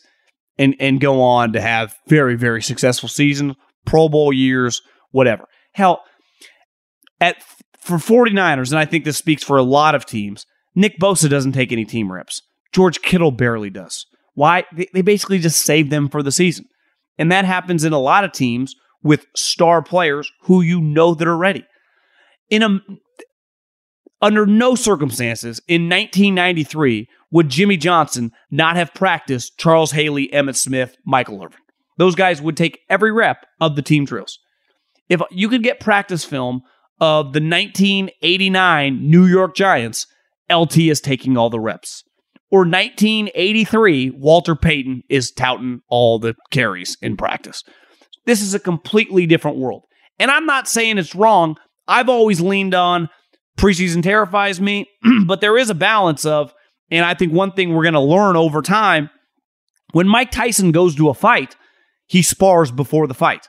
and, 0.57 0.75
and 0.79 1.01
go 1.01 1.21
on 1.21 1.53
to 1.53 1.61
have 1.61 1.95
very, 2.07 2.35
very 2.35 2.61
successful 2.61 3.09
seasons, 3.09 3.55
Pro 3.85 4.09
Bowl 4.09 4.31
years, 4.31 4.81
whatever. 5.11 5.45
Hell, 5.73 6.03
at 7.19 7.37
for 7.79 7.97
49ers, 7.97 8.71
and 8.71 8.79
I 8.79 8.85
think 8.85 9.05
this 9.05 9.17
speaks 9.17 9.43
for 9.43 9.57
a 9.57 9.63
lot 9.63 9.95
of 9.95 10.05
teams, 10.05 10.45
Nick 10.75 10.99
Bosa 10.99 11.29
doesn't 11.29 11.51
take 11.51 11.71
any 11.71 11.85
team 11.85 12.11
reps. 12.11 12.41
George 12.73 13.01
Kittle 13.01 13.31
barely 13.31 13.69
does. 13.69 14.05
Why? 14.33 14.65
They, 14.93 15.01
basically 15.01 15.39
just 15.39 15.63
save 15.63 15.89
them 15.89 16.09
for 16.09 16.23
the 16.23 16.31
season. 16.31 16.65
And 17.17 17.31
that 17.31 17.45
happens 17.45 17.83
in 17.83 17.93
a 17.93 17.99
lot 17.99 18.23
of 18.23 18.31
teams 18.31 18.75
with 19.03 19.27
star 19.35 19.81
players 19.83 20.31
who 20.43 20.61
you 20.61 20.81
know 20.81 21.13
that 21.13 21.27
are 21.27 21.37
ready. 21.37 21.65
In 22.49 22.63
a 22.63 22.79
under 24.21 24.45
no 24.45 24.73
circumstances 24.73 25.61
in 25.67 25.89
1993 25.89 27.07
would 27.29 27.49
Jimmy 27.49 27.75
Johnson 27.75 28.31
not 28.49 28.77
have 28.77 28.93
practiced 28.93 29.57
Charles 29.57 29.91
Haley, 29.91 30.29
Emmitt 30.29 30.55
Smith, 30.55 30.95
Michael 31.05 31.43
Irvin. 31.43 31.59
Those 31.97 32.15
guys 32.15 32.41
would 32.41 32.55
take 32.55 32.79
every 32.89 33.11
rep 33.11 33.45
of 33.59 33.75
the 33.75 33.81
team 33.81 34.05
drills. 34.05 34.39
If 35.09 35.21
you 35.29 35.49
could 35.49 35.61
get 35.61 35.79
practice 35.79 36.23
film 36.23 36.61
of 37.01 37.33
the 37.33 37.41
1989 37.41 39.09
New 39.09 39.25
York 39.25 39.55
Giants, 39.55 40.07
LT 40.49 40.77
is 40.77 41.01
taking 41.01 41.37
all 41.37 41.49
the 41.49 41.59
reps. 41.59 42.03
Or 42.53 42.59
1983, 42.59 44.11
Walter 44.11 44.55
Payton 44.55 45.01
is 45.09 45.31
touting 45.31 45.81
all 45.89 46.19
the 46.19 46.35
carries 46.51 46.95
in 47.01 47.17
practice. 47.17 47.63
This 48.27 48.43
is 48.43 48.53
a 48.53 48.59
completely 48.59 49.25
different 49.25 49.57
world. 49.57 49.85
And 50.19 50.29
I'm 50.29 50.45
not 50.45 50.67
saying 50.67 50.99
it's 50.99 51.15
wrong. 51.15 51.57
I've 51.87 52.09
always 52.09 52.41
leaned 52.41 52.75
on 52.75 53.09
preseason 53.57 54.03
terrifies 54.03 54.61
me, 54.61 54.87
but 55.25 55.41
there 55.41 55.57
is 55.57 55.71
a 55.71 55.73
balance 55.73 56.25
of, 56.25 56.53
and 56.91 57.03
I 57.03 57.15
think 57.15 57.33
one 57.33 57.53
thing 57.53 57.73
we're 57.73 57.81
going 57.81 57.95
to 57.95 57.99
learn 57.99 58.35
over 58.37 58.61
time 58.61 59.09
when 59.93 60.07
Mike 60.07 60.29
Tyson 60.29 60.71
goes 60.71 60.95
to 60.97 61.09
a 61.09 61.15
fight, 61.15 61.55
he 62.05 62.21
spars 62.21 62.69
before 62.69 63.07
the 63.07 63.15
fight, 63.15 63.47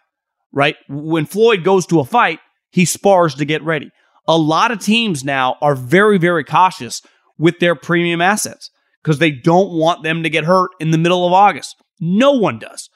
right? 0.51 0.77
When 0.89 1.27
Floyd 1.27 1.63
goes 1.63 1.85
to 1.89 2.01
a 2.01 2.07
fight, 2.07 2.39
he 2.71 2.87
spars 2.87 3.35
to 3.35 3.45
get 3.45 3.63
ready. 3.63 3.91
A 4.27 4.39
lot 4.39 4.71
of 4.71 4.79
teams 4.79 5.23
now 5.23 5.57
are 5.61 5.75
very, 5.75 6.17
very 6.17 6.43
cautious 6.43 7.03
with 7.37 7.59
their 7.59 7.75
premium 7.75 8.23
assets 8.23 8.71
because 9.05 9.19
they 9.19 9.31
don't 9.31 9.71
want 9.71 10.03
them 10.03 10.23
to 10.23 10.31
get 10.31 10.45
hurt 10.45 10.71
in 10.81 10.91
the 10.91 10.99
middle 10.99 11.27
of 11.27 11.33
August. 11.33 11.77
No 12.01 12.33
one 12.33 12.59
does. 12.59 12.89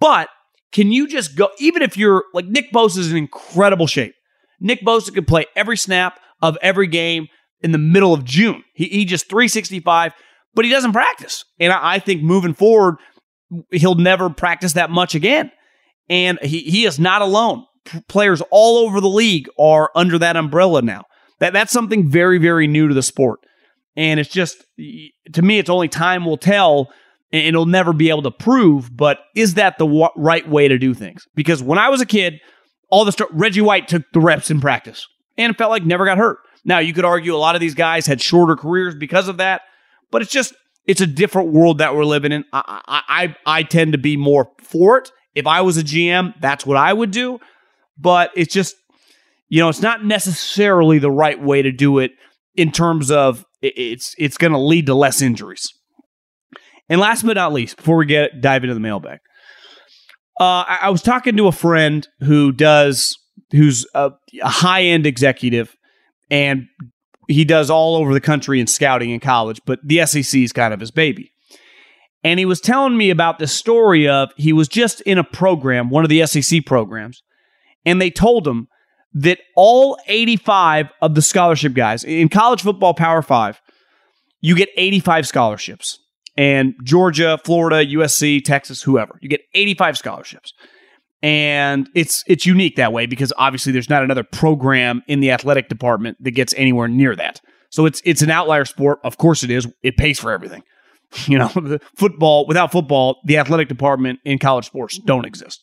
But 0.00 0.28
can 0.72 0.90
you 0.90 1.06
just 1.06 1.36
go, 1.36 1.50
even 1.58 1.82
if 1.82 1.96
you're 1.96 2.24
like 2.34 2.46
Nick 2.46 2.72
Bosa 2.72 2.98
is 2.98 3.10
in 3.10 3.16
incredible 3.16 3.86
shape. 3.86 4.14
Nick 4.60 4.82
Bosa 4.82 5.14
could 5.14 5.26
play 5.26 5.46
every 5.54 5.76
snap 5.76 6.18
of 6.42 6.58
every 6.60 6.86
game 6.86 7.28
in 7.60 7.72
the 7.72 7.78
middle 7.78 8.12
of 8.12 8.24
June. 8.24 8.64
He, 8.74 8.86
he 8.86 9.04
just 9.04 9.28
365, 9.28 10.12
but 10.54 10.64
he 10.64 10.70
doesn't 10.70 10.92
practice. 10.92 11.44
And 11.60 11.72
I, 11.72 11.94
I 11.94 11.98
think 11.98 12.22
moving 12.22 12.54
forward, 12.54 12.96
he'll 13.70 13.94
never 13.94 14.28
practice 14.28 14.74
that 14.74 14.90
much 14.90 15.14
again. 15.14 15.50
And 16.08 16.38
he, 16.40 16.60
he 16.60 16.84
is 16.84 16.98
not 16.98 17.22
alone. 17.22 17.64
P- 17.84 18.00
players 18.08 18.42
all 18.50 18.78
over 18.78 19.00
the 19.00 19.08
league 19.08 19.48
are 19.58 19.90
under 19.94 20.18
that 20.18 20.36
umbrella 20.36 20.82
now. 20.82 21.04
That 21.38 21.52
that's 21.52 21.72
something 21.72 22.08
very, 22.08 22.38
very 22.38 22.66
new 22.66 22.88
to 22.88 22.94
the 22.94 23.02
sport. 23.02 23.40
And 23.96 24.20
it's 24.20 24.30
just 24.30 24.62
to 24.76 25.42
me, 25.42 25.58
it's 25.58 25.70
only 25.70 25.88
time 25.88 26.24
will 26.24 26.36
tell, 26.36 26.92
and 27.32 27.46
it'll 27.46 27.66
never 27.66 27.92
be 27.92 28.10
able 28.10 28.22
to 28.22 28.30
prove. 28.30 28.94
But 28.94 29.20
is 29.34 29.54
that 29.54 29.78
the 29.78 29.86
w- 29.86 30.08
right 30.16 30.46
way 30.48 30.68
to 30.68 30.78
do 30.78 30.92
things? 30.94 31.26
Because 31.34 31.62
when 31.62 31.78
I 31.78 31.88
was 31.88 32.00
a 32.00 32.06
kid, 32.06 32.40
all 32.90 33.04
the 33.04 33.12
st- 33.12 33.30
Reggie 33.32 33.62
White 33.62 33.88
took 33.88 34.02
the 34.12 34.20
reps 34.20 34.50
in 34.50 34.60
practice 34.60 35.06
and 35.38 35.50
it 35.50 35.58
felt 35.58 35.70
like 35.70 35.84
never 35.84 36.04
got 36.04 36.18
hurt. 36.18 36.38
Now 36.64 36.78
you 36.78 36.92
could 36.92 37.04
argue 37.04 37.34
a 37.34 37.38
lot 37.38 37.54
of 37.54 37.60
these 37.60 37.74
guys 37.74 38.06
had 38.06 38.20
shorter 38.20 38.56
careers 38.56 38.94
because 38.94 39.28
of 39.28 39.38
that, 39.38 39.62
but 40.10 40.22
it's 40.22 40.30
just 40.30 40.54
it's 40.86 41.00
a 41.00 41.06
different 41.06 41.52
world 41.52 41.78
that 41.78 41.94
we're 41.94 42.04
living 42.04 42.32
in. 42.32 42.44
I 42.52 42.80
I 43.08 43.36
I 43.46 43.62
tend 43.62 43.92
to 43.92 43.98
be 43.98 44.16
more 44.16 44.50
for 44.62 44.98
it. 44.98 45.10
If 45.34 45.46
I 45.46 45.60
was 45.60 45.76
a 45.76 45.82
GM, 45.82 46.34
that's 46.40 46.66
what 46.66 46.76
I 46.76 46.92
would 46.92 47.10
do. 47.10 47.40
But 47.98 48.30
it's 48.34 48.52
just 48.52 48.76
you 49.48 49.60
know 49.60 49.68
it's 49.68 49.80
not 49.80 50.04
necessarily 50.04 50.98
the 50.98 51.10
right 51.10 51.40
way 51.40 51.62
to 51.62 51.72
do 51.72 51.98
it 51.98 52.12
in 52.54 52.72
terms 52.72 53.10
of 53.10 53.44
it's 53.62 54.14
it's 54.18 54.36
going 54.36 54.52
to 54.52 54.58
lead 54.58 54.86
to 54.86 54.94
less 54.94 55.22
injuries. 55.22 55.66
And 56.88 57.00
last 57.00 57.24
but 57.24 57.34
not 57.34 57.52
least, 57.52 57.76
before 57.76 57.96
we 57.96 58.06
get 58.06 58.40
dive 58.40 58.62
into 58.62 58.74
the 58.74 58.80
mailbag, 58.80 59.18
uh, 60.40 60.64
I, 60.68 60.78
I 60.82 60.90
was 60.90 61.02
talking 61.02 61.36
to 61.36 61.48
a 61.48 61.52
friend 61.52 62.06
who 62.20 62.52
does 62.52 63.18
who's 63.52 63.86
a, 63.94 64.12
a 64.42 64.48
high 64.48 64.82
end 64.82 65.06
executive 65.06 65.74
and 66.30 66.66
he 67.28 67.44
does 67.44 67.70
all 67.70 67.96
over 67.96 68.12
the 68.12 68.20
country 68.20 68.60
in 68.60 68.66
scouting 68.66 69.10
in 69.10 69.20
college, 69.20 69.60
but 69.66 69.80
the 69.84 70.04
SEC 70.06 70.40
is 70.40 70.52
kind 70.52 70.72
of 70.72 70.80
his 70.80 70.90
baby. 70.90 71.32
And 72.22 72.38
he 72.38 72.44
was 72.44 72.60
telling 72.60 72.96
me 72.96 73.10
about 73.10 73.38
the 73.38 73.46
story 73.46 74.08
of 74.08 74.30
he 74.36 74.52
was 74.52 74.68
just 74.68 75.00
in 75.02 75.18
a 75.18 75.24
program, 75.24 75.90
one 75.90 76.04
of 76.04 76.10
the 76.10 76.26
SEC 76.26 76.64
programs, 76.64 77.22
and 77.84 78.00
they 78.00 78.10
told 78.10 78.46
him 78.46 78.68
that 79.16 79.38
all 79.56 79.98
85 80.06 80.88
of 81.02 81.14
the 81.14 81.22
scholarship 81.22 81.74
guys 81.74 82.04
in 82.04 82.28
college 82.28 82.62
football 82.62 82.94
Power 82.94 83.22
5, 83.22 83.60
you 84.40 84.54
get 84.54 84.68
85 84.76 85.26
scholarships. 85.26 85.98
And 86.38 86.74
Georgia, 86.84 87.38
Florida, 87.44 87.84
USC, 87.86 88.44
Texas, 88.44 88.82
whoever, 88.82 89.18
you 89.22 89.28
get 89.28 89.40
85 89.54 89.96
scholarships 89.98 90.52
and 91.22 91.88
it's 91.94 92.22
it's 92.26 92.46
unique 92.46 92.76
that 92.76 92.92
way 92.92 93.06
because 93.06 93.32
obviously 93.36 93.72
there's 93.72 93.90
not 93.90 94.02
another 94.02 94.22
program 94.22 95.02
in 95.08 95.20
the 95.20 95.30
athletic 95.30 95.68
department 95.68 96.16
that 96.22 96.32
gets 96.32 96.54
anywhere 96.56 96.88
near 96.88 97.16
that. 97.16 97.40
So 97.70 97.86
it's 97.86 98.02
it's 98.04 98.22
an 98.22 98.30
outlier 98.30 98.64
sport. 98.64 99.00
Of 99.02 99.18
course 99.18 99.42
it 99.42 99.50
is. 99.50 99.66
It 99.82 99.96
pays 99.96 100.18
for 100.18 100.32
everything. 100.32 100.62
You 101.28 101.38
know, 101.38 101.48
football 101.96 102.46
without 102.46 102.72
football, 102.72 103.20
the 103.24 103.38
athletic 103.38 103.68
department 103.68 104.18
in 104.24 104.38
college 104.40 104.66
sports 104.66 104.98
don't 104.98 105.24
exist. 105.24 105.62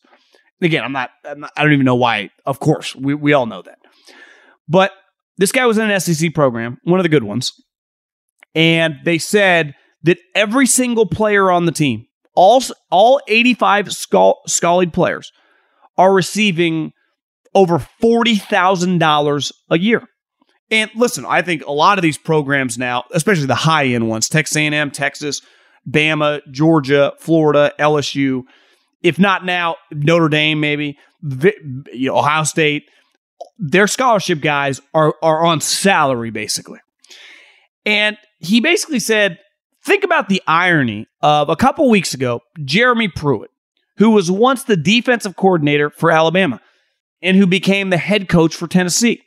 Again, 0.62 0.84
I'm 0.84 0.92
not, 0.92 1.10
I'm 1.24 1.40
not 1.40 1.52
I 1.56 1.62
don't 1.62 1.72
even 1.72 1.84
know 1.84 1.94
why. 1.94 2.30
Of 2.46 2.60
course, 2.60 2.94
we 2.94 3.14
we 3.14 3.32
all 3.32 3.46
know 3.46 3.62
that. 3.62 3.78
But 4.68 4.92
this 5.36 5.52
guy 5.52 5.66
was 5.66 5.78
in 5.78 5.90
an 5.90 6.00
SEC 6.00 6.32
program, 6.34 6.78
one 6.84 7.00
of 7.00 7.04
the 7.04 7.08
good 7.08 7.24
ones, 7.24 7.52
and 8.54 8.96
they 9.04 9.18
said 9.18 9.74
that 10.04 10.18
every 10.34 10.66
single 10.66 11.06
player 11.06 11.50
on 11.50 11.66
the 11.66 11.72
team, 11.72 12.06
all 12.34 12.62
all 12.90 13.20
85 13.28 13.86
Scal- 13.86 14.36
Scallied 14.48 14.92
players, 14.92 15.32
are 15.98 16.12
receiving 16.12 16.92
over 17.54 17.78
$40,000 18.02 19.52
a 19.70 19.78
year. 19.78 20.02
And 20.70 20.90
listen, 20.96 21.24
I 21.24 21.42
think 21.42 21.64
a 21.64 21.72
lot 21.72 21.98
of 21.98 22.02
these 22.02 22.18
programs 22.18 22.76
now, 22.78 23.04
especially 23.12 23.46
the 23.46 23.54
high 23.54 23.86
end 23.86 24.08
ones, 24.08 24.28
Texas 24.28 24.56
A&M, 24.56 24.90
Texas, 24.90 25.40
Bama, 25.88 26.40
Georgia, 26.50 27.12
Florida, 27.20 27.72
LSU, 27.78 28.42
if 29.04 29.20
not 29.20 29.44
now, 29.44 29.76
Notre 29.92 30.28
Dame 30.28 30.58
maybe, 30.58 30.98
you 31.92 32.08
know, 32.08 32.16
Ohio 32.16 32.42
State, 32.42 32.90
their 33.58 33.86
scholarship 33.86 34.40
guys 34.40 34.80
are 34.92 35.14
are 35.22 35.44
on 35.44 35.60
salary 35.60 36.30
basically. 36.30 36.80
And 37.86 38.16
he 38.38 38.60
basically 38.60 38.98
said, 38.98 39.38
think 39.84 40.02
about 40.02 40.28
the 40.28 40.42
irony 40.48 41.06
of 41.20 41.48
a 41.48 41.56
couple 41.56 41.88
weeks 41.88 42.14
ago, 42.14 42.40
Jeremy 42.64 43.06
Pruitt 43.06 43.50
who 43.98 44.10
was 44.10 44.30
once 44.30 44.64
the 44.64 44.76
defensive 44.76 45.36
coordinator 45.36 45.90
for 45.90 46.10
Alabama 46.10 46.60
and 47.22 47.36
who 47.36 47.46
became 47.46 47.90
the 47.90 47.96
head 47.96 48.28
coach 48.28 48.54
for 48.54 48.66
Tennessee, 48.66 49.22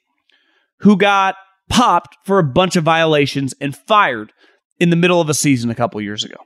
who 0.80 0.98
got 0.98 1.36
popped 1.70 2.18
for 2.26 2.40
a 2.40 2.44
bunch 2.44 2.76
of 2.76 2.84
violations 2.84 3.54
and 3.60 3.76
fired 3.76 4.32
in 4.80 4.90
the 4.90 4.96
middle 4.96 5.22
of 5.22 5.30
a 5.30 5.34
season 5.34 5.70
a 5.70 5.76
couple 5.76 6.00
years 6.02 6.24
ago. 6.24 6.38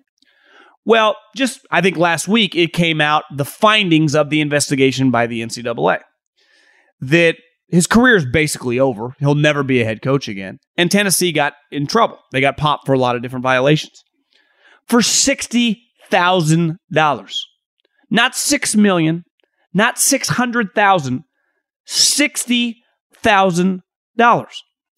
Well, 0.86 1.16
just 1.36 1.60
I 1.70 1.82
think 1.82 1.98
last 1.98 2.28
week 2.28 2.56
it 2.56 2.74
came 2.74 3.02
out 3.02 3.24
the 3.36 3.46
findings 3.46 4.16
of 4.16 4.30
the 4.30 4.42
investigation 4.42 5.12
by 5.12 5.28
the 5.28 5.42
NCAA 5.42 6.00
that 7.02 7.36
his 7.68 7.88
career 7.88 8.16
is 8.16 8.26
basically 8.26 8.80
over. 8.80 9.16
He'll 9.20 9.36
never 9.36 9.64
be 9.64 9.82
a 9.82 9.86
head 9.86 10.02
coach 10.02 10.28
again. 10.28 10.58
And 10.78 10.92
Tennessee 10.92 11.32
got 11.32 11.54
in 11.72 11.88
trouble. 11.88 12.20
They 12.32 12.42
got 12.42 12.58
popped 12.58 12.86
for 12.86 12.94
a 12.94 13.00
lot 13.00 13.16
of 13.16 13.22
different 13.22 13.44
violations 13.44 14.04
for 14.88 15.00
$60,000. 15.00 17.38
Not 18.14 18.36
6 18.36 18.76
million, 18.76 19.24
not 19.74 19.98
600,000, 19.98 21.24
$60,000. 21.88 23.82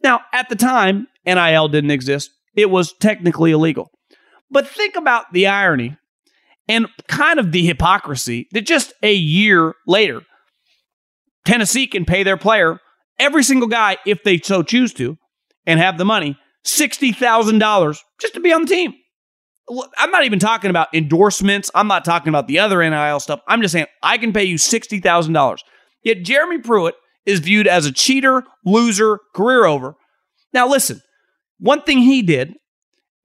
Now, 0.04 0.22
at 0.34 0.50
the 0.50 0.56
time, 0.56 1.06
NIL 1.26 1.68
didn't 1.68 1.92
exist. 1.92 2.32
It 2.56 2.72
was 2.72 2.92
technically 3.00 3.52
illegal. 3.52 3.92
But 4.54 4.68
think 4.68 4.96
about 4.96 5.34
the 5.34 5.48
irony 5.48 5.98
and 6.68 6.88
kind 7.08 7.40
of 7.40 7.52
the 7.52 7.66
hypocrisy 7.66 8.48
that 8.52 8.68
just 8.68 8.94
a 9.02 9.12
year 9.12 9.74
later, 9.88 10.22
Tennessee 11.44 11.88
can 11.88 12.06
pay 12.06 12.22
their 12.22 12.38
player, 12.38 12.80
every 13.20 13.44
single 13.44 13.68
guy, 13.68 13.98
if 14.06 14.24
they 14.24 14.38
so 14.38 14.62
choose 14.62 14.94
to, 14.94 15.18
and 15.66 15.80
have 15.80 15.98
the 15.98 16.06
money, 16.06 16.38
$60,000 16.66 18.00
just 18.22 18.34
to 18.36 18.40
be 18.40 18.54
on 18.54 18.62
the 18.62 18.68
team. 18.68 18.94
I'm 19.98 20.12
not 20.12 20.26
even 20.26 20.40
talking 20.40 20.70
about 20.70 20.94
endorsements. 20.94 21.72
I'm 21.74 21.88
not 21.88 22.06
talking 22.06 22.30
about 22.30 22.48
the 22.48 22.60
other 22.60 22.88
NIL 22.88 23.20
stuff. 23.20 23.42
I'm 23.48 23.62
just 23.62 23.72
saying 23.72 23.88
I 24.04 24.20
can 24.20 24.34
pay 24.34 24.44
you 24.44 24.58
$60,000. 24.58 25.58
Yet 26.04 26.24
Jeremy 26.24 26.60
Pruitt 26.60 26.96
is 27.26 27.40
viewed 27.40 27.66
as 27.66 27.86
a 27.86 27.92
cheater, 27.92 28.44
loser, 28.66 29.20
career 29.34 29.66
over. 29.66 29.96
Now, 30.54 30.68
listen, 30.68 31.02
one 31.60 31.82
thing 31.82 32.00
he 32.00 32.22
did 32.22 32.54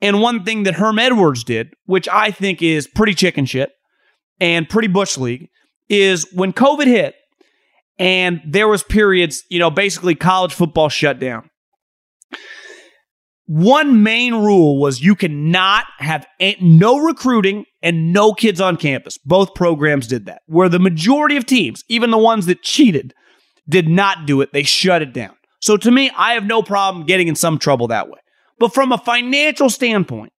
And 0.00 0.20
one 0.20 0.44
thing 0.44 0.62
that 0.62 0.74
Herm 0.74 0.98
Edwards 0.98 1.44
did, 1.44 1.74
which 1.86 2.08
I 2.08 2.30
think 2.30 2.62
is 2.62 2.86
pretty 2.86 3.14
chicken 3.14 3.46
shit 3.46 3.70
and 4.40 4.68
pretty 4.68 4.88
Bush 4.88 5.18
League, 5.18 5.48
is 5.88 6.26
when 6.32 6.52
COVID 6.52 6.86
hit 6.86 7.14
and 7.98 8.40
there 8.46 8.68
was 8.68 8.82
periods, 8.82 9.42
you 9.50 9.58
know, 9.58 9.70
basically 9.70 10.14
college 10.14 10.54
football 10.54 10.88
shut 10.88 11.18
down. 11.18 11.50
One 13.46 14.02
main 14.02 14.34
rule 14.34 14.78
was 14.78 15.00
you 15.00 15.14
cannot 15.14 15.86
have 15.98 16.26
no 16.60 16.98
recruiting 16.98 17.64
and 17.82 18.12
no 18.12 18.34
kids 18.34 18.60
on 18.60 18.76
campus. 18.76 19.16
Both 19.24 19.54
programs 19.54 20.06
did 20.06 20.26
that. 20.26 20.42
Where 20.46 20.68
the 20.68 20.78
majority 20.78 21.36
of 21.36 21.46
teams, 21.46 21.82
even 21.88 22.10
the 22.10 22.18
ones 22.18 22.44
that 22.46 22.62
cheated, 22.62 23.14
did 23.66 23.88
not 23.88 24.26
do 24.26 24.42
it, 24.42 24.52
they 24.52 24.64
shut 24.64 25.00
it 25.00 25.14
down. 25.14 25.34
So 25.60 25.78
to 25.78 25.90
me, 25.90 26.10
I 26.16 26.34
have 26.34 26.44
no 26.44 26.62
problem 26.62 27.06
getting 27.06 27.26
in 27.26 27.34
some 27.34 27.58
trouble 27.58 27.88
that 27.88 28.08
way. 28.08 28.18
But 28.58 28.74
from 28.74 28.92
a 28.92 28.98
financial 28.98 29.70
standpoint, 29.70 30.32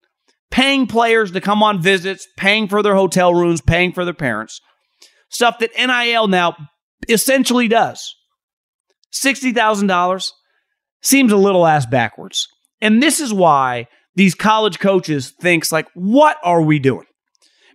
paying 0.51 0.87
players 0.87 1.31
to 1.31 1.41
come 1.41 1.63
on 1.63 1.81
visits, 1.81 2.27
paying 2.37 2.67
for 2.67 2.83
their 2.83 2.95
hotel 2.95 3.33
rooms, 3.33 3.61
paying 3.61 3.93
for 3.93 4.03
their 4.03 4.13
parents, 4.13 4.59
stuff 5.29 5.59
that 5.59 5.71
NIL 5.77 6.27
now 6.27 6.55
essentially 7.07 7.67
does. 7.67 8.15
$60,000 9.13 10.31
seems 11.01 11.31
a 11.31 11.37
little 11.37 11.65
ass 11.65 11.85
backwards. 11.85 12.47
And 12.81 13.01
this 13.01 13.19
is 13.19 13.33
why 13.33 13.87
these 14.15 14.35
college 14.35 14.79
coaches 14.79 15.33
thinks 15.41 15.71
like, 15.71 15.87
what 15.93 16.37
are 16.43 16.61
we 16.61 16.79
doing? 16.79 17.05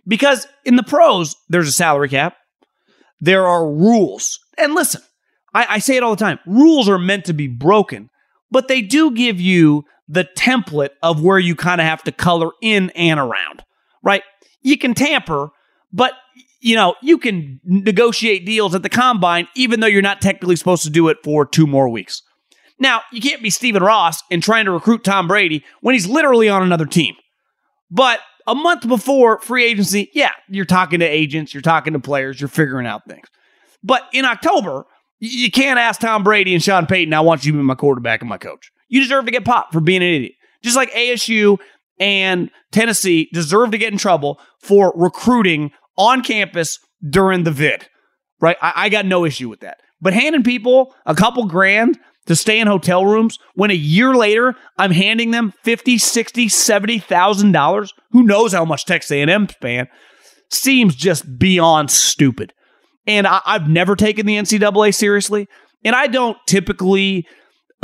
Because 0.07 0.47
in 0.63 0.75
the 0.75 0.83
pros, 0.83 1.35
there's 1.49 1.67
a 1.67 1.73
salary 1.73 2.09
cap. 2.09 2.35
There 3.19 3.47
are 3.47 3.67
rules. 3.67 4.39
And 4.57 4.75
listen, 4.75 5.01
I, 5.53 5.65
I 5.69 5.79
say 5.79 5.95
it 5.97 6.03
all 6.03 6.15
the 6.15 6.23
time. 6.23 6.39
Rules 6.45 6.87
are 6.87 6.99
meant 6.99 7.25
to 7.25 7.33
be 7.33 7.47
broken, 7.47 8.09
but 8.51 8.67
they 8.67 8.81
do 8.81 9.11
give 9.11 9.41
you 9.41 9.83
the 10.07 10.27
template 10.37 10.91
of 11.01 11.21
where 11.21 11.39
you 11.39 11.55
kind 11.55 11.81
of 11.81 11.87
have 11.87 12.03
to 12.03 12.11
color 12.11 12.51
in 12.61 12.89
and 12.91 13.19
around, 13.19 13.63
right? 14.03 14.23
You 14.61 14.77
can 14.77 14.93
tamper, 14.93 15.49
but 15.91 16.13
you 16.59 16.75
know, 16.75 16.95
you 17.01 17.19
can 17.19 17.59
negotiate 17.63 18.45
deals 18.45 18.73
at 18.73 18.81
the 18.81 18.89
combine, 18.89 19.47
even 19.55 19.79
though 19.79 19.87
you're 19.87 20.01
not 20.01 20.21
technically 20.21 20.55
supposed 20.55 20.83
to 20.83 20.89
do 20.89 21.09
it 21.09 21.17
for 21.23 21.45
two 21.45 21.67
more 21.67 21.87
weeks. 21.87 22.23
Now, 22.79 23.01
you 23.11 23.21
can't 23.21 23.41
be 23.41 23.49
Stephen 23.49 23.83
Ross 23.83 24.21
and 24.31 24.41
trying 24.41 24.65
to 24.65 24.71
recruit 24.71 25.03
Tom 25.03 25.27
Brady 25.27 25.63
when 25.81 25.93
he's 25.93 26.07
literally 26.07 26.49
on 26.49 26.63
another 26.63 26.85
team. 26.85 27.15
But 27.91 28.19
a 28.47 28.55
month 28.55 28.87
before 28.87 29.39
free 29.39 29.63
agency, 29.63 30.09
yeah, 30.13 30.31
you're 30.49 30.65
talking 30.65 30.99
to 30.99 31.05
agents, 31.05 31.53
you're 31.53 31.61
talking 31.61 31.93
to 31.93 31.99
players, 31.99 32.41
you're 32.41 32.47
figuring 32.47 32.87
out 32.87 33.03
things. 33.07 33.27
But 33.83 34.03
in 34.11 34.25
October, 34.25 34.85
you 35.19 35.51
can't 35.51 35.79
ask 35.79 36.01
Tom 36.01 36.23
Brady 36.23 36.53
and 36.53 36.63
Sean 36.63 36.85
Payton, 36.85 37.13
I 37.13 37.21
want 37.21 37.45
you 37.45 37.51
to 37.51 37.57
be 37.57 37.63
my 37.63 37.75
quarterback 37.75 38.21
and 38.21 38.29
my 38.29 38.37
coach. 38.37 38.71
You 38.87 39.01
deserve 39.01 39.25
to 39.25 39.31
get 39.31 39.45
popped 39.45 39.73
for 39.73 39.81
being 39.81 40.01
an 40.01 40.13
idiot. 40.13 40.33
Just 40.63 40.75
like 40.75 40.91
ASU 40.91 41.57
and 41.99 42.49
Tennessee 42.71 43.29
deserve 43.33 43.71
to 43.71 43.77
get 43.77 43.91
in 43.91 43.97
trouble 43.97 44.39
for 44.59 44.93
recruiting 44.95 45.71
on 45.97 46.23
campus 46.23 46.79
during 47.07 47.43
the 47.43 47.51
vid, 47.51 47.87
right? 48.41 48.57
I, 48.61 48.73
I 48.75 48.89
got 48.89 49.05
no 49.05 49.25
issue 49.25 49.49
with 49.49 49.61
that. 49.61 49.77
But 50.01 50.13
handing 50.13 50.43
people 50.43 50.93
a 51.05 51.15
couple 51.15 51.45
grand 51.45 51.97
to 52.25 52.35
stay 52.35 52.59
in 52.59 52.67
hotel 52.67 53.05
rooms 53.05 53.37
when 53.53 53.71
a 53.71 53.75
year 53.75 54.15
later 54.15 54.55
I'm 54.77 54.91
handing 54.91 55.31
them 55.31 55.53
50, 55.63 55.97
60, 55.97 56.49
70,000 56.49 57.51
dollars, 57.51 57.93
who 58.11 58.23
knows 58.23 58.53
how 58.53 58.65
much 58.65 58.85
Texas 58.85 59.11
A&M 59.11 59.47
spent, 59.49 59.89
seems 60.49 60.95
just 60.95 61.37
beyond 61.37 61.91
stupid. 61.91 62.53
And 63.07 63.27
I, 63.27 63.41
I've 63.45 63.69
never 63.69 63.95
taken 63.95 64.25
the 64.25 64.37
NCAA 64.37 64.93
seriously, 64.93 65.47
and 65.83 65.95
I 65.95 66.07
don't 66.07 66.37
typically 66.47 67.27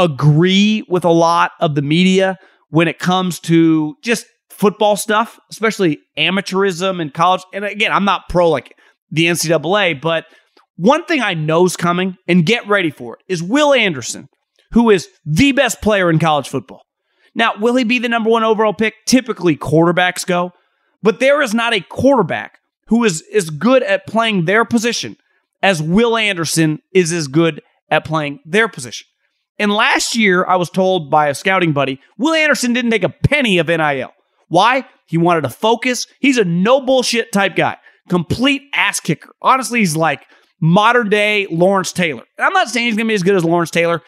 agree 0.03 0.83
with 0.87 1.05
a 1.05 1.11
lot 1.11 1.51
of 1.59 1.75
the 1.75 1.81
media 1.81 2.37
when 2.69 2.87
it 2.87 2.99
comes 2.99 3.39
to 3.41 3.95
just 4.03 4.25
football 4.49 4.95
stuff, 4.95 5.39
especially 5.49 5.99
amateurism 6.17 7.01
and 7.01 7.13
college. 7.13 7.41
And 7.53 7.65
again, 7.65 7.91
I'm 7.91 8.05
not 8.05 8.29
pro 8.29 8.49
like 8.49 8.75
the 9.09 9.25
NCAA, 9.25 10.01
but 10.01 10.25
one 10.75 11.05
thing 11.05 11.21
I 11.21 11.33
know 11.33 11.65
is 11.65 11.75
coming, 11.75 12.15
and 12.27 12.45
get 12.45 12.67
ready 12.67 12.89
for 12.89 13.15
it, 13.15 13.23
is 13.27 13.43
Will 13.43 13.73
Anderson, 13.73 14.29
who 14.71 14.89
is 14.89 15.07
the 15.25 15.51
best 15.51 15.81
player 15.81 16.09
in 16.09 16.17
college 16.17 16.49
football. 16.49 16.81
Now, 17.35 17.53
will 17.59 17.75
he 17.75 17.83
be 17.83 17.99
the 17.99 18.09
number 18.09 18.29
one 18.29 18.43
overall 18.43 18.73
pick? 18.73 18.95
Typically, 19.05 19.55
quarterbacks 19.55 20.25
go, 20.25 20.51
but 21.03 21.19
there 21.19 21.41
is 21.41 21.53
not 21.53 21.73
a 21.73 21.81
quarterback 21.81 22.59
who 22.87 23.03
is 23.03 23.23
as 23.33 23.49
good 23.49 23.83
at 23.83 24.07
playing 24.07 24.45
their 24.45 24.65
position 24.65 25.17
as 25.61 25.81
Will 25.81 26.17
Anderson 26.17 26.79
is 26.93 27.11
as 27.11 27.27
good 27.27 27.61
at 27.89 28.05
playing 28.05 28.39
their 28.45 28.67
position. 28.67 29.07
And 29.61 29.71
last 29.71 30.15
year, 30.15 30.43
I 30.43 30.55
was 30.55 30.71
told 30.71 31.11
by 31.11 31.27
a 31.27 31.35
scouting 31.35 31.71
buddy, 31.71 32.01
Will 32.17 32.33
Anderson 32.33 32.73
didn't 32.73 32.89
take 32.89 33.03
a 33.03 33.09
penny 33.09 33.59
of 33.59 33.67
NIL. 33.67 34.11
Why? 34.47 34.87
He 35.05 35.19
wanted 35.19 35.41
to 35.41 35.49
focus. 35.49 36.07
He's 36.19 36.39
a 36.39 36.43
no 36.43 36.81
bullshit 36.81 37.31
type 37.31 37.55
guy, 37.55 37.77
complete 38.09 38.63
ass 38.73 38.99
kicker. 38.99 39.29
Honestly, 39.39 39.77
he's 39.77 39.95
like 39.95 40.25
modern 40.59 41.09
day 41.09 41.45
Lawrence 41.51 41.91
Taylor. 41.91 42.23
And 42.39 42.45
I'm 42.45 42.53
not 42.53 42.69
saying 42.69 42.87
he's 42.87 42.95
going 42.95 43.05
to 43.05 43.11
be 43.11 43.13
as 43.13 43.21
good 43.21 43.35
as 43.35 43.45
Lawrence 43.45 43.69
Taylor. 43.69 44.01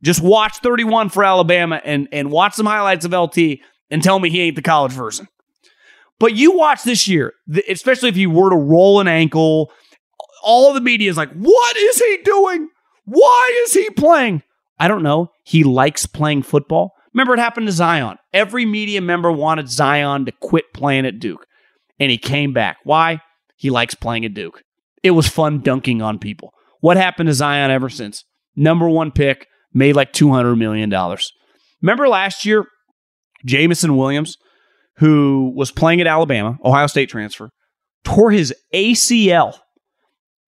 Just 0.00 0.22
watch 0.22 0.58
31 0.58 1.08
for 1.08 1.24
Alabama 1.24 1.82
and, 1.84 2.06
and 2.12 2.30
watch 2.30 2.54
some 2.54 2.66
highlights 2.66 3.04
of 3.04 3.12
LT 3.12 3.58
and 3.90 4.04
tell 4.04 4.20
me 4.20 4.30
he 4.30 4.42
ain't 4.42 4.54
the 4.54 4.62
college 4.62 4.92
version. 4.92 5.26
But 6.20 6.36
you 6.36 6.56
watch 6.56 6.84
this 6.84 7.08
year, 7.08 7.34
especially 7.68 8.10
if 8.10 8.16
you 8.16 8.30
were 8.30 8.50
to 8.50 8.56
roll 8.56 9.00
an 9.00 9.08
ankle, 9.08 9.72
all 10.44 10.72
the 10.72 10.80
media 10.80 11.10
is 11.10 11.16
like, 11.16 11.32
what 11.32 11.76
is 11.76 11.98
he 11.98 12.18
doing? 12.22 12.68
Why 13.06 13.64
is 13.64 13.74
he 13.74 13.90
playing? 13.90 14.44
I 14.80 14.88
don't 14.88 15.02
know. 15.02 15.30
He 15.44 15.62
likes 15.62 16.06
playing 16.06 16.42
football. 16.42 16.94
Remember, 17.12 17.34
it 17.34 17.40
happened 17.40 17.66
to 17.66 17.72
Zion. 17.72 18.16
Every 18.32 18.64
media 18.64 19.00
member 19.00 19.30
wanted 19.30 19.68
Zion 19.68 20.24
to 20.24 20.32
quit 20.32 20.72
playing 20.72 21.06
at 21.06 21.20
Duke, 21.20 21.46
and 21.98 22.10
he 22.10 22.18
came 22.18 22.52
back. 22.52 22.78
Why? 22.84 23.20
He 23.56 23.68
likes 23.68 23.94
playing 23.94 24.24
at 24.24 24.32
Duke. 24.34 24.62
It 25.02 25.10
was 25.10 25.28
fun 25.28 25.60
dunking 25.60 26.00
on 26.00 26.18
people. 26.18 26.54
What 26.80 26.96
happened 26.96 27.26
to 27.28 27.34
Zion 27.34 27.70
ever 27.70 27.90
since? 27.90 28.24
Number 28.56 28.88
one 28.88 29.10
pick, 29.10 29.46
made 29.74 29.96
like 29.96 30.12
$200 30.12 30.56
million. 30.56 30.90
Remember 31.82 32.08
last 32.08 32.46
year, 32.46 32.64
Jameson 33.44 33.96
Williams, 33.96 34.36
who 34.96 35.52
was 35.54 35.70
playing 35.70 36.00
at 36.00 36.06
Alabama, 36.06 36.58
Ohio 36.64 36.86
State 36.86 37.10
transfer, 37.10 37.50
tore 38.04 38.30
his 38.30 38.54
ACL. 38.74 39.58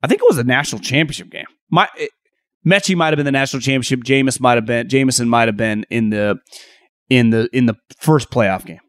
I 0.02 0.06
think 0.06 0.20
it 0.20 0.28
was 0.28 0.38
a 0.38 0.44
national 0.44 0.80
championship 0.80 1.30
game. 1.30 1.46
My 1.70 1.88
Metchie 2.66 2.96
might 2.96 3.08
have 3.08 3.16
been 3.16 3.26
the 3.26 3.32
national 3.32 3.60
championship. 3.60 4.00
Jameis 4.00 4.40
might 4.40 4.56
have 4.56 4.66
been. 4.66 4.88
Jameson 4.88 5.28
might 5.28 5.48
have 5.48 5.56
been 5.56 5.84
in 5.90 6.10
the 6.10 6.36
in 7.10 7.30
the 7.30 7.48
in 7.52 7.66
the 7.66 7.74
first 7.98 8.30
playoff 8.30 8.64
game, 8.64 8.80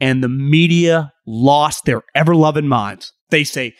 and 0.00 0.22
the 0.22 0.28
media 0.28 1.12
lost 1.26 1.84
their 1.84 2.02
ever 2.14 2.34
loving 2.34 2.68
minds. 2.68 3.12
They 3.30 3.44
say, 3.44 3.74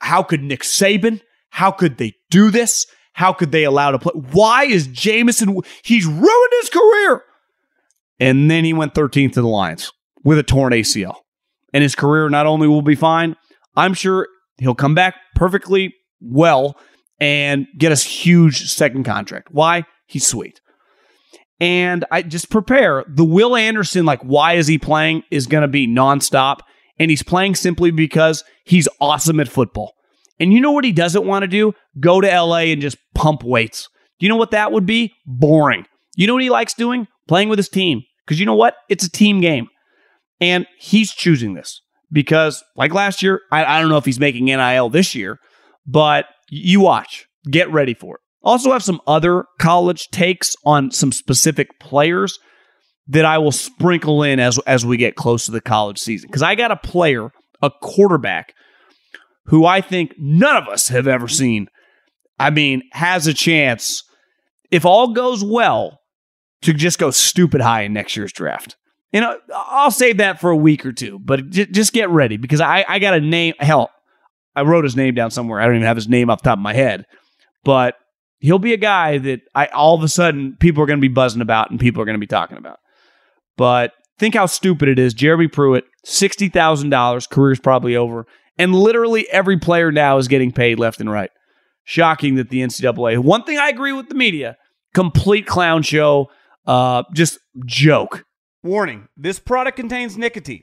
"How 0.00 0.22
could 0.22 0.42
Nick 0.42 0.62
Saban? 0.62 1.20
How 1.50 1.70
could 1.70 1.98
they 1.98 2.14
do 2.30 2.50
this? 2.50 2.86
How 3.14 3.32
could 3.32 3.52
they 3.52 3.64
allow 3.64 3.90
to 3.90 3.98
play? 3.98 4.12
Why 4.14 4.64
is 4.64 4.86
Jameson? 4.86 5.60
He's 5.82 6.06
ruined 6.06 6.52
his 6.60 6.70
career." 6.70 7.22
And 8.20 8.50
then 8.50 8.64
he 8.64 8.72
went 8.72 8.94
13th 8.94 9.32
to 9.32 9.42
the 9.42 9.48
Lions 9.48 9.92
with 10.22 10.38
a 10.38 10.44
torn 10.44 10.72
ACL, 10.72 11.16
and 11.72 11.82
his 11.82 11.96
career 11.96 12.28
not 12.28 12.46
only 12.46 12.68
will 12.68 12.82
be 12.82 12.94
fine, 12.94 13.34
I'm 13.76 13.92
sure 13.92 14.28
he'll 14.58 14.76
come 14.76 14.94
back 14.94 15.16
perfectly 15.34 15.94
well 16.20 16.78
and 17.20 17.66
get 17.78 17.92
a 17.92 17.96
huge 17.96 18.70
second 18.70 19.04
contract. 19.04 19.48
Why? 19.50 19.84
He's 20.06 20.26
sweet. 20.26 20.60
And 21.60 22.04
I 22.10 22.22
just 22.22 22.50
prepare 22.50 23.04
the 23.08 23.24
Will 23.24 23.56
Anderson, 23.56 24.04
like, 24.04 24.20
why 24.22 24.54
is 24.54 24.66
he 24.66 24.78
playing, 24.78 25.22
is 25.30 25.46
going 25.46 25.62
to 25.62 25.68
be 25.68 25.86
nonstop. 25.86 26.58
And 26.98 27.10
he's 27.10 27.22
playing 27.22 27.54
simply 27.54 27.90
because 27.90 28.44
he's 28.64 28.88
awesome 29.00 29.40
at 29.40 29.48
football. 29.48 29.94
And 30.38 30.52
you 30.52 30.60
know 30.60 30.72
what 30.72 30.84
he 30.84 30.92
doesn't 30.92 31.26
want 31.26 31.42
to 31.42 31.48
do? 31.48 31.72
Go 32.00 32.20
to 32.20 32.26
LA 32.26 32.58
and 32.58 32.82
just 32.82 32.98
pump 33.14 33.44
weights. 33.44 33.88
You 34.18 34.28
know 34.28 34.36
what 34.36 34.50
that 34.50 34.72
would 34.72 34.86
be? 34.86 35.14
Boring. 35.26 35.86
You 36.16 36.26
know 36.26 36.34
what 36.34 36.42
he 36.42 36.50
likes 36.50 36.74
doing? 36.74 37.08
Playing 37.28 37.48
with 37.48 37.58
his 37.58 37.68
team. 37.68 38.02
Because 38.24 38.40
you 38.40 38.46
know 38.46 38.54
what? 38.54 38.76
It's 38.88 39.04
a 39.04 39.10
team 39.10 39.40
game. 39.40 39.68
And 40.40 40.66
he's 40.78 41.12
choosing 41.12 41.54
this 41.54 41.80
because, 42.12 42.62
like 42.76 42.92
last 42.92 43.22
year, 43.22 43.40
I, 43.52 43.64
I 43.64 43.80
don't 43.80 43.88
know 43.88 43.96
if 43.96 44.04
he's 44.04 44.20
making 44.20 44.46
NIL 44.46 44.90
this 44.90 45.14
year, 45.14 45.38
but 45.86 46.26
you 46.48 46.80
watch. 46.80 47.26
Get 47.50 47.70
ready 47.70 47.94
for 47.94 48.16
it. 48.16 48.20
Also, 48.42 48.72
have 48.72 48.82
some 48.82 49.00
other 49.06 49.44
college 49.58 50.08
takes 50.10 50.54
on 50.64 50.90
some 50.90 51.12
specific 51.12 51.80
players 51.80 52.38
that 53.06 53.24
I 53.24 53.38
will 53.38 53.52
sprinkle 53.52 54.22
in 54.22 54.38
as 54.38 54.58
as 54.66 54.84
we 54.84 54.96
get 54.96 55.16
close 55.16 55.46
to 55.46 55.52
the 55.52 55.60
college 55.60 55.98
season. 55.98 56.28
Because 56.28 56.42
I 56.42 56.54
got 56.54 56.70
a 56.70 56.76
player, 56.76 57.30
a 57.62 57.70
quarterback, 57.82 58.54
who 59.46 59.64
I 59.64 59.80
think 59.80 60.14
none 60.18 60.56
of 60.56 60.68
us 60.68 60.88
have 60.88 61.06
ever 61.06 61.28
seen. 61.28 61.68
I 62.38 62.50
mean, 62.50 62.82
has 62.92 63.26
a 63.26 63.34
chance, 63.34 64.02
if 64.70 64.84
all 64.84 65.12
goes 65.12 65.44
well, 65.44 66.00
to 66.64 66.72
just 66.72 66.98
go 66.98 67.10
stupid 67.10 67.60
high 67.60 67.82
in 67.82 67.92
next 67.92 68.16
year's 68.16 68.32
draft. 68.32 68.76
You 69.12 69.20
uh, 69.20 69.22
know, 69.22 69.38
I'll 69.54 69.90
save 69.90 70.16
that 70.16 70.40
for 70.40 70.50
a 70.50 70.56
week 70.56 70.84
or 70.84 70.92
two, 70.92 71.20
but 71.20 71.50
just 71.50 71.92
get 71.92 72.10
ready 72.10 72.36
because 72.36 72.60
I, 72.60 72.84
I 72.88 72.98
got 72.98 73.14
a 73.14 73.20
name. 73.20 73.54
Hell, 73.60 73.90
I 74.56 74.62
wrote 74.62 74.84
his 74.84 74.96
name 74.96 75.14
down 75.14 75.30
somewhere. 75.30 75.60
I 75.60 75.66
don't 75.66 75.76
even 75.76 75.86
have 75.86 75.96
his 75.96 76.08
name 76.08 76.30
off 76.30 76.42
the 76.42 76.50
top 76.50 76.58
of 76.58 76.62
my 76.62 76.74
head, 76.74 77.06
but 77.64 77.96
he'll 78.38 78.58
be 78.58 78.72
a 78.72 78.78
guy 78.78 79.18
that 79.18 79.40
I 79.54 79.66
all 79.66 79.94
of 79.94 80.02
a 80.02 80.08
sudden 80.08 80.56
people 80.60 80.82
are 80.82 80.86
going 80.86 80.98
to 80.98 81.08
be 81.08 81.12
buzzing 81.12 81.42
about 81.42 81.70
and 81.70 81.80
people 81.80 82.02
are 82.02 82.04
going 82.04 82.14
to 82.14 82.20
be 82.20 82.26
talking 82.26 82.58
about. 82.58 82.78
But 83.56 83.92
Think 84.18 84.34
how 84.34 84.46
stupid 84.46 84.88
it 84.88 84.98
is. 84.98 85.12
Jeremy 85.12 85.48
Pruitt, 85.48 85.84
$60,000, 86.06 87.28
career's 87.30 87.60
probably 87.60 87.96
over. 87.96 88.26
And 88.56 88.74
literally 88.74 89.28
every 89.30 89.58
player 89.58 89.90
now 89.90 90.18
is 90.18 90.28
getting 90.28 90.52
paid 90.52 90.78
left 90.78 91.00
and 91.00 91.10
right. 91.10 91.30
Shocking 91.82 92.36
that 92.36 92.48
the 92.48 92.60
NCAA. 92.60 93.18
One 93.18 93.42
thing 93.42 93.58
I 93.58 93.68
agree 93.68 93.92
with 93.92 94.08
the 94.08 94.14
media 94.14 94.56
complete 94.94 95.44
clown 95.44 95.82
show, 95.82 96.30
uh, 96.66 97.02
just 97.12 97.38
joke. 97.66 98.24
Warning 98.62 99.08
this 99.16 99.40
product 99.40 99.76
contains 99.76 100.16
nicotine. 100.16 100.62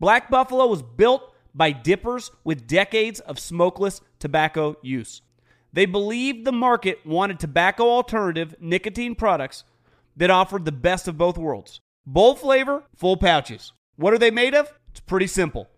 Black 0.00 0.30
Buffalo 0.30 0.66
was 0.66 0.82
built 0.82 1.34
by 1.54 1.72
dippers 1.72 2.30
with 2.44 2.66
decades 2.66 3.20
of 3.20 3.38
smokeless 3.38 4.00
tobacco 4.18 4.76
use. 4.82 5.22
They 5.72 5.86
believed 5.86 6.44
the 6.44 6.52
market 6.52 7.04
wanted 7.04 7.38
tobacco 7.38 7.88
alternative 7.88 8.54
nicotine 8.60 9.14
products 9.14 9.64
that 10.16 10.30
offered 10.30 10.64
the 10.64 10.72
best 10.72 11.08
of 11.08 11.18
both 11.18 11.36
worlds. 11.36 11.80
Bold 12.06 12.38
flavor, 12.38 12.84
full 12.94 13.16
pouches. 13.16 13.72
What 13.96 14.14
are 14.14 14.18
they 14.18 14.30
made 14.30 14.54
of? 14.54 14.72
It's 14.90 15.00
pretty 15.00 15.26
simple 15.26 15.68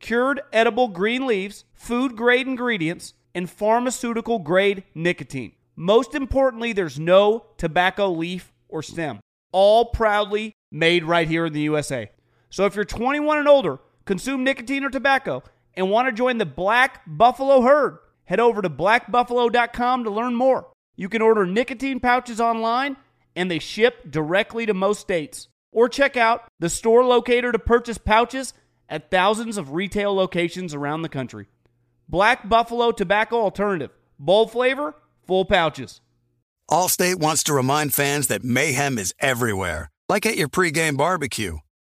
cured 0.00 0.42
edible 0.52 0.88
green 0.88 1.26
leaves, 1.26 1.64
food 1.72 2.14
grade 2.14 2.46
ingredients, 2.46 3.14
and 3.34 3.48
pharmaceutical 3.48 4.38
grade 4.38 4.84
nicotine. 4.94 5.52
Most 5.76 6.14
importantly, 6.14 6.74
there's 6.74 6.98
no 6.98 7.46
tobacco 7.56 8.10
leaf 8.10 8.52
or 8.68 8.82
stem. 8.82 9.18
All 9.50 9.86
proudly 9.86 10.52
made 10.70 11.04
right 11.04 11.26
here 11.26 11.46
in 11.46 11.54
the 11.54 11.62
USA. 11.62 12.10
So 12.54 12.66
if 12.66 12.76
you're 12.76 12.84
21 12.84 13.38
and 13.38 13.48
older, 13.48 13.80
consume 14.04 14.44
nicotine 14.44 14.84
or 14.84 14.88
tobacco, 14.88 15.42
and 15.76 15.90
want 15.90 16.06
to 16.06 16.12
join 16.12 16.38
the 16.38 16.46
Black 16.46 17.00
Buffalo 17.04 17.62
herd, 17.62 17.98
head 18.26 18.38
over 18.38 18.62
to 18.62 18.70
blackbuffalo.com 18.70 20.04
to 20.04 20.10
learn 20.10 20.36
more. 20.36 20.68
You 20.94 21.08
can 21.08 21.20
order 21.20 21.46
nicotine 21.46 21.98
pouches 21.98 22.40
online, 22.40 22.96
and 23.34 23.50
they 23.50 23.58
ship 23.58 24.08
directly 24.08 24.66
to 24.66 24.72
most 24.72 25.00
states. 25.00 25.48
Or 25.72 25.88
check 25.88 26.16
out 26.16 26.44
the 26.60 26.70
store 26.70 27.04
locator 27.04 27.50
to 27.50 27.58
purchase 27.58 27.98
pouches 27.98 28.54
at 28.88 29.10
thousands 29.10 29.56
of 29.56 29.72
retail 29.72 30.14
locations 30.14 30.74
around 30.74 31.02
the 31.02 31.08
country. 31.08 31.48
Black 32.08 32.48
Buffalo 32.48 32.92
Tobacco 32.92 33.40
Alternative. 33.40 33.90
Bold 34.16 34.52
flavor, 34.52 34.94
full 35.26 35.44
pouches. 35.44 36.00
Allstate 36.70 37.16
wants 37.16 37.42
to 37.42 37.52
remind 37.52 37.92
fans 37.92 38.28
that 38.28 38.44
mayhem 38.44 38.96
is 38.96 39.12
everywhere, 39.18 39.90
like 40.08 40.24
at 40.24 40.36
your 40.36 40.48
pregame 40.48 40.96
barbecue. 40.96 41.58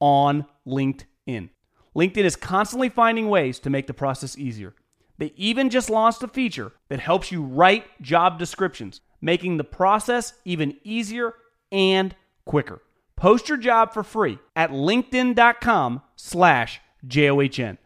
on 0.00 0.46
LinkedIn. 0.66 1.50
LinkedIn 1.96 2.24
is 2.24 2.36
constantly 2.36 2.88
finding 2.88 3.28
ways 3.28 3.58
to 3.60 3.70
make 3.70 3.86
the 3.86 3.94
process 3.94 4.38
easier. 4.38 4.74
They 5.18 5.32
even 5.36 5.68
just 5.68 5.90
launched 5.90 6.22
a 6.22 6.28
feature 6.28 6.72
that 6.88 7.00
helps 7.00 7.32
you 7.32 7.42
write 7.42 8.00
job 8.00 8.38
descriptions, 8.38 9.00
making 9.20 9.56
the 9.56 9.64
process 9.64 10.34
even 10.44 10.76
easier 10.84 11.34
and 11.72 12.14
quicker. 12.44 12.82
Post 13.16 13.48
your 13.48 13.58
job 13.58 13.92
for 13.92 14.04
free 14.04 14.38
at 14.54 14.70
linkedin.com 14.70 16.02
slash 16.14 16.80
J-O-H-N. 17.06 17.78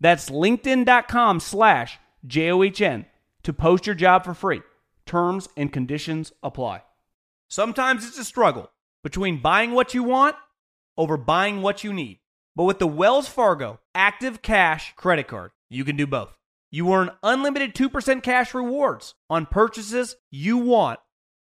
That's 0.00 0.30
linkedin.com 0.30 1.40
slash 1.40 1.98
J-O-H-N 2.24 3.06
to 3.42 3.52
post 3.52 3.86
your 3.86 3.96
job 3.96 4.24
for 4.24 4.34
free. 4.34 4.62
Terms 5.06 5.48
and 5.56 5.72
conditions 5.72 6.32
apply. 6.42 6.82
Sometimes 7.48 8.06
it's 8.06 8.18
a 8.18 8.24
struggle 8.24 8.70
between 9.02 9.40
buying 9.40 9.72
what 9.72 9.94
you 9.94 10.02
want 10.02 10.36
over 10.96 11.16
buying 11.16 11.62
what 11.62 11.84
you 11.84 11.92
need. 11.92 12.20
But 12.54 12.64
with 12.64 12.78
the 12.78 12.86
Wells 12.86 13.28
Fargo 13.28 13.80
Active 13.94 14.42
Cash 14.42 14.94
credit 14.96 15.28
card, 15.28 15.50
you 15.68 15.84
can 15.84 15.96
do 15.96 16.06
both. 16.06 16.36
You 16.70 16.92
earn 16.92 17.10
unlimited 17.22 17.74
2% 17.74 18.22
cash 18.22 18.54
rewards 18.54 19.14
on 19.30 19.46
purchases 19.46 20.16
you 20.30 20.58
want 20.58 20.98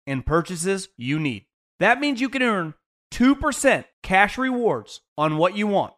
and 0.07 0.27
purchases 0.27 0.89
you 0.97 1.19
need. 1.19 1.47
That 1.81 2.01
means 2.01 2.21
you 2.21 2.29
can 2.29 2.43
earn 2.43 2.75
2% 3.13 3.85
cash 4.03 4.39
rewards 4.39 5.01
on 5.17 5.37
what 5.37 5.57
you 5.57 5.67
want, 5.67 5.95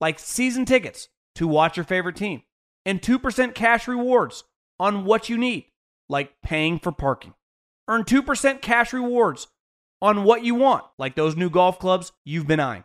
like 0.00 0.18
season 0.18 0.64
tickets 0.64 1.08
to 1.36 1.48
watch 1.48 1.76
your 1.76 1.84
favorite 1.84 2.16
team, 2.16 2.42
and 2.84 3.00
2% 3.00 3.54
cash 3.54 3.88
rewards 3.88 4.44
on 4.78 5.04
what 5.04 5.28
you 5.28 5.38
need, 5.38 5.66
like 6.08 6.32
paying 6.42 6.78
for 6.78 6.92
parking. 6.92 7.34
Earn 7.88 8.04
2% 8.04 8.60
cash 8.60 8.92
rewards 8.92 9.48
on 10.02 10.24
what 10.24 10.44
you 10.44 10.54
want, 10.54 10.84
like 10.98 11.16
those 11.16 11.36
new 11.36 11.50
golf 11.50 11.78
clubs 11.78 12.12
you've 12.24 12.46
been 12.46 12.60
eyeing, 12.60 12.84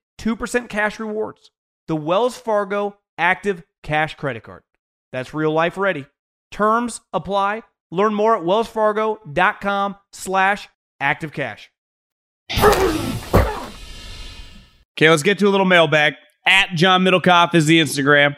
2% 0.21 0.69
cash 0.69 0.99
rewards, 0.99 1.49
the 1.87 1.95
Wells 1.95 2.37
Fargo 2.37 2.95
Active 3.17 3.63
Cash 3.81 4.15
credit 4.15 4.43
card. 4.43 4.61
That's 5.11 5.33
real 5.33 5.51
life 5.51 5.77
ready. 5.77 6.05
Terms 6.51 7.01
apply. 7.11 7.63
Learn 7.89 8.13
more 8.13 8.37
at 8.37 8.43
wellsfargo.com 8.43 9.95
slash 10.11 10.69
activecash. 11.01 11.67
Okay, 14.93 15.09
let's 15.09 15.23
get 15.23 15.39
to 15.39 15.47
a 15.47 15.49
little 15.49 15.65
mailbag. 15.65 16.13
At 16.45 16.69
John 16.75 17.03
Middlekauff 17.03 17.55
is 17.55 17.65
the 17.65 17.81
Instagram. 17.81 18.35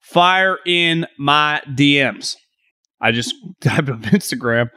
Fire 0.00 0.58
in 0.66 1.06
my 1.18 1.62
DMs. 1.68 2.36
I 3.00 3.12
just 3.12 3.34
typed 3.60 3.88
up 3.88 4.00
Instagram, 4.00 4.68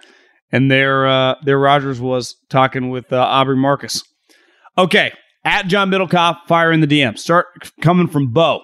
and 0.52 0.72
there, 0.72 1.08
uh, 1.08 1.36
there 1.44 1.60
Rodgers 1.60 2.00
was 2.00 2.36
talking 2.50 2.90
with 2.90 3.12
uh, 3.12 3.22
Aubrey 3.22 3.58
Marcus. 3.58 4.04
Okay, 4.78 5.12
at 5.44 5.68
John 5.68 5.90
Middlekauff, 5.90 6.46
fire 6.48 6.72
in 6.72 6.82
the 6.82 6.88
DM. 6.88 7.18
Start 7.18 7.72
coming 7.82 8.08
from 8.08 8.32
Bo. 8.32 8.62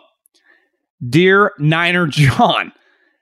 Dear 1.07 1.51
Niner 1.59 2.07
John, 2.07 2.71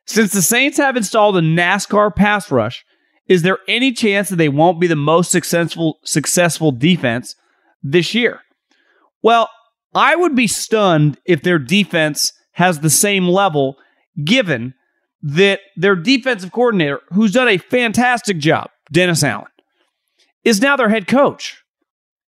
since 0.06 0.32
the 0.32 0.42
Saints 0.42 0.78
have 0.78 0.98
installed 0.98 1.38
a 1.38 1.42
NASCAR 1.42 2.16
pass 2.16 2.52
rush, 2.52 2.86
is 3.28 3.42
there 3.42 3.60
any 3.68 3.92
chance 3.92 4.30
that 4.30 4.36
they 4.36 4.50
won't 4.50 4.80
be 4.80 4.88
the 4.88 4.96
most 4.96 5.32
successful 5.32 6.00
successful 6.04 6.72
defense 6.72 7.36
this 7.82 8.14
year? 8.14 8.42
Well, 9.22 9.50
I 9.96 10.16
would 10.16 10.36
be 10.36 10.48
stunned 10.48 11.20
if 11.26 11.42
their 11.42 11.60
defense 11.60 12.34
has 12.54 12.80
the 12.80 12.90
same 12.90 13.28
level, 13.28 13.78
given 14.24 14.74
that 15.22 15.62
their 15.78 15.96
defensive 15.96 16.52
coordinator, 16.52 17.02
who's 17.14 17.32
done 17.32 17.48
a 17.48 17.58
fantastic 17.58 18.38
job, 18.38 18.70
Dennis 18.92 19.24
Allen, 19.24 19.48
is 20.44 20.62
now 20.62 20.76
their 20.76 20.90
head 20.90 21.08
coach. 21.08 21.63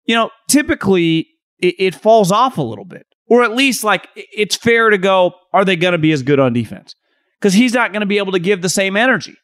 You 0.05 0.15
know, 0.15 0.31
typically 0.49 1.29
it, 1.59 1.75
it 1.79 1.95
falls 1.95 2.33
off 2.33 2.59
a 2.59 2.63
little 2.63 2.85
bit, 2.85 3.07
or 3.29 3.43
at 3.43 3.55
least 3.55 3.85
like 3.85 4.09
it's 4.15 4.57
fair 4.57 4.91
to 4.91 4.99
go, 4.99 5.35
are 5.53 5.65
they 5.65 5.77
going 5.77 5.93
to 5.93 5.99
be 5.99 6.13
as 6.13 6.23
good 6.23 6.41
on 6.41 6.53
defense? 6.53 6.95
Because 7.41 7.55
he's 7.55 7.75
not 7.75 7.93
going 7.93 8.01
to 8.01 8.07
be 8.07 8.19
able 8.19 8.33
to 8.33 8.39
give 8.39 8.63
the 8.63 8.69
same 8.69 8.97
energy. 8.97 9.37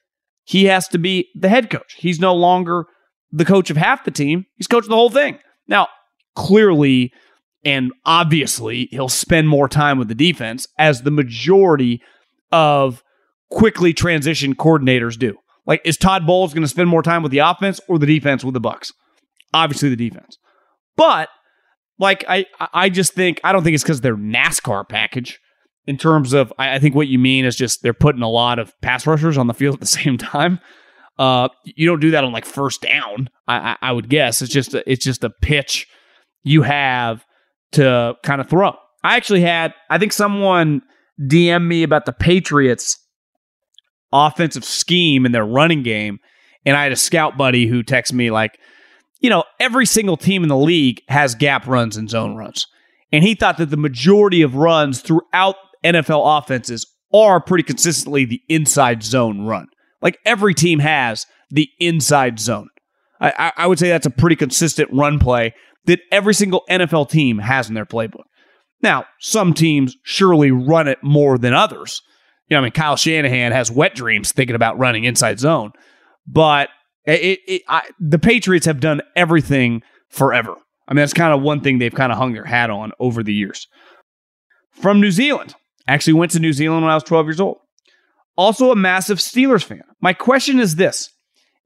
He 0.45 0.65
has 0.67 0.89
to 0.89 0.99
be 0.99 1.29
the 1.35 1.49
head 1.49 1.71
coach. 1.71 1.95
He's 1.99 2.21
no 2.21 2.35
longer 2.35 2.87
the 3.31 3.45
coach 3.45 3.71
of 3.71 3.77
half 3.77 4.05
the 4.05 4.11
team, 4.11 4.47
he's 4.57 4.67
coaching 4.67 4.91
the 4.91 4.97
whole 4.97 5.11
thing. 5.11 5.39
Now, 5.67 5.89
clearly 6.35 7.13
and 7.65 7.93
obviously, 8.05 8.89
he'll 8.91 9.09
spend 9.09 9.49
more 9.49 9.69
time 9.69 9.99
with 9.99 10.09
the 10.09 10.15
defense 10.15 10.67
as 10.79 11.03
the 11.03 11.11
majority 11.11 12.01
of 12.53 13.03
quickly 13.51 13.93
transition 13.93 14.55
coordinators 14.55 15.19
do. 15.19 15.37
Like, 15.67 15.83
is 15.85 15.97
Todd 15.97 16.27
Bowles 16.27 16.55
going 16.55 16.63
to 16.63 16.69
spend 16.69 16.89
more 16.89 17.03
time 17.03 17.23
with 17.23 17.33
the 17.33 17.39
offense 17.39 17.81
or 17.89 17.99
the 17.99 18.07
defense 18.07 18.45
with 18.45 18.55
the 18.55 18.61
Bucs? 18.61 18.93
Obviously, 19.53 19.91
the 19.91 19.97
defense. 19.97 20.39
But 20.99 21.31
like, 21.99 22.25
I 22.29 22.45
I 22.75 22.91
just 22.91 23.15
think 23.15 23.41
I 23.43 23.53
don't 23.53 23.65
think 23.65 23.75
it's 23.75 23.83
because 23.83 24.03
they're 24.03 24.17
NASCAR 24.17 24.87
package. 24.87 25.41
In 25.87 25.97
terms 25.97 26.35
of, 26.35 26.53
I 26.59 26.79
think 26.79 26.95
what 26.95 27.09
you 27.09 27.19
mean 27.19 27.47
is 27.47 27.57
just 27.57 27.83
they're 27.83 27.95
putting 27.95 28.21
a 28.21 28.29
lot 28.29 28.59
of 28.59 28.79
pass 28.83 29.07
rushers 29.07 29.39
on 29.39 29.47
the 29.47 29.55
field 29.55 29.73
at 29.73 29.81
the 29.81 29.87
same 30.03 30.19
time. 30.19 30.61
Uh, 31.19 31.49
you 31.65 31.87
don't 31.87 32.01
do 32.01 32.11
that 32.11 32.25
on 32.25 32.33
like 32.33 32.45
first 32.45 32.83
down. 32.83 33.31
I, 33.47 33.57
I, 33.57 33.77
I 33.81 33.93
would 33.93 34.11
guess 34.11 34.43
it's 34.43 34.53
just 34.53 34.75
a, 34.75 34.91
it's 34.91 35.03
just 35.03 35.25
a 35.25 35.31
pitch 35.31 35.87
you 36.43 36.61
have 36.63 37.25
to 37.73 38.15
kind 38.23 38.43
of 38.43 38.51
throw. 38.51 38.75
I 39.03 39.17
actually 39.17 39.41
had 39.41 39.73
I 39.89 39.97
think 39.97 40.13
someone 40.13 40.83
DM 41.21 41.67
me 41.67 41.83
about 41.85 42.05
the 42.05 42.13
Patriots 42.13 43.03
offensive 44.13 44.65
scheme 44.65 45.25
and 45.25 45.35
their 45.35 45.47
running 45.47 45.83
game, 45.83 46.19
and 46.67 46.77
I 46.77 46.83
had 46.83 46.93
a 46.93 46.97
scout 46.97 47.39
buddy 47.39 47.67
who 47.67 47.83
texted 47.83 48.13
me 48.13 48.31
like, 48.31 48.59
you 49.21 49.31
know, 49.31 49.45
every 49.59 49.87
single 49.87 50.17
team 50.17 50.43
in 50.43 50.49
the 50.49 50.57
league 50.57 51.03
has 51.09 51.35
gap 51.35 51.67
runs 51.67 51.97
and 51.97 52.09
zone 52.09 52.37
runs, 52.37 52.67
and 53.13 53.25
he 53.25 53.35
thought 53.35 53.59
that 53.59 53.71
the 53.71 53.77
majority 53.77 54.43
of 54.43 54.55
runs 54.55 55.01
throughout 55.01 55.57
NFL 55.85 56.39
offenses 56.39 56.87
are 57.13 57.41
pretty 57.41 57.65
consistently 57.65 58.25
the 58.25 58.43
inside 58.49 59.03
zone 59.03 59.43
run. 59.43 59.67
Like 60.03 60.19
every 60.25 60.55
team 60.55 60.79
has 60.81 61.27
the 61.51 61.69
inside 61.79 62.39
zone. 62.39 62.69
I, 63.21 63.53
I 63.57 63.67
would 63.67 63.79
say 63.79 63.89
that's 63.89 64.07
a 64.07 64.11
pretty 64.11 64.37
consistent 64.37 64.91
run 64.93 65.19
play 65.19 65.55
that 65.87 66.01
every 66.13 66.35
single 66.35 66.65
NFL 66.71 67.11
team 67.11 67.39
has 67.39 67.69
in 67.69 67.75
their 67.75 67.87
playbook. 67.87 68.25
Now, 68.81 69.07
some 69.19 69.55
teams 69.55 69.97
surely 70.05 70.53
run 70.53 70.87
it 70.87 70.99
more 71.03 71.37
than 71.37 71.53
others. 71.53 72.01
You 72.49 72.55
know, 72.55 72.61
I 72.61 72.63
mean, 72.65 72.73
Kyle 72.73 72.97
Shanahan 72.97 73.53
has 73.53 73.71
wet 73.71 73.95
dreams 73.95 74.31
thinking 74.31 74.55
about 74.55 74.79
running 74.79 75.05
inside 75.05 75.41
zone, 75.41 75.73
but 76.27 76.69
it, 77.15 77.41
it 77.47 77.63
I, 77.69 77.83
the 77.99 78.19
Patriots 78.19 78.67
have 78.67 78.81
done 78.81 79.03
everything 79.17 79.83
forever. 80.09 80.55
I 80.87 80.95
mean, 80.95 81.03
that's 81.03 81.13
kind 81.13 81.35
of 81.35 81.43
one 81.43 81.61
thing 81.61 81.79
they've 81.79 81.95
kind 81.95 82.13
of 82.13 82.19
hung 82.19 82.33
their 82.33 82.45
hat 82.45 82.71
on 82.71 82.93
over 82.99 83.23
the 83.23 83.35
years. 83.35 83.67
From 84.71 85.01
New 85.01 85.11
Zealand, 85.11 85.55
actually 85.87 86.15
went 86.15 86.33
to 86.33 86.39
New 86.39 86.53
Zealand 86.53 86.83
when 86.83 86.91
I 86.91 86.95
was 86.95 87.03
12 87.03 87.27
years 87.27 87.41
old. 87.41 87.59
Also 88.37 88.71
a 88.71 88.77
massive 88.77 89.19
Steelers 89.19 89.65
fan. 89.65 89.83
My 90.01 90.13
question 90.13 90.61
is 90.61 90.77
this 90.77 91.11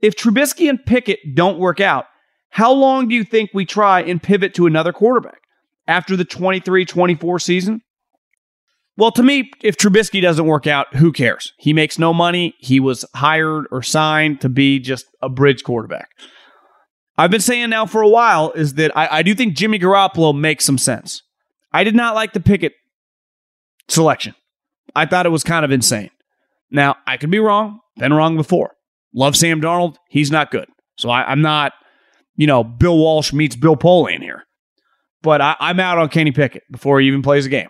if 0.01 0.16
Trubisky 0.16 0.68
and 0.68 0.84
Pickett 0.84 1.20
don't 1.34 1.59
work 1.59 1.80
out, 1.80 2.07
how 2.51 2.72
long 2.72 3.09
do 3.09 3.14
you 3.14 3.24
think 3.24 3.51
we 3.53 3.64
try 3.64 4.03
and 4.03 4.22
pivot 4.22 4.55
to 4.55 4.66
another 4.66 4.93
quarterback 4.93 5.43
after 5.86 6.16
the 6.16 6.24
23 6.24 6.84
24 6.84 7.38
season? 7.38 7.82
Well, 8.97 9.11
to 9.12 9.22
me, 9.22 9.51
if 9.62 9.76
Trubisky 9.76 10.20
doesn't 10.20 10.47
work 10.47 10.66
out, 10.66 10.95
who 10.97 11.12
cares? 11.12 11.53
He 11.59 11.72
makes 11.72 11.99
no 11.99 12.12
money. 12.12 12.55
He 12.59 12.78
was 12.78 13.05
hired 13.14 13.66
or 13.70 13.82
signed 13.82 14.40
to 14.43 14.49
be 14.49 14.78
just 14.78 15.07
a 15.22 15.28
bridge 15.28 15.64
quarterback. 15.64 16.09
I've 17.16 17.30
been 17.30 17.40
saying 17.40 17.70
now 17.70 17.86
for 17.86 18.03
a 18.03 18.09
while 18.09 18.53
is 18.53 18.74
that 18.74 18.97
I, 18.97 19.18
I 19.18 19.22
do 19.22 19.34
think 19.34 19.57
Jimmy 19.57 19.78
Garoppolo 19.78 20.38
makes 20.38 20.64
some 20.64 20.78
sense. 20.78 21.22
I 21.72 21.84
did 21.84 21.95
not 21.95 22.14
like 22.14 22.32
the 22.32 22.40
Pickett 22.40 22.74
selection. 23.88 24.34
I 24.95 25.07
thought 25.07 25.26
it 25.26 25.30
was 25.30 25.45
kind 25.45 25.64
of 25.64 25.70
insane. 25.70 26.11
Now, 26.70 26.97
I 27.07 27.16
could 27.16 27.30
be 27.30 27.38
wrong, 27.38 27.80
been 27.97 28.12
wrong 28.12 28.36
before. 28.36 28.72
Love 29.14 29.36
Sam 29.36 29.61
Darnold. 29.61 29.97
He's 30.09 30.30
not 30.30 30.51
good. 30.51 30.68
So 30.97 31.11
I, 31.11 31.30
am 31.30 31.43
not, 31.43 31.72
you 32.36 32.47
know, 32.47 32.64
Bill 32.64 32.97
Walsh 32.97 33.32
meets 33.32 33.57
Bill 33.57 33.76
Polian 33.76 34.20
here. 34.20 34.45
But 35.22 35.40
I, 35.40 35.57
I'm 35.61 35.80
out 35.80 35.99
on 35.99 36.09
Kenny 36.09 36.32
Pickett 36.32 36.64
before 36.70 37.01
he 37.01 37.07
even 37.07 37.22
plays 37.22 37.47
a 37.47 37.51
game. 37.51 37.68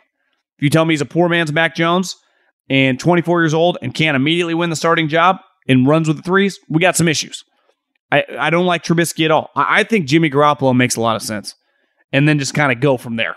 You 0.62 0.70
tell 0.70 0.84
me 0.84 0.92
he's 0.92 1.00
a 1.00 1.06
poor 1.06 1.28
man's 1.28 1.52
Mac 1.52 1.74
Jones 1.74 2.14
and 2.70 2.98
24 3.00 3.42
years 3.42 3.52
old 3.52 3.78
and 3.82 3.92
can't 3.92 4.14
immediately 4.14 4.54
win 4.54 4.70
the 4.70 4.76
starting 4.76 5.08
job 5.08 5.38
and 5.66 5.88
runs 5.88 6.06
with 6.06 6.18
the 6.18 6.22
threes, 6.22 6.60
we 6.68 6.78
got 6.78 6.96
some 6.96 7.08
issues. 7.08 7.42
I, 8.12 8.24
I 8.38 8.50
don't 8.50 8.64
like 8.64 8.84
Trubisky 8.84 9.24
at 9.24 9.32
all. 9.32 9.50
I, 9.56 9.80
I 9.80 9.84
think 9.84 10.06
Jimmy 10.06 10.30
Garoppolo 10.30 10.74
makes 10.76 10.94
a 10.94 11.00
lot 11.00 11.16
of 11.16 11.22
sense. 11.22 11.56
And 12.12 12.28
then 12.28 12.38
just 12.38 12.54
kind 12.54 12.70
of 12.70 12.78
go 12.78 12.96
from 12.96 13.16
there. 13.16 13.34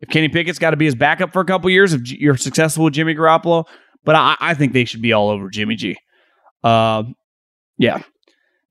If 0.00 0.10
Kenny 0.10 0.28
Pickett's 0.28 0.60
got 0.60 0.70
to 0.70 0.76
be 0.76 0.84
his 0.84 0.94
backup 0.94 1.32
for 1.32 1.40
a 1.40 1.44
couple 1.44 1.70
years, 1.70 1.92
if 1.92 2.08
you're 2.08 2.36
successful 2.36 2.84
with 2.84 2.94
Jimmy 2.94 3.16
Garoppolo, 3.16 3.64
but 4.04 4.14
I, 4.14 4.36
I 4.38 4.54
think 4.54 4.72
they 4.72 4.84
should 4.84 5.02
be 5.02 5.12
all 5.12 5.28
over 5.28 5.50
Jimmy 5.50 5.74
G. 5.74 5.96
Uh, 6.62 7.02
yeah. 7.78 8.00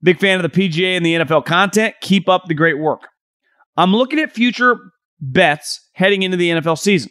Big 0.02 0.18
fan 0.18 0.42
of 0.42 0.50
the 0.50 0.68
PGA 0.68 0.96
and 0.96 1.04
the 1.04 1.16
NFL 1.16 1.44
content. 1.44 1.96
Keep 2.00 2.30
up 2.30 2.46
the 2.46 2.54
great 2.54 2.78
work. 2.78 3.08
I'm 3.76 3.94
looking 3.94 4.18
at 4.20 4.32
future 4.32 4.78
bets 5.20 5.86
heading 5.92 6.22
into 6.22 6.38
the 6.38 6.48
NFL 6.48 6.78
season. 6.78 7.10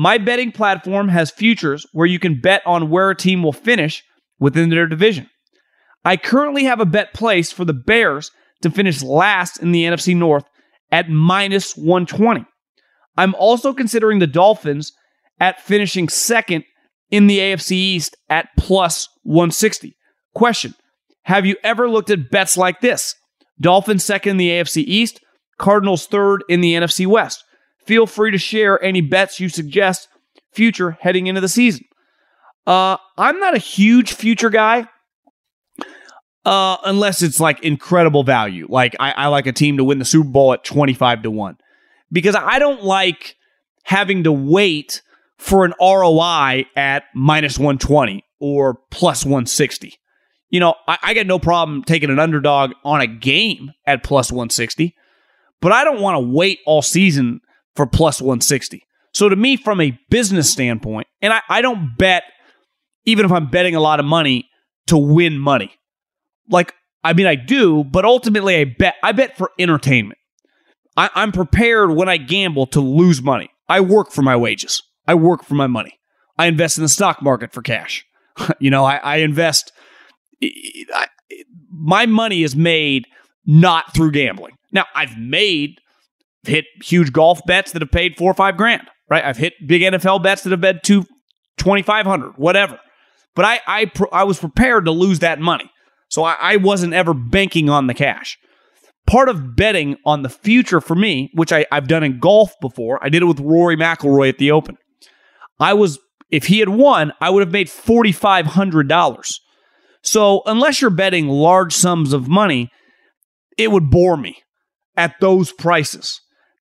My 0.00 0.16
betting 0.16 0.50
platform 0.50 1.08
has 1.10 1.30
futures 1.30 1.84
where 1.92 2.06
you 2.06 2.18
can 2.18 2.40
bet 2.40 2.62
on 2.64 2.88
where 2.88 3.10
a 3.10 3.14
team 3.14 3.42
will 3.42 3.52
finish 3.52 4.02
within 4.38 4.70
their 4.70 4.86
division. 4.86 5.28
I 6.06 6.16
currently 6.16 6.64
have 6.64 6.80
a 6.80 6.86
bet 6.86 7.12
placed 7.12 7.52
for 7.52 7.66
the 7.66 7.74
Bears 7.74 8.30
to 8.62 8.70
finish 8.70 9.02
last 9.02 9.58
in 9.58 9.72
the 9.72 9.84
NFC 9.84 10.16
North 10.16 10.44
at 10.90 11.10
minus 11.10 11.76
120. 11.76 12.46
I'm 13.18 13.34
also 13.34 13.74
considering 13.74 14.20
the 14.20 14.26
Dolphins 14.26 14.90
at 15.38 15.60
finishing 15.60 16.08
second 16.08 16.64
in 17.10 17.26
the 17.26 17.38
AFC 17.38 17.72
East 17.72 18.16
at 18.30 18.48
plus 18.56 19.06
160. 19.24 19.94
Question 20.34 20.74
Have 21.24 21.44
you 21.44 21.56
ever 21.62 21.90
looked 21.90 22.08
at 22.08 22.30
bets 22.30 22.56
like 22.56 22.80
this? 22.80 23.14
Dolphins 23.60 24.02
second 24.02 24.30
in 24.30 24.36
the 24.38 24.48
AFC 24.48 24.82
East, 24.82 25.20
Cardinals 25.58 26.06
third 26.06 26.42
in 26.48 26.62
the 26.62 26.72
NFC 26.72 27.06
West. 27.06 27.44
Feel 27.90 28.06
free 28.06 28.30
to 28.30 28.38
share 28.38 28.80
any 28.84 29.00
bets 29.00 29.40
you 29.40 29.48
suggest 29.48 30.06
future 30.52 30.92
heading 31.00 31.26
into 31.26 31.40
the 31.40 31.48
season. 31.48 31.86
Uh, 32.64 32.98
I'm 33.18 33.40
not 33.40 33.56
a 33.56 33.58
huge 33.58 34.12
future 34.12 34.48
guy. 34.48 34.86
Uh, 36.44 36.76
unless 36.84 37.20
it's 37.20 37.40
like 37.40 37.58
incredible 37.64 38.22
value. 38.22 38.68
Like 38.70 38.94
I, 39.00 39.10
I 39.10 39.26
like 39.26 39.48
a 39.48 39.52
team 39.52 39.76
to 39.78 39.82
win 39.82 39.98
the 39.98 40.04
Super 40.04 40.28
Bowl 40.28 40.52
at 40.52 40.62
25 40.62 41.22
to 41.22 41.32
1. 41.32 41.56
Because 42.12 42.36
I 42.36 42.60
don't 42.60 42.84
like 42.84 43.34
having 43.82 44.22
to 44.22 44.30
wait 44.30 45.02
for 45.36 45.64
an 45.64 45.74
ROI 45.80 46.66
at 46.76 47.02
minus 47.12 47.58
120 47.58 48.24
or 48.38 48.78
plus 48.92 49.24
160. 49.24 49.98
You 50.48 50.60
know, 50.60 50.76
I, 50.86 50.98
I 51.02 51.14
get 51.14 51.26
no 51.26 51.40
problem 51.40 51.82
taking 51.82 52.10
an 52.10 52.20
underdog 52.20 52.70
on 52.84 53.00
a 53.00 53.08
game 53.08 53.72
at 53.84 54.04
plus 54.04 54.30
160, 54.30 54.94
but 55.60 55.72
I 55.72 55.82
don't 55.82 56.00
want 56.00 56.14
to 56.14 56.20
wait 56.20 56.60
all 56.66 56.82
season 56.82 57.40
for 57.76 57.86
plus 57.86 58.20
160. 58.20 58.82
So 59.12 59.28
to 59.28 59.36
me, 59.36 59.56
from 59.56 59.80
a 59.80 59.98
business 60.08 60.50
standpoint, 60.50 61.06
and 61.20 61.32
I, 61.32 61.40
I 61.48 61.62
don't 61.62 61.96
bet, 61.98 62.24
even 63.04 63.24
if 63.24 63.32
I'm 63.32 63.50
betting 63.50 63.74
a 63.74 63.80
lot 63.80 64.00
of 64.00 64.06
money, 64.06 64.48
to 64.86 64.98
win 64.98 65.38
money. 65.38 65.72
Like, 66.48 66.74
I 67.02 67.12
mean, 67.12 67.26
I 67.26 67.34
do, 67.34 67.84
but 67.84 68.04
ultimately 68.04 68.56
I 68.56 68.64
bet, 68.64 68.94
I 69.02 69.12
bet 69.12 69.36
for 69.36 69.50
entertainment. 69.58 70.18
I, 70.96 71.10
I'm 71.14 71.32
prepared 71.32 71.92
when 71.92 72.08
I 72.08 72.16
gamble 72.16 72.66
to 72.68 72.80
lose 72.80 73.22
money. 73.22 73.50
I 73.68 73.80
work 73.80 74.10
for 74.10 74.22
my 74.22 74.36
wages. 74.36 74.82
I 75.06 75.14
work 75.14 75.44
for 75.44 75.54
my 75.54 75.66
money. 75.66 75.98
I 76.38 76.46
invest 76.46 76.78
in 76.78 76.82
the 76.82 76.88
stock 76.88 77.22
market 77.22 77.52
for 77.52 77.62
cash. 77.62 78.04
you 78.60 78.70
know, 78.70 78.84
I, 78.84 78.96
I 78.96 79.16
invest. 79.18 79.72
I, 80.42 81.06
my 81.72 82.06
money 82.06 82.42
is 82.42 82.56
made 82.56 83.06
not 83.46 83.94
through 83.94 84.12
gambling. 84.12 84.56
Now, 84.72 84.86
I've 84.94 85.16
made 85.18 85.80
hit 86.44 86.64
huge 86.82 87.12
golf 87.12 87.40
bets 87.46 87.72
that 87.72 87.82
have 87.82 87.90
paid 87.90 88.16
four 88.16 88.30
or 88.30 88.34
five 88.34 88.56
grand, 88.56 88.88
right? 89.08 89.24
I've 89.24 89.36
hit 89.36 89.54
big 89.66 89.82
NFL 89.82 90.22
bets 90.22 90.42
that 90.42 90.50
have 90.50 90.60
been 90.60 90.80
two, 90.82 91.02
2,500, 91.58 92.32
whatever. 92.36 92.78
But 93.34 93.44
I, 93.44 93.60
I, 93.66 93.92
I 94.12 94.24
was 94.24 94.38
prepared 94.38 94.86
to 94.86 94.90
lose 94.90 95.20
that 95.20 95.40
money. 95.40 95.70
So 96.08 96.24
I, 96.24 96.36
I 96.40 96.56
wasn't 96.56 96.92
ever 96.92 97.14
banking 97.14 97.70
on 97.70 97.86
the 97.86 97.94
cash. 97.94 98.38
Part 99.06 99.28
of 99.28 99.56
betting 99.56 99.96
on 100.04 100.22
the 100.22 100.28
future 100.28 100.80
for 100.80 100.94
me, 100.94 101.30
which 101.34 101.52
I, 101.52 101.66
I've 101.70 101.88
done 101.88 102.02
in 102.02 102.18
golf 102.18 102.52
before, 102.60 102.98
I 103.02 103.08
did 103.08 103.22
it 103.22 103.26
with 103.26 103.40
Rory 103.40 103.76
McIlroy 103.76 104.28
at 104.28 104.38
the 104.38 104.50
Open. 104.50 104.76
I 105.58 105.74
was, 105.74 105.98
if 106.30 106.46
he 106.46 106.58
had 106.58 106.68
won, 106.68 107.12
I 107.20 107.30
would 107.30 107.40
have 107.40 107.52
made 107.52 107.68
$4,500. 107.68 109.34
So 110.02 110.42
unless 110.46 110.80
you're 110.80 110.90
betting 110.90 111.28
large 111.28 111.74
sums 111.74 112.12
of 112.12 112.28
money, 112.28 112.70
it 113.58 113.70
would 113.70 113.90
bore 113.90 114.16
me 114.16 114.36
at 114.96 115.14
those 115.20 115.52
prices. 115.52 116.20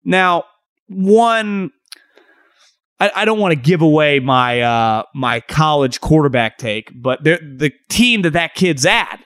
Now, 0.10 0.46
one, 0.88 1.70
I, 3.00 3.12
I 3.16 3.26
don't 3.26 3.38
want 3.38 3.54
to 3.54 3.60
give 3.60 3.84
away 3.84 4.20
my 4.20 4.62
uh, 4.62 5.04
my 5.14 5.40
college 5.42 6.02
quarterback 6.02 6.58
take, 6.58 6.92
but 6.96 7.24
the 7.24 7.72
team 7.90 8.24
that 8.24 8.32
that 8.32 8.56
kid's 8.56 8.88
at 8.88 9.24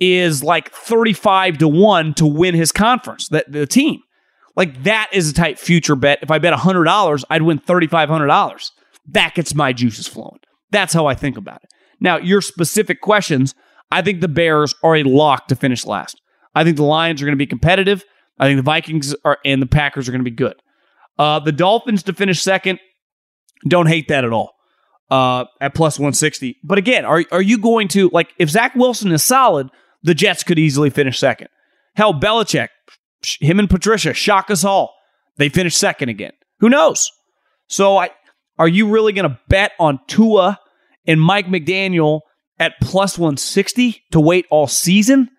is 0.00 0.42
like 0.42 0.72
35 0.72 1.58
to 1.58 1.68
1 1.68 2.14
to 2.14 2.26
win 2.26 2.56
his 2.56 2.72
conference, 2.72 3.28
that 3.28 3.50
the 3.50 3.66
team. 3.66 4.00
Like 4.56 4.82
that 4.82 5.08
is 5.12 5.30
a 5.30 5.34
tight 5.34 5.56
future 5.56 5.94
bet. 5.94 6.18
If 6.20 6.32
I 6.32 6.38
bet 6.38 6.52
$100, 6.52 7.24
I'd 7.30 7.42
win 7.42 7.60
$3,500. 7.60 8.70
That 9.06 9.34
gets 9.34 9.54
my 9.54 9.72
juices 9.72 10.08
flowing. 10.08 10.40
That's 10.72 10.92
how 10.92 11.06
I 11.06 11.14
think 11.14 11.36
about 11.36 11.62
it. 11.62 11.70
Now, 12.00 12.16
your 12.16 12.40
specific 12.40 13.00
questions, 13.00 13.54
I 13.92 14.02
think 14.02 14.20
the 14.20 14.26
Bears 14.26 14.74
are 14.82 14.96
a 14.96 15.04
lock 15.04 15.46
to 15.48 15.54
finish 15.54 15.86
last. 15.86 16.20
I 16.56 16.64
think 16.64 16.76
the 16.76 16.82
Lions 16.82 17.22
are 17.22 17.24
going 17.24 17.36
to 17.36 17.36
be 17.36 17.46
competitive. 17.46 18.04
I 18.38 18.46
think 18.46 18.58
the 18.58 18.62
Vikings 18.62 19.14
are 19.24 19.38
and 19.44 19.60
the 19.60 19.66
Packers 19.66 20.08
are 20.08 20.12
going 20.12 20.24
to 20.24 20.30
be 20.30 20.34
good. 20.34 20.54
Uh, 21.18 21.40
the 21.40 21.52
Dolphins 21.52 22.04
to 22.04 22.12
finish 22.12 22.40
second, 22.40 22.78
don't 23.66 23.86
hate 23.86 24.08
that 24.08 24.24
at 24.24 24.32
all. 24.32 24.54
Uh, 25.10 25.46
at 25.60 25.74
plus 25.74 25.98
160. 25.98 26.58
But 26.62 26.78
again, 26.78 27.04
are 27.04 27.24
are 27.32 27.42
you 27.42 27.58
going 27.58 27.88
to 27.88 28.10
like 28.12 28.28
if 28.38 28.50
Zach 28.50 28.74
Wilson 28.74 29.10
is 29.10 29.24
solid, 29.24 29.70
the 30.02 30.14
Jets 30.14 30.42
could 30.42 30.58
easily 30.58 30.90
finish 30.90 31.18
second. 31.18 31.48
Hell, 31.96 32.14
Belichick, 32.14 32.68
him 33.40 33.58
and 33.58 33.70
Patricia 33.70 34.12
shock 34.12 34.50
us 34.50 34.64
all. 34.64 34.94
They 35.36 35.48
finish 35.48 35.76
second 35.76 36.10
again. 36.10 36.32
Who 36.60 36.68
knows? 36.68 37.10
So 37.68 37.96
I 37.96 38.10
are 38.58 38.68
you 38.68 38.88
really 38.88 39.12
going 39.12 39.28
to 39.28 39.38
bet 39.48 39.72
on 39.78 40.00
Tua 40.08 40.58
and 41.06 41.20
Mike 41.20 41.46
McDaniel 41.46 42.20
at 42.58 42.74
plus 42.82 43.16
160 43.16 44.02
to 44.10 44.20
wait 44.20 44.46
all 44.50 44.66
season? 44.66 45.30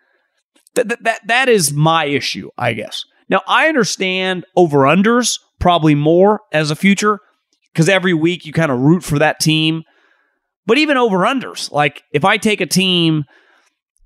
That, 0.88 1.04
that, 1.04 1.28
that 1.28 1.50
is 1.50 1.74
my 1.74 2.06
issue, 2.06 2.50
I 2.58 2.74
guess. 2.74 3.04
Now, 3.30 3.42
I 3.48 3.68
understand 3.68 4.46
over 4.56 4.80
unders 4.80 5.40
probably 5.60 5.96
more 5.96 6.42
as 6.52 6.72
a 6.72 6.76
future 6.76 7.20
because 7.74 7.90
every 7.90 8.14
week 8.14 8.46
you 8.46 8.54
kind 8.54 8.72
of 8.72 8.80
root 8.80 9.04
for 9.04 9.20
that 9.20 9.40
team. 9.40 9.84
But 10.66 10.78
even 10.78 10.98
over 10.98 11.20
unders, 11.20 11.72
like 11.72 12.04
if 12.12 12.26
I 12.26 12.38
take 12.38 12.62
a 12.62 12.66
team, 12.66 13.26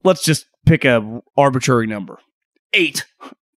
let's 0.04 0.24
just 0.24 0.46
pick 0.66 0.86
a 0.86 1.22
arbitrary 1.38 1.88
number, 1.88 2.20
eight. 2.74 3.06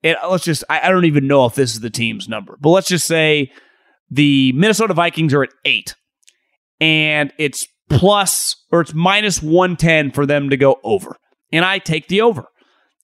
And 0.02 0.16
uh, 0.22 0.30
let's 0.30 0.44
just, 0.44 0.64
I, 0.68 0.88
I 0.88 0.90
don't 0.90 1.04
even 1.06 1.26
know 1.26 1.46
if 1.46 1.54
this 1.54 1.74
is 1.74 1.80
the 1.80 1.90
team's 1.90 2.28
number, 2.28 2.56
but 2.60 2.70
let's 2.70 2.88
just 2.88 3.06
say 3.06 3.50
the 4.10 4.52
Minnesota 4.52 4.94
Vikings 4.94 5.34
are 5.34 5.42
at 5.42 5.50
eight 5.64 5.94
and 6.80 7.32
it's 7.38 7.66
plus 7.88 8.56
or 8.70 8.80
it's 8.80 8.94
minus 8.94 9.42
110 9.42 10.12
for 10.12 10.26
them 10.26 10.50
to 10.50 10.56
go 10.56 10.78
over. 10.84 11.16
And 11.52 11.64
I 11.64 11.78
take 11.78 12.08
the 12.08 12.20
over 12.20 12.46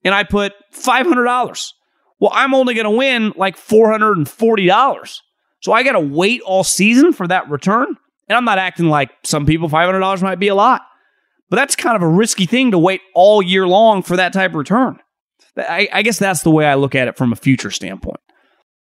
and 0.04 0.14
I 0.14 0.24
put 0.24 0.52
$500. 0.72 1.72
Well, 2.18 2.30
I'm 2.34 2.54
only 2.54 2.74
going 2.74 2.84
to 2.84 2.90
win 2.90 3.32
like 3.36 3.56
$440. 3.56 5.20
So 5.60 5.72
I 5.72 5.82
got 5.82 5.92
to 5.92 6.00
wait 6.00 6.40
all 6.42 6.64
season 6.64 7.12
for 7.12 7.26
that 7.28 7.48
return. 7.50 7.88
And 8.28 8.36
I'm 8.36 8.44
not 8.44 8.58
acting 8.58 8.86
like 8.86 9.10
some 9.24 9.46
people, 9.46 9.68
$500 9.68 10.22
might 10.22 10.38
be 10.38 10.48
a 10.48 10.54
lot. 10.54 10.82
But 11.48 11.56
that's 11.56 11.74
kind 11.74 11.96
of 11.96 12.02
a 12.02 12.08
risky 12.08 12.46
thing 12.46 12.70
to 12.70 12.78
wait 12.78 13.00
all 13.14 13.42
year 13.42 13.66
long 13.66 14.02
for 14.02 14.16
that 14.16 14.32
type 14.32 14.52
of 14.52 14.56
return. 14.56 15.00
I, 15.56 15.88
I 15.92 16.02
guess 16.02 16.18
that's 16.18 16.42
the 16.42 16.50
way 16.50 16.64
I 16.64 16.74
look 16.74 16.94
at 16.94 17.08
it 17.08 17.16
from 17.16 17.32
a 17.32 17.36
future 17.36 17.70
standpoint. 17.70 18.20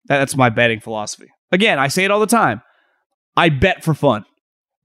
That's 0.05 0.35
my 0.35 0.49
betting 0.49 0.79
philosophy. 0.79 1.29
Again, 1.51 1.79
I 1.79 1.87
say 1.87 2.05
it 2.05 2.11
all 2.11 2.19
the 2.19 2.27
time. 2.27 2.61
I 3.35 3.49
bet 3.49 3.83
for 3.83 3.93
fun. 3.93 4.25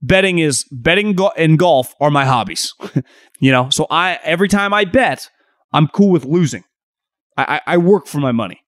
Betting 0.01 0.39
is 0.39 0.65
betting 0.71 1.17
and 1.37 1.57
golf 1.57 1.93
are 1.99 2.11
my 2.11 2.25
hobbies. 2.25 2.73
you 3.39 3.51
know, 3.51 3.69
so 3.69 3.87
I 3.89 4.19
every 4.23 4.47
time 4.47 4.73
I 4.73 4.85
bet, 4.85 5.29
I'm 5.77 5.87
cool 5.89 6.09
with 6.09 6.25
losing. 6.25 6.63
I, 7.37 7.61
I, 7.67 7.73
I 7.73 7.77
work 7.77 8.07
for 8.07 8.17
my 8.17 8.31
money. 8.31 8.61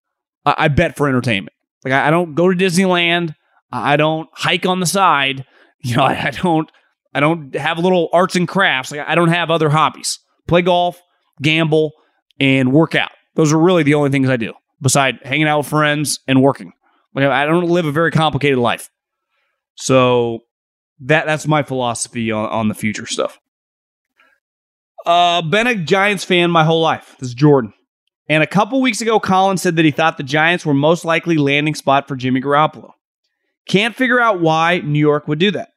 I, 0.46 0.56
I, 0.60 0.68
bet 0.68 0.96
for 0.96 1.10
entertainment. 1.10 1.56
Like 1.84 1.92
I, 1.92 2.08
I, 2.08 2.12
don't 2.12 2.36
go 2.36 2.54
to 2.54 2.56
Disneyland. 2.56 3.34
I 3.72 3.98
don't 3.98 4.30
hike 4.34 4.68
on 4.68 4.80
the 4.80 4.86
side. 4.86 5.46
You 5.82 5.96
know, 5.96 6.04
I, 6.04 6.32
don't 6.32 6.70
I 7.14 7.22
don't 7.22 7.56
have 7.56 7.80
little 7.80 8.10
arts 8.12 8.36
and 8.36 8.50
crafts. 8.50 8.92
Like 8.92 9.00
I 9.08 9.16
don't 9.16 9.30
have 9.30 9.50
other 9.50 9.70
hobbies. 9.70 10.20
Play 10.46 10.62
golf, 10.62 11.02
gamble, 11.42 11.94
and 12.38 12.74
work 12.74 12.96
out. 12.96 13.12
Those 13.36 13.54
are 13.54 13.58
really 13.58 13.84
the 13.84 13.94
only 13.94 14.10
things 14.10 14.28
I 14.28 14.36
do 14.36 14.52
beside 14.82 15.20
hanging 15.24 15.48
out 15.48 15.60
with 15.60 15.68
friends 15.68 16.20
and 16.28 16.42
working. 16.42 16.74
Like 17.16 17.24
I 17.28 17.46
don't 17.46 17.64
live 17.64 17.86
a 17.86 17.94
very 17.94 18.12
complicated 18.12 18.60
life. 18.60 18.90
So 19.76 20.40
that 21.00 21.26
that's 21.26 21.48
my 21.48 21.64
philosophy 21.64 22.30
on, 22.30 22.50
on 22.50 22.68
the 22.68 22.76
future 22.76 23.06
stuff. 23.06 23.40
Uh, 25.10 25.42
been 25.42 25.66
a 25.66 25.74
Giants 25.74 26.24
fan 26.24 26.52
my 26.52 26.64
whole 26.64 26.82
life. 26.82 27.16
This 27.18 27.30
is 27.30 27.34
Jordan. 27.34 27.74
And 28.28 28.44
a 28.44 28.48
couple 28.48 28.80
weeks 28.80 29.02
ago, 29.02 29.20
Colin 29.20 29.58
said 29.58 29.76
that 29.76 29.86
he 29.86 29.90
thought 29.90 30.18
the 30.18 30.24
Giants 30.24 30.68
were 30.68 30.74
most 30.76 31.04
likely 31.04 31.36
landing 31.36 31.74
spot 31.74 32.08
for 32.08 32.16
Jimmy 32.16 32.40
Garoppolo. 32.40 32.92
Can't 33.68 33.96
figure 33.96 34.20
out 34.20 34.40
why 34.40 34.82
New 34.86 35.00
York 35.00 35.28
would 35.28 35.40
do 35.40 35.50
that. 35.50 35.70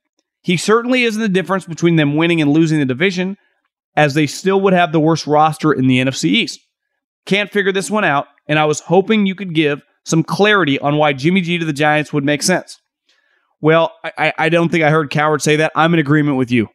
He 0.43 0.59
certainly 0.59 1.05
isn't 1.05 1.23
the 1.23 1.31
difference 1.31 1.65
between 1.65 1.97
them 1.97 2.15
winning 2.15 2.43
and 2.43 2.53
losing 2.53 2.79
the 2.79 2.85
division, 2.85 3.39
as 3.97 4.13
they 4.13 4.27
still 4.27 4.61
would 4.61 4.75
have 4.75 4.93
the 4.93 5.01
worst 5.01 5.27
roster 5.27 5.73
in 5.73 5.87
the 5.87 5.99
NFC 5.99 6.25
East. 6.25 6.61
Can't 7.25 7.51
figure 7.51 7.73
this 7.73 7.91
one 7.91 8.05
out, 8.05 8.27
and 8.47 8.59
I 8.59 8.67
was 8.67 8.81
hoping 8.81 9.25
you 9.25 9.35
could 9.35 9.55
give 9.55 9.81
some 10.05 10.23
clarity 10.23 10.79
on 10.79 10.99
why 10.99 11.15
Jimmy 11.15 11.41
G 11.41 11.57
to 11.57 11.65
the 11.65 11.73
Giants 11.73 12.13
would 12.13 12.23
make 12.25 12.43
sense. 12.43 12.83
Well, 13.63 13.95
I, 14.05 14.35
I 14.37 14.49
don't 14.51 14.69
think 14.69 14.85
I 14.85 14.91
heard 14.91 15.09
Cowherd 15.09 15.41
say 15.41 15.57
that. 15.57 15.73
I'm 15.75 15.95
in 15.95 16.01
agreement 16.01 16.37
with 16.37 16.51
you. 16.51 16.69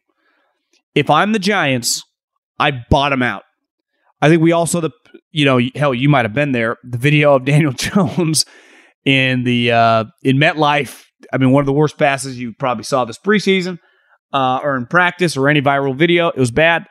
If 0.96 1.08
I'm 1.08 1.30
the 1.30 1.38
Giants, 1.38 2.02
I 2.58 2.72
bottom 2.90 3.22
out. 3.22 3.44
I 4.20 4.28
think 4.28 4.42
we 4.42 4.52
also 4.52 4.80
the 4.80 4.90
you 5.30 5.44
know 5.44 5.60
hell 5.74 5.94
you 5.94 6.08
might 6.08 6.24
have 6.24 6.34
been 6.34 6.52
there 6.52 6.76
the 6.84 6.98
video 6.98 7.34
of 7.34 7.44
Daniel 7.44 7.72
Jones 7.72 8.44
in 9.04 9.44
the 9.44 9.72
uh, 9.72 10.04
in 10.22 10.38
MetLife. 10.38 11.04
I 11.32 11.38
mean, 11.38 11.50
one 11.50 11.62
of 11.62 11.66
the 11.66 11.72
worst 11.72 11.98
passes 11.98 12.38
you 12.38 12.52
probably 12.58 12.84
saw 12.84 13.04
this 13.04 13.18
preseason 13.18 13.78
uh, 14.32 14.60
or 14.62 14.76
in 14.76 14.86
practice 14.86 15.36
or 15.36 15.48
any 15.48 15.60
viral 15.60 15.96
video. 15.96 16.28
It 16.28 16.38
was 16.38 16.50
bad. 16.50 16.86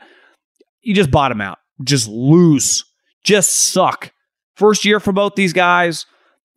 You 0.81 0.93
just 0.93 1.11
bottom 1.11 1.41
out, 1.41 1.57
just 1.83 2.07
lose, 2.07 2.83
just 3.23 3.53
suck. 3.53 4.11
First 4.55 4.85
year 4.85 4.99
for 4.99 5.11
both 5.11 5.35
these 5.35 5.53
guys. 5.53 6.05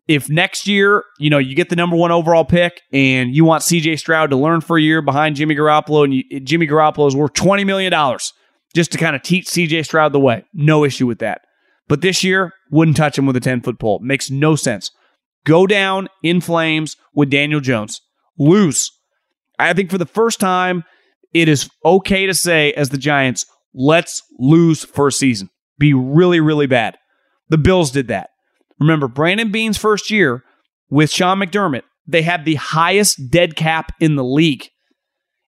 If 0.09 0.29
next 0.29 0.67
year, 0.67 1.05
you 1.21 1.31
know, 1.31 1.39
you 1.39 1.55
get 1.55 1.69
the 1.69 1.77
number 1.77 1.95
one 1.95 2.11
overall 2.11 2.45
pick 2.45 2.81
and 2.93 3.33
you 3.35 3.45
want 3.45 3.63
CJ 3.63 3.99
Stroud 3.99 4.31
to 4.31 4.37
learn 4.37 4.61
for 4.61 4.77
a 4.77 4.81
year 4.81 5.03
behind 5.03 5.37
Jimmy 5.37 5.55
Garoppolo, 5.55 6.03
and 6.03 6.15
you, 6.15 6.41
Jimmy 6.41 6.67
Garoppolo 6.67 7.07
is 7.07 7.15
worth 7.15 7.33
$20 7.35 7.65
million 7.65 7.93
just 8.75 8.93
to 8.93 8.99
kind 8.99 9.17
of 9.17 9.23
teach 9.23 9.47
CJ 9.47 9.85
Stroud 9.85 10.13
the 10.13 10.21
way. 10.21 10.45
No 10.55 10.85
issue 10.85 11.07
with 11.07 11.19
that. 11.19 11.43
But 11.89 12.03
this 12.03 12.23
year, 12.23 12.53
wouldn't 12.71 12.97
touch 12.97 13.19
him 13.19 13.27
with 13.27 13.37
a 13.37 13.41
10 13.41 13.63
foot 13.63 13.79
pole. 13.79 13.99
Makes 14.01 14.31
no 14.31 14.55
sense. 14.55 14.91
Go 15.45 15.67
down 15.67 16.09
in 16.23 16.41
flames 16.41 16.97
with 17.15 17.31
Daniel 17.31 17.61
Jones. 17.61 18.01
Lose. 18.39 18.91
I 19.59 19.73
think 19.73 19.91
for 19.91 19.99
the 19.99 20.07
first 20.07 20.39
time, 20.39 20.85
it 21.33 21.49
is 21.49 21.69
okay 21.85 22.27
to 22.27 22.35
say, 22.35 22.73
as 22.73 22.91
the 22.91 22.99
Giants, 22.99 23.47
let's 23.75 24.23
lose 24.39 24.87
a 24.97 25.11
season. 25.11 25.51
Be 25.79 25.95
really, 25.95 26.41
really 26.41 26.67
bad. 26.67 26.97
The 27.49 27.59
Bills 27.59 27.91
did 27.91 28.09
that. 28.09 28.31
Remember, 28.79 29.09
Brandon 29.09 29.51
Beane's 29.51 29.79
first 29.79 30.11
year 30.11 30.45
with 30.89 31.11
Sean 31.11 31.39
McDermott, 31.39 31.83
they 32.07 32.23
had 32.23 32.45
the 32.45 32.55
highest 32.57 33.31
dead 33.31 33.57
cap 33.57 33.93
in 34.01 34.17
the 34.17 34.25
league 34.25 34.69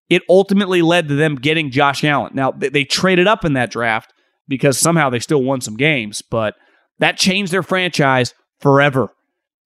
it 0.09 0.21
ultimately 0.29 0.81
led 0.81 1.07
to 1.07 1.15
them 1.15 1.35
getting 1.35 1.71
Josh 1.71 2.03
Allen. 2.03 2.31
Now, 2.33 2.51
they, 2.51 2.69
they 2.69 2.83
traded 2.83 3.27
up 3.27 3.45
in 3.45 3.53
that 3.53 3.71
draft 3.71 4.13
because 4.47 4.77
somehow 4.77 5.09
they 5.09 5.19
still 5.19 5.43
won 5.43 5.61
some 5.61 5.77
games, 5.77 6.21
but 6.21 6.55
that 6.99 7.17
changed 7.17 7.51
their 7.51 7.63
franchise 7.63 8.33
forever. 8.59 9.09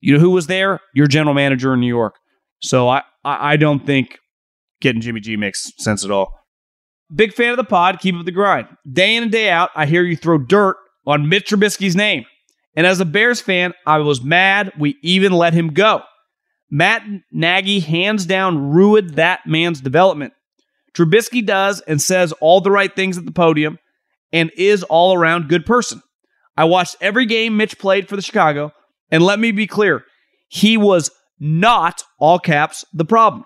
You 0.00 0.14
know 0.14 0.20
who 0.20 0.30
was 0.30 0.46
there? 0.46 0.80
Your 0.94 1.06
general 1.06 1.34
manager 1.34 1.74
in 1.74 1.80
New 1.80 1.88
York. 1.88 2.14
So 2.60 2.88
I, 2.88 3.02
I 3.24 3.56
don't 3.56 3.84
think 3.84 4.18
getting 4.80 5.00
Jimmy 5.00 5.20
G 5.20 5.36
makes 5.36 5.72
sense 5.78 6.04
at 6.04 6.10
all. 6.10 6.32
Big 7.14 7.32
fan 7.32 7.50
of 7.50 7.56
the 7.56 7.64
pod. 7.64 8.00
Keep 8.00 8.16
up 8.16 8.24
the 8.24 8.32
grind. 8.32 8.68
Day 8.90 9.16
in 9.16 9.22
and 9.24 9.32
day 9.32 9.50
out, 9.50 9.70
I 9.74 9.86
hear 9.86 10.02
you 10.02 10.16
throw 10.16 10.38
dirt 10.38 10.76
on 11.06 11.28
Mitch 11.28 11.50
Trubisky's 11.50 11.96
name. 11.96 12.24
And 12.76 12.86
as 12.86 13.00
a 13.00 13.04
Bears 13.04 13.40
fan, 13.40 13.72
I 13.86 13.98
was 13.98 14.22
mad 14.22 14.72
we 14.78 14.96
even 15.02 15.32
let 15.32 15.52
him 15.52 15.68
go. 15.72 16.02
Matt 16.70 17.02
Nagy 17.32 17.80
hands 17.80 18.26
down 18.26 18.70
ruined 18.70 19.14
that 19.14 19.46
man's 19.46 19.80
development. 19.80 20.32
Trubisky 20.94 21.44
does 21.44 21.80
and 21.82 22.00
says 22.00 22.32
all 22.40 22.60
the 22.60 22.70
right 22.70 22.94
things 22.94 23.16
at 23.16 23.24
the 23.24 23.32
podium 23.32 23.78
and 24.32 24.50
is 24.56 24.82
all 24.84 25.14
around 25.14 25.48
good 25.48 25.64
person. 25.64 26.02
I 26.56 26.64
watched 26.64 26.96
every 27.00 27.24
game 27.24 27.56
Mitch 27.56 27.78
played 27.78 28.08
for 28.08 28.16
the 28.16 28.22
Chicago, 28.22 28.72
and 29.10 29.22
let 29.22 29.38
me 29.38 29.52
be 29.52 29.66
clear, 29.66 30.04
he 30.48 30.76
was 30.76 31.10
not, 31.38 32.02
all 32.18 32.38
caps, 32.38 32.84
the 32.92 33.04
problem. 33.04 33.44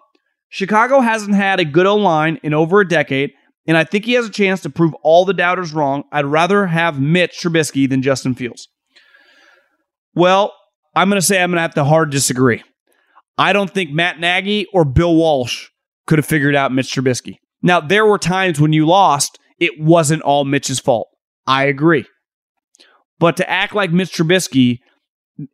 Chicago 0.49 1.01
hasn't 1.01 1.35
had 1.35 1.61
a 1.61 1.65
good 1.65 1.87
O 1.87 1.97
line 1.97 2.41
in 2.43 2.55
over 2.55 2.81
a 2.81 2.89
decade, 2.89 3.33
and 3.67 3.77
I 3.77 3.85
think 3.85 4.07
he 4.07 4.15
has 4.15 4.27
a 4.27 4.31
chance 4.31 4.63
to 4.63 4.71
prove 4.71 4.95
all 5.03 5.25
the 5.25 5.35
doubters 5.35 5.73
wrong. 5.73 6.05
I'd 6.11 6.25
rather 6.25 6.67
have 6.67 7.01
Mitch 7.01 7.39
Trubisky 7.41 7.89
than 7.89 8.03
Justin 8.03 8.35
Fields. 8.35 8.69
Well, 10.15 10.55
I'm 10.97 11.09
going 11.09 11.21
to 11.21 11.27
say 11.27 11.43
I'm 11.43 11.51
going 11.51 11.57
to 11.57 11.63
have 11.63 11.75
to 11.75 11.85
hard 11.85 12.11
disagree. 12.11 12.63
I 13.39 13.53
don't 13.53 13.73
think 13.73 13.91
Matt 13.91 14.21
Nagy 14.21 14.67
or 14.73 14.85
Bill 14.85 15.15
Walsh 15.15 15.69
could 16.07 16.19
have 16.19 16.27
figured 16.27 16.55
out 16.55 16.73
Mitch 16.73 16.95
Trubisky. 16.95 17.37
Now, 17.63 17.81
there 17.81 18.07
were 18.07 18.19
times 18.19 18.61
when 18.61 18.73
you 18.73 18.87
lost, 18.87 19.39
it 19.59 19.81
wasn't 19.81 20.23
all 20.23 20.45
Mitch's 20.45 20.81
fault. 20.81 21.09
I 21.47 21.65
agree. 21.65 22.05
But 23.19 23.37
to 23.37 23.49
act 23.49 23.75
like 23.75 23.93
Mitch 23.93 24.13
Trubisky 24.13 24.79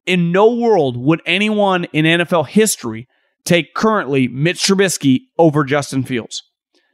in 0.06 0.32
no 0.32 0.54
world 0.54 0.96
would 0.96 1.20
anyone 1.26 1.84
in 1.92 2.04
NFL 2.04 2.48
history 2.48 3.06
take 3.44 3.74
currently 3.74 4.28
Mitch 4.28 4.60
Trubisky 4.60 5.20
over 5.38 5.64
Justin 5.64 6.02
Fields. 6.02 6.42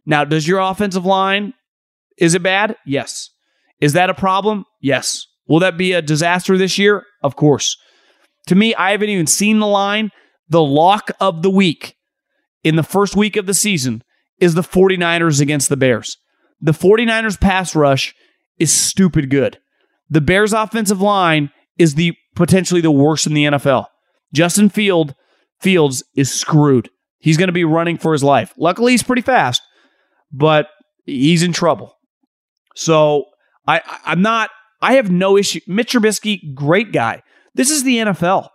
Now, 0.06 0.24
does 0.24 0.46
your 0.46 0.60
offensive 0.60 1.06
line 1.06 1.54
is 2.16 2.34
it 2.34 2.42
bad? 2.42 2.76
Yes. 2.86 3.30
Is 3.80 3.92
that 3.94 4.10
a 4.10 4.14
problem? 4.14 4.64
Yes. 4.80 5.26
Will 5.48 5.58
that 5.60 5.76
be 5.76 5.92
a 5.92 6.02
disaster 6.02 6.56
this 6.56 6.78
year? 6.78 7.04
Of 7.22 7.36
course. 7.36 7.76
To 8.46 8.54
me, 8.54 8.74
I 8.74 8.92
haven't 8.92 9.08
even 9.08 9.26
seen 9.26 9.58
the 9.58 9.66
line. 9.66 10.10
The 10.48 10.62
lock 10.62 11.10
of 11.20 11.42
the 11.42 11.50
week 11.50 11.96
in 12.62 12.76
the 12.76 12.82
first 12.82 13.16
week 13.16 13.36
of 13.36 13.46
the 13.46 13.54
season 13.54 14.02
is 14.38 14.54
the 14.54 14.62
49ers 14.62 15.40
against 15.40 15.68
the 15.68 15.76
Bears. 15.76 16.18
The 16.60 16.72
49ers 16.72 17.40
pass 17.40 17.74
rush 17.74 18.14
is 18.58 18.72
stupid 18.72 19.30
good. 19.30 19.58
The 20.10 20.20
Bears 20.20 20.52
offensive 20.52 21.00
line 21.00 21.50
is 21.78 21.94
the 21.94 22.14
potentially 22.34 22.80
the 22.80 22.90
worst 22.90 23.26
in 23.26 23.34
the 23.34 23.44
NFL. 23.44 23.86
Justin 24.32 24.68
Field 24.68 25.14
Fields 25.60 26.02
is 26.14 26.32
screwed. 26.32 26.90
He's 27.18 27.36
going 27.36 27.48
to 27.48 27.52
be 27.52 27.64
running 27.64 27.96
for 27.96 28.12
his 28.12 28.22
life. 28.22 28.52
Luckily, 28.58 28.92
he's 28.92 29.02
pretty 29.02 29.22
fast, 29.22 29.62
but 30.30 30.68
he's 31.06 31.42
in 31.42 31.52
trouble. 31.52 31.96
So 32.74 33.24
I, 33.66 33.80
I'm 34.04 34.20
not. 34.20 34.50
I 34.82 34.94
have 34.94 35.10
no 35.10 35.38
issue. 35.38 35.60
Mitch 35.66 35.92
Trubisky, 35.92 36.54
great 36.54 36.92
guy. 36.92 37.22
This 37.54 37.70
is 37.70 37.84
the 37.84 37.96
NFL. 37.96 38.48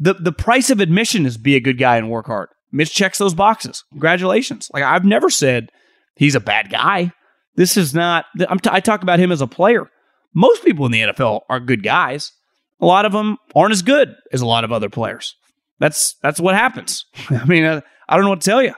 The 0.00 0.14
The 0.14 0.32
price 0.32 0.70
of 0.70 0.80
admission 0.80 1.26
is 1.26 1.36
be 1.36 1.54
a 1.54 1.60
good 1.60 1.78
guy 1.78 1.96
and 1.96 2.10
work 2.10 2.26
hard. 2.26 2.48
Mitch 2.72 2.94
checks 2.94 3.18
those 3.18 3.34
boxes. 3.34 3.84
Congratulations. 3.90 4.70
Like 4.72 4.82
I've 4.82 5.04
never 5.04 5.30
said 5.30 5.70
he's 6.16 6.34
a 6.34 6.40
bad 6.40 6.70
guy. 6.70 7.12
This 7.56 7.76
is 7.76 7.94
not. 7.94 8.24
I'm 8.48 8.58
t- 8.58 8.70
I 8.72 8.80
talk 8.80 9.02
about 9.02 9.18
him 9.18 9.30
as 9.30 9.40
a 9.40 9.46
player. 9.46 9.90
Most 10.34 10.64
people 10.64 10.86
in 10.86 10.92
the 10.92 11.00
NFL 11.00 11.42
are 11.48 11.60
good 11.60 11.82
guys. 11.82 12.32
A 12.80 12.86
lot 12.86 13.04
of 13.04 13.12
them 13.12 13.36
aren't 13.54 13.72
as 13.72 13.82
good 13.82 14.14
as 14.32 14.40
a 14.40 14.46
lot 14.46 14.64
of 14.64 14.72
other 14.72 14.88
players. 14.88 15.36
That's 15.78 16.14
that's 16.22 16.40
what 16.40 16.54
happens. 16.54 17.04
I 17.30 17.44
mean, 17.44 17.64
I, 17.64 17.82
I 18.08 18.16
don't 18.16 18.24
know 18.24 18.30
what 18.30 18.40
to 18.40 18.50
tell 18.50 18.62
you. 18.62 18.74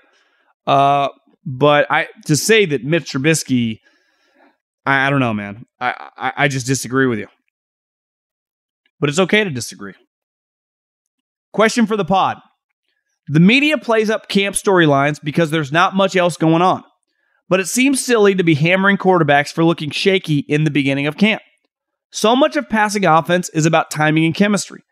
Uh, 0.67 1.09
but 1.45 1.91
I 1.91 2.09
to 2.27 2.37
say 2.37 2.65
that 2.67 2.85
Mitch 2.85 3.13
Trubisky, 3.13 3.79
I, 4.87 5.07
I 5.07 5.11
don't 5.11 5.21
know, 5.21 5.35
man. 5.35 5.67
I, 5.81 6.11
I 6.17 6.33
I 6.37 6.49
just 6.49 6.67
disagree 6.67 7.07
with 7.07 7.19
you. 7.19 7.29
But 8.99 9.11
it's 9.11 9.19
okay 9.19 9.45
to 9.45 9.51
disagree. 9.51 9.95
Question 11.53 11.87
for 11.87 11.97
the 11.97 12.05
pod. 12.05 12.39
The 13.29 13.41
media 13.41 13.79
plays 13.79 14.11
up 14.11 14.29
camp 14.29 14.57
storylines 14.57 15.21
because 15.23 15.51
there's 15.51 15.73
not 15.73 15.95
much 15.95 16.17
else 16.17 16.37
going 16.37 16.63
on. 16.63 16.83
But 17.49 17.61
it 17.61 17.69
seems 17.69 18.05
silly 18.05 18.35
to 18.35 18.43
be 18.43 18.55
hammering 18.55 18.97
quarterbacks 18.97 19.53
for 19.53 19.65
looking 19.65 19.91
shaky 19.91 20.39
in 20.39 20.65
the 20.65 20.71
beginning 20.71 21.07
of 21.07 21.19
camp. 21.19 21.43
So 22.11 22.35
much 22.35 22.57
of 22.57 22.69
passing 22.69 23.05
offense 23.05 23.49
is 23.51 23.67
about 23.67 23.91
timing 23.91 24.25
and 24.25 24.35
chemistry. 24.35 24.83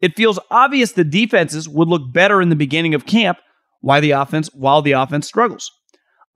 It 0.00 0.16
feels 0.16 0.38
obvious 0.50 0.92
the 0.92 1.04
defenses 1.04 1.68
would 1.68 1.88
look 1.88 2.12
better 2.12 2.40
in 2.40 2.48
the 2.48 2.56
beginning 2.56 2.94
of 2.94 3.06
camp 3.06 3.38
while 3.80 4.00
the 4.00 4.12
offense 4.12 4.48
while 4.54 4.82
the 4.82 4.92
offense 4.92 5.26
struggles. 5.26 5.70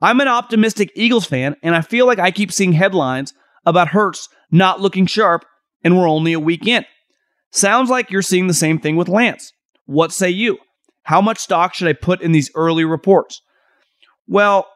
I'm 0.00 0.20
an 0.20 0.28
optimistic 0.28 0.90
Eagles 0.94 1.26
fan 1.26 1.56
and 1.62 1.74
I 1.74 1.80
feel 1.80 2.06
like 2.06 2.18
I 2.18 2.30
keep 2.30 2.52
seeing 2.52 2.72
headlines 2.72 3.32
about 3.66 3.88
Hurts 3.88 4.28
not 4.50 4.80
looking 4.80 5.06
sharp 5.06 5.44
and 5.82 5.96
we're 5.96 6.08
only 6.08 6.32
a 6.32 6.40
week 6.40 6.66
in. 6.66 6.84
Sounds 7.50 7.90
like 7.90 8.10
you're 8.10 8.22
seeing 8.22 8.46
the 8.46 8.54
same 8.54 8.78
thing 8.78 8.96
with 8.96 9.08
Lance. 9.08 9.52
What 9.88 10.12
say 10.12 10.28
you? 10.28 10.58
How 11.04 11.22
much 11.22 11.38
stock 11.38 11.72
should 11.72 11.88
I 11.88 11.94
put 11.94 12.20
in 12.20 12.32
these 12.32 12.50
early 12.54 12.84
reports? 12.84 13.40
Well, 14.26 14.66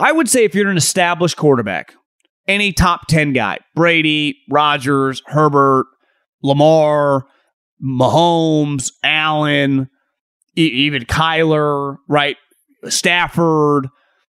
I 0.00 0.10
would 0.10 0.26
say 0.26 0.44
if 0.44 0.54
you're 0.54 0.70
an 0.70 0.78
established 0.78 1.36
quarterback, 1.36 1.92
any 2.48 2.72
top 2.72 3.06
10 3.08 3.34
guy, 3.34 3.58
Brady, 3.74 4.38
Rodgers, 4.50 5.20
Herbert, 5.26 5.84
Lamar, 6.42 7.26
Mahomes, 7.84 8.90
Allen, 9.02 9.90
e- 10.56 10.62
even 10.62 11.04
Kyler, 11.04 11.96
right? 12.08 12.38
Stafford, 12.88 13.88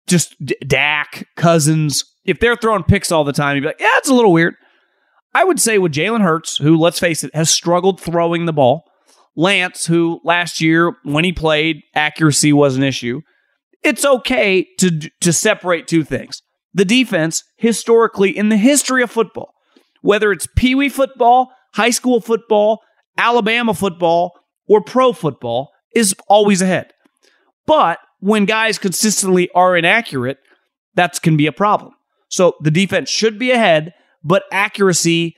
just 0.06 0.34
D- 0.42 0.56
Dak, 0.66 1.28
Cousins. 1.36 2.02
If 2.24 2.40
they're 2.40 2.56
throwing 2.56 2.84
picks 2.84 3.12
all 3.12 3.24
the 3.24 3.32
time, 3.34 3.56
you'd 3.56 3.60
be 3.60 3.66
like, 3.66 3.76
yeah, 3.80 3.90
it's 3.98 4.08
a 4.08 4.14
little 4.14 4.32
weird. 4.32 4.54
I 5.34 5.44
would 5.44 5.60
say 5.60 5.76
with 5.76 5.92
Jalen 5.92 6.22
Hurts, 6.22 6.56
who, 6.56 6.78
let's 6.78 6.98
face 6.98 7.22
it, 7.22 7.34
has 7.34 7.50
struggled 7.50 8.00
throwing 8.00 8.46
the 8.46 8.52
ball, 8.54 8.84
Lance, 9.36 9.86
who 9.86 10.20
last 10.24 10.60
year, 10.60 10.96
when 11.02 11.24
he 11.24 11.32
played, 11.32 11.82
accuracy 11.94 12.52
was 12.52 12.76
an 12.76 12.82
issue. 12.82 13.20
It's 13.82 14.04
okay 14.04 14.66
to, 14.78 15.10
to 15.20 15.32
separate 15.32 15.86
two 15.86 16.04
things. 16.04 16.42
The 16.72 16.84
defense, 16.84 17.44
historically, 17.56 18.36
in 18.36 18.48
the 18.48 18.56
history 18.56 19.02
of 19.02 19.10
football, 19.10 19.54
whether 20.02 20.32
it's 20.32 20.48
Pee 20.56 20.74
Wee 20.74 20.88
football, 20.88 21.50
high 21.74 21.90
school 21.90 22.20
football, 22.20 22.80
Alabama 23.16 23.74
football, 23.74 24.32
or 24.66 24.80
pro 24.80 25.12
football, 25.12 25.70
is 25.94 26.14
always 26.28 26.62
ahead. 26.62 26.92
But 27.66 27.98
when 28.20 28.44
guys 28.44 28.78
consistently 28.78 29.50
are 29.54 29.76
inaccurate, 29.76 30.38
that 30.94 31.20
can 31.22 31.36
be 31.36 31.46
a 31.46 31.52
problem. 31.52 31.92
So 32.28 32.54
the 32.60 32.70
defense 32.70 33.10
should 33.10 33.38
be 33.38 33.50
ahead, 33.50 33.92
but 34.22 34.44
accuracy, 34.50 35.36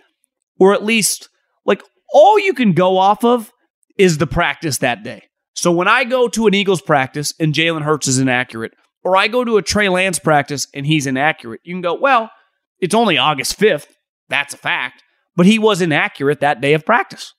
or 0.58 0.72
at 0.72 0.84
least 0.84 1.28
like 1.64 1.82
all 2.12 2.38
you 2.38 2.54
can 2.54 2.72
go 2.72 2.96
off 2.96 3.24
of 3.24 3.52
is 3.98 4.18
the 4.18 4.26
practice 4.26 4.78
that 4.78 5.02
day. 5.02 5.22
So 5.54 5.72
when 5.72 5.88
I 5.88 6.04
go 6.04 6.28
to 6.28 6.46
an 6.46 6.54
Eagles 6.54 6.82
practice 6.82 7.34
and 7.40 7.54
Jalen 7.54 7.82
Hurts 7.82 8.08
is 8.08 8.18
inaccurate, 8.18 8.72
or 9.02 9.16
I 9.16 9.28
go 9.28 9.44
to 9.44 9.56
a 9.56 9.62
Trey 9.62 9.88
Lance 9.88 10.18
practice 10.18 10.66
and 10.74 10.86
he's 10.86 11.06
inaccurate, 11.06 11.60
you 11.64 11.74
can 11.74 11.80
go, 11.80 11.94
well, 11.94 12.30
it's 12.78 12.94
only 12.94 13.16
August 13.16 13.58
5th. 13.58 13.86
That's 14.28 14.54
a 14.54 14.58
fact. 14.58 15.02
But 15.34 15.46
he 15.46 15.58
was 15.58 15.80
inaccurate 15.80 16.40
that 16.40 16.60
day 16.60 16.74
of 16.74 16.84
practice, 16.84 17.32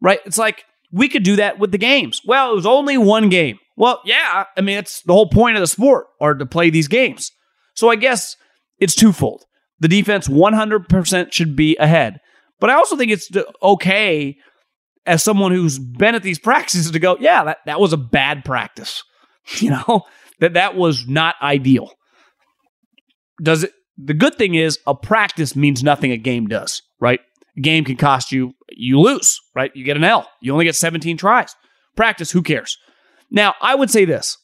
right? 0.00 0.20
It's 0.26 0.38
like 0.38 0.64
we 0.92 1.08
could 1.08 1.22
do 1.22 1.36
that 1.36 1.58
with 1.58 1.72
the 1.72 1.78
games. 1.78 2.22
Well, 2.26 2.52
it 2.52 2.56
was 2.56 2.66
only 2.66 2.98
one 2.98 3.28
game. 3.28 3.58
Well, 3.76 4.00
yeah, 4.04 4.44
I 4.56 4.60
mean, 4.62 4.78
it's 4.78 5.02
the 5.02 5.12
whole 5.12 5.28
point 5.28 5.56
of 5.56 5.60
the 5.60 5.66
sport 5.66 6.06
or 6.18 6.34
to 6.34 6.46
play 6.46 6.70
these 6.70 6.88
games. 6.88 7.30
So 7.74 7.90
I 7.90 7.96
guess 7.96 8.36
it's 8.78 8.94
twofold. 8.94 9.44
The 9.80 9.88
defense 9.88 10.28
100% 10.28 11.32
should 11.32 11.54
be 11.54 11.76
ahead. 11.76 12.20
But 12.58 12.70
I 12.70 12.74
also 12.74 12.96
think 12.96 13.12
it's 13.12 13.30
okay 13.62 14.36
as 15.06 15.22
someone 15.22 15.52
who's 15.52 15.78
been 15.78 16.14
at 16.14 16.22
these 16.22 16.38
practices 16.38 16.90
to 16.90 16.98
go, 16.98 17.16
yeah, 17.20 17.44
that, 17.44 17.58
that 17.66 17.80
was 17.80 17.92
a 17.92 17.98
bad 17.98 18.44
practice. 18.44 19.02
You 19.60 19.70
know, 19.70 20.02
that 20.40 20.54
that 20.54 20.74
was 20.74 21.06
not 21.06 21.36
ideal. 21.40 21.92
Does 23.40 23.62
it 23.62 23.72
the 23.96 24.12
good 24.12 24.34
thing 24.34 24.56
is 24.56 24.78
a 24.88 24.94
practice 24.94 25.56
means 25.56 25.84
nothing 25.84 26.10
a 26.10 26.16
game 26.16 26.48
does, 26.48 26.82
right? 27.00 27.20
A 27.56 27.60
game 27.60 27.84
can 27.84 27.96
cost 27.96 28.32
you 28.32 28.54
you 28.70 29.00
lose, 29.00 29.40
right? 29.54 29.70
You 29.74 29.84
get 29.84 29.96
an 29.96 30.04
L. 30.04 30.28
You 30.40 30.52
only 30.52 30.64
get 30.64 30.74
17 30.76 31.16
tries. 31.16 31.54
Practice, 31.96 32.30
who 32.30 32.42
cares? 32.42 32.76
Now, 33.30 33.54
I 33.60 33.74
would 33.74 33.90
say 33.90 34.04
this. 34.04 34.36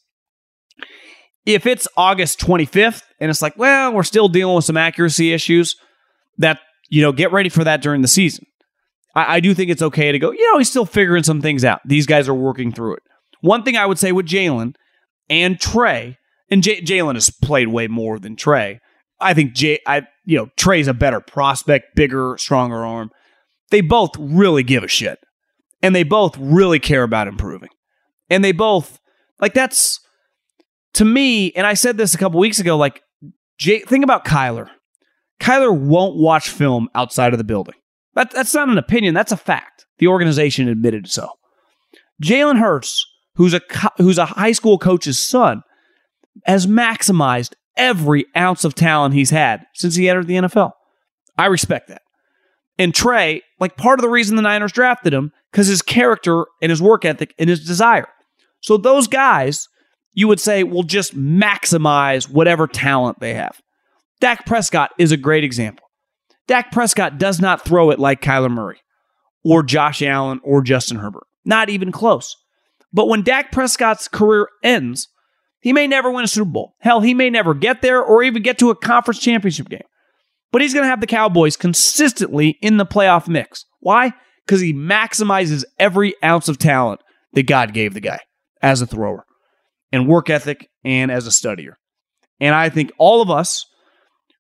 If 1.45 1.67
it's 1.67 1.89
August 1.97 2.39
25th 2.41 3.03
and 3.21 3.31
it's 3.31 3.43
like, 3.43 3.59
well, 3.59 3.93
we're 3.93 4.05
still 4.05 4.29
dealing 4.29 4.55
with 4.55 4.65
some 4.65 4.77
accuracy 4.77 5.33
issues, 5.33 5.75
that, 6.39 6.61
you 6.89 7.03
know, 7.03 7.13
get 7.13 7.33
ready 7.33 7.49
for 7.49 7.65
that 7.65 7.83
during 7.83 8.01
the 8.01 8.09
season. 8.09 8.47
I, 9.15 9.37
I 9.37 9.41
do 9.41 9.55
think 9.55 9.71
it's 9.71 9.83
okay 9.83 10.13
to 10.13 10.19
go, 10.19 10.33
you 10.33 10.53
know, 10.53 10.59
he's 10.59 10.71
still 10.71 10.87
figuring 10.87 11.23
some 11.23 11.41
things 11.41 11.65
out. 11.65 11.81
These 11.85 12.07
guys 12.07 12.29
are 12.29 12.35
working 12.35 12.73
through 12.73 12.95
it. 12.95 13.03
One 13.41 13.63
thing 13.63 13.77
I 13.77 13.87
would 13.87 13.99
say 13.99 14.13
with 14.13 14.27
Jalen 14.27 14.75
and 15.29 15.61
Trey, 15.61 16.19
and 16.51 16.63
J- 16.63 16.83
Jalen 16.83 17.15
has 17.15 17.31
played 17.31 17.69
way 17.69 17.89
more 17.89 18.19
than 18.19 18.37
Trey. 18.37 18.81
I 19.21 19.35
think 19.35 19.53
Jay, 19.55 19.81
I 19.87 20.03
you 20.25 20.39
know, 20.39 20.49
Trey's 20.57 20.89
a 20.89 20.95
better 20.95 21.21
prospect, 21.21 21.95
bigger, 21.95 22.37
stronger 22.39 22.85
arm. 22.85 23.11
They 23.71 23.81
both 23.81 24.11
really 24.19 24.63
give 24.63 24.85
a 24.85 24.89
shit, 24.89 25.19
and 25.83 25.95
they 25.95 26.03
both 26.03 26.37
really 26.39 26.79
care 26.79 27.03
about 27.03 27.29
improving, 27.29 27.71
and 28.29 28.45
they 28.45 28.53
both 28.53 29.01
like 29.41 29.55
that's 29.55 30.01
to 30.95 31.05
me. 31.05 31.53
And 31.53 31.67
I 31.67 31.75
said 31.75 31.97
this 31.97 32.15
a 32.15 32.19
couple 32.19 32.39
weeks 32.39 32.59
ago. 32.61 32.77
Like, 32.77 33.03
Jay, 33.59 33.81
think 33.81 34.05
about 34.05 34.25
Kyler. 34.25 34.69
Kyler 35.41 35.77
won't 35.77 36.17
watch 36.17 36.49
film 36.49 36.89
outside 36.95 37.33
of 37.33 37.39
the 37.39 37.45
building. 37.45 37.75
That, 38.15 38.31
that's 38.31 38.55
not 38.55 38.69
an 38.69 38.79
opinion. 38.79 39.15
That's 39.15 39.33
a 39.33 39.37
fact. 39.37 39.87
The 39.99 40.09
organization 40.09 40.69
admitted 40.69 41.09
so. 41.09 41.29
Jalen 42.23 42.59
Hurts, 42.59 43.07
who's 43.37 43.55
a 43.55 43.61
who's 43.99 44.19
a 44.19 44.27
high 44.27 44.53
school 44.53 44.79
coach's 44.79 45.19
son, 45.19 45.63
has 46.45 46.67
maximized 46.67 47.55
every 47.77 48.27
ounce 48.37 48.65
of 48.65 48.75
talent 48.75 49.15
he's 49.15 49.31
had 49.31 49.65
since 49.75 49.97
he 49.97 50.09
entered 50.09 50.27
the 50.27 50.35
NFL. 50.35 50.73
I 51.39 51.47
respect 51.47 51.89
that. 51.89 52.03
And 52.79 52.95
Trey, 52.95 53.43
like 53.61 53.77
part 53.77 53.99
of 53.99 54.03
the 54.03 54.09
reason 54.09 54.37
the 54.37 54.43
Niners 54.43 54.73
drafted 54.73 55.13
him, 55.13 55.33
because 55.51 55.67
his 55.67 55.83
character 55.83 56.47
and 56.61 56.71
his 56.71 56.83
work 56.83 57.05
ethic 57.05 57.35
and 57.39 57.49
his 57.49 57.65
desire. 57.65 58.09
So 58.61 58.77
those 58.77 59.09
guys, 59.09 59.69
you 60.15 60.29
would 60.29 60.41
say, 60.41 60.65
will 60.65 60.83
just 60.83 61.17
maximize 61.17 62.29
whatever 62.29 62.67
talent 62.67 63.21
they 63.21 63.35
have. 63.35 63.61
Dak 64.21 64.47
Prescott 64.47 64.93
is 64.99 65.13
a 65.13 65.17
great 65.17 65.45
example. 65.45 65.87
Dak 66.47 66.73
Prescott 66.73 67.19
does 67.19 67.41
not 67.41 67.65
throw 67.65 67.91
it 67.91 67.99
like 67.99 68.21
Kyler 68.21 68.51
Murray 68.51 68.81
or 69.45 69.63
Josh 69.63 70.03
Allen 70.03 70.41
or 70.43 70.63
Justin 70.63 70.99
Herbert. 70.99 71.27
Not 71.45 71.71
even 71.71 71.93
close. 71.93 72.37
But 72.93 73.09
when 73.09 73.23
Dak 73.23 73.53
Prescott's 73.53 74.09
career 74.09 74.49
ends, 74.63 75.09
he 75.61 75.73
may 75.73 75.87
never 75.87 76.11
win 76.11 76.25
a 76.25 76.29
Super 76.29 76.51
Bowl. 76.51 76.75
Hell, 76.81 77.01
he 77.01 77.15
may 77.15 77.31
never 77.31 77.55
get 77.55 77.83
there 77.83 78.03
or 78.03 78.23
even 78.23 78.43
get 78.43 78.59
to 78.59 78.71
a 78.71 78.77
conference 78.77 79.21
championship 79.21 79.69
game. 79.69 79.83
But 80.51 80.61
he's 80.61 80.75
going 80.75 80.85
to 80.85 80.91
have 80.91 81.01
the 81.01 81.07
Cowboys 81.07 81.57
consistently 81.57 82.59
in 82.61 82.77
the 82.77 82.85
playoff 82.85 83.27
mix. 83.27 83.65
Why? 83.81 84.13
Because 84.45 84.61
he 84.61 84.75
maximizes 84.75 85.65
every 85.79 86.15
ounce 86.23 86.49
of 86.49 86.59
talent 86.59 87.01
that 87.33 87.47
God 87.47 87.73
gave 87.73 87.95
the 87.95 88.01
guy 88.01 88.21
as 88.61 88.83
a 88.83 88.87
thrower 88.87 89.25
and 89.91 90.09
work 90.09 90.29
ethic 90.29 90.69
and 90.85 91.11
as 91.11 91.27
a 91.27 91.31
studier. 91.31 91.75
And 92.41 92.55
I 92.55 92.69
think 92.69 92.93
all 92.99 93.23
of 93.23 93.31
us 93.31 93.67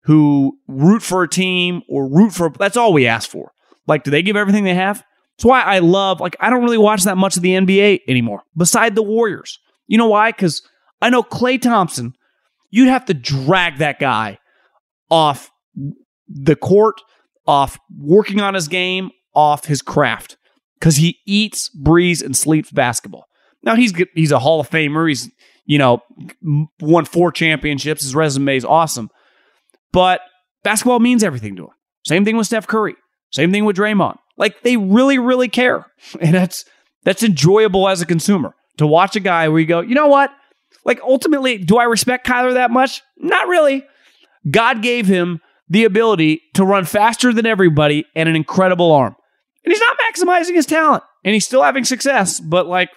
who 0.04 0.58
root 0.68 1.02
for 1.02 1.22
a 1.22 1.28
team 1.28 1.82
or 1.88 2.08
root 2.08 2.32
for 2.32 2.50
that's 2.50 2.76
all 2.76 2.92
we 2.92 3.06
ask 3.06 3.30
for. 3.30 3.52
Like, 3.86 4.04
do 4.04 4.10
they 4.10 4.22
give 4.22 4.36
everything 4.36 4.64
they 4.64 4.74
have? 4.74 5.04
That's 5.36 5.44
why 5.44 5.62
I 5.62 5.78
love, 5.80 6.20
like, 6.20 6.36
I 6.40 6.50
don't 6.50 6.62
really 6.62 6.78
watch 6.78 7.04
that 7.04 7.16
much 7.16 7.36
of 7.36 7.42
the 7.42 7.54
NBA 7.54 8.00
anymore, 8.06 8.42
beside 8.56 8.94
the 8.94 9.02
Warriors. 9.02 9.58
You 9.86 9.98
know 9.98 10.08
why? 10.08 10.30
Because 10.30 10.62
I 11.00 11.10
know 11.10 11.22
Klay 11.22 11.60
Thompson, 11.60 12.14
you'd 12.70 12.88
have 12.88 13.04
to 13.06 13.14
drag 13.14 13.78
that 13.78 13.98
guy 13.98 14.38
off 15.10 15.50
the 16.28 16.56
court, 16.56 17.00
off 17.46 17.78
working 17.98 18.40
on 18.40 18.54
his 18.54 18.68
game, 18.68 19.10
off 19.34 19.64
his 19.64 19.82
craft, 19.82 20.36
because 20.78 20.96
he 20.96 21.18
eats, 21.26 21.68
breathes, 21.70 22.22
and 22.22 22.36
sleeps 22.36 22.70
basketball. 22.70 23.26
Now 23.62 23.74
he's 23.76 23.92
he's 24.14 24.32
a 24.32 24.38
Hall 24.38 24.60
of 24.60 24.70
Famer. 24.70 25.08
He's 25.08 25.30
you 25.64 25.78
know 25.78 26.02
won 26.80 27.04
four 27.04 27.32
championships. 27.32 28.02
His 28.02 28.14
resume 28.14 28.56
is 28.56 28.64
awesome, 28.64 29.10
but 29.92 30.20
basketball 30.62 31.00
means 31.00 31.22
everything 31.22 31.56
to 31.56 31.64
him. 31.64 31.70
Same 32.06 32.24
thing 32.24 32.36
with 32.36 32.46
Steph 32.46 32.66
Curry. 32.66 32.96
Same 33.30 33.52
thing 33.52 33.64
with 33.64 33.76
Draymond. 33.76 34.16
Like 34.36 34.62
they 34.62 34.76
really, 34.76 35.18
really 35.18 35.48
care, 35.48 35.86
and 36.20 36.34
that's 36.34 36.64
that's 37.04 37.22
enjoyable 37.22 37.88
as 37.88 38.00
a 38.00 38.06
consumer 38.06 38.54
to 38.78 38.86
watch 38.86 39.16
a 39.16 39.20
guy 39.20 39.48
where 39.48 39.60
you 39.60 39.66
go, 39.66 39.80
you 39.80 39.94
know 39.94 40.06
what? 40.06 40.30
Like 40.84 41.00
ultimately, 41.02 41.58
do 41.58 41.78
I 41.78 41.84
respect 41.84 42.26
Kyler 42.26 42.54
that 42.54 42.70
much? 42.70 43.02
Not 43.18 43.48
really. 43.48 43.84
God 44.50 44.82
gave 44.82 45.06
him 45.06 45.40
the 45.68 45.84
ability 45.84 46.42
to 46.54 46.64
run 46.64 46.84
faster 46.84 47.32
than 47.32 47.46
everybody 47.46 48.04
and 48.14 48.28
an 48.28 48.36
incredible 48.36 48.92
arm. 48.92 49.16
And 49.64 49.72
he's 49.72 49.80
not 49.80 49.96
maximizing 49.98 50.54
his 50.54 50.66
talent 50.66 51.02
and 51.24 51.34
he's 51.34 51.46
still 51.46 51.62
having 51.62 51.84
success. 51.84 52.40
But, 52.40 52.66
like, 52.66 52.90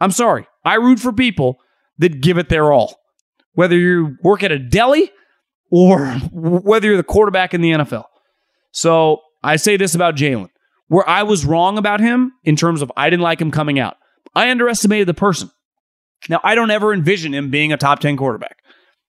I'm 0.00 0.10
sorry, 0.10 0.46
I 0.64 0.74
root 0.74 1.00
for 1.00 1.12
people 1.12 1.58
that 1.98 2.20
give 2.20 2.38
it 2.38 2.48
their 2.48 2.72
all. 2.72 2.98
Whether 3.54 3.76
you 3.76 4.16
work 4.22 4.42
at 4.42 4.52
a 4.52 4.58
deli 4.58 5.10
or 5.70 6.06
whether 6.32 6.88
you're 6.88 6.96
the 6.96 7.02
quarterback 7.02 7.54
in 7.54 7.60
the 7.60 7.72
NFL. 7.72 8.04
So 8.72 9.20
I 9.42 9.56
say 9.56 9.76
this 9.76 9.94
about 9.94 10.16
Jalen. 10.16 10.50
Where 10.88 11.08
I 11.08 11.22
was 11.22 11.44
wrong 11.44 11.78
about 11.78 12.00
him 12.00 12.32
in 12.42 12.56
terms 12.56 12.82
of 12.82 12.90
I 12.96 13.10
didn't 13.10 13.22
like 13.22 13.40
him 13.40 13.52
coming 13.52 13.78
out, 13.78 13.96
I 14.34 14.50
underestimated 14.50 15.06
the 15.06 15.14
person. 15.14 15.50
Now, 16.28 16.40
I 16.42 16.54
don't 16.54 16.70
ever 16.70 16.92
envision 16.92 17.32
him 17.32 17.50
being 17.50 17.72
a 17.72 17.76
top 17.76 18.00
10 18.00 18.16
quarterback. 18.16 18.58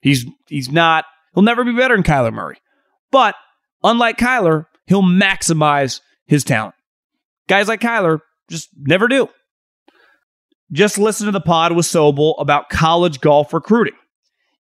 He's 0.01 0.25
he's 0.47 0.69
not, 0.69 1.05
he'll 1.33 1.43
never 1.43 1.63
be 1.63 1.73
better 1.73 1.95
than 1.95 2.03
Kyler 2.03 2.33
Murray. 2.33 2.57
But 3.11 3.35
unlike 3.83 4.17
Kyler, 4.17 4.67
he'll 4.85 5.01
maximize 5.01 6.01
his 6.25 6.43
talent. 6.43 6.75
Guys 7.47 7.67
like 7.67 7.81
Kyler 7.81 8.19
just 8.49 8.69
never 8.77 9.07
do. 9.07 9.27
Just 10.71 10.97
listen 10.97 11.25
to 11.25 11.31
the 11.31 11.41
pod 11.41 11.75
with 11.75 11.85
Sobel 11.85 12.35
about 12.39 12.69
college 12.69 13.19
golf 13.19 13.53
recruiting. 13.53 13.95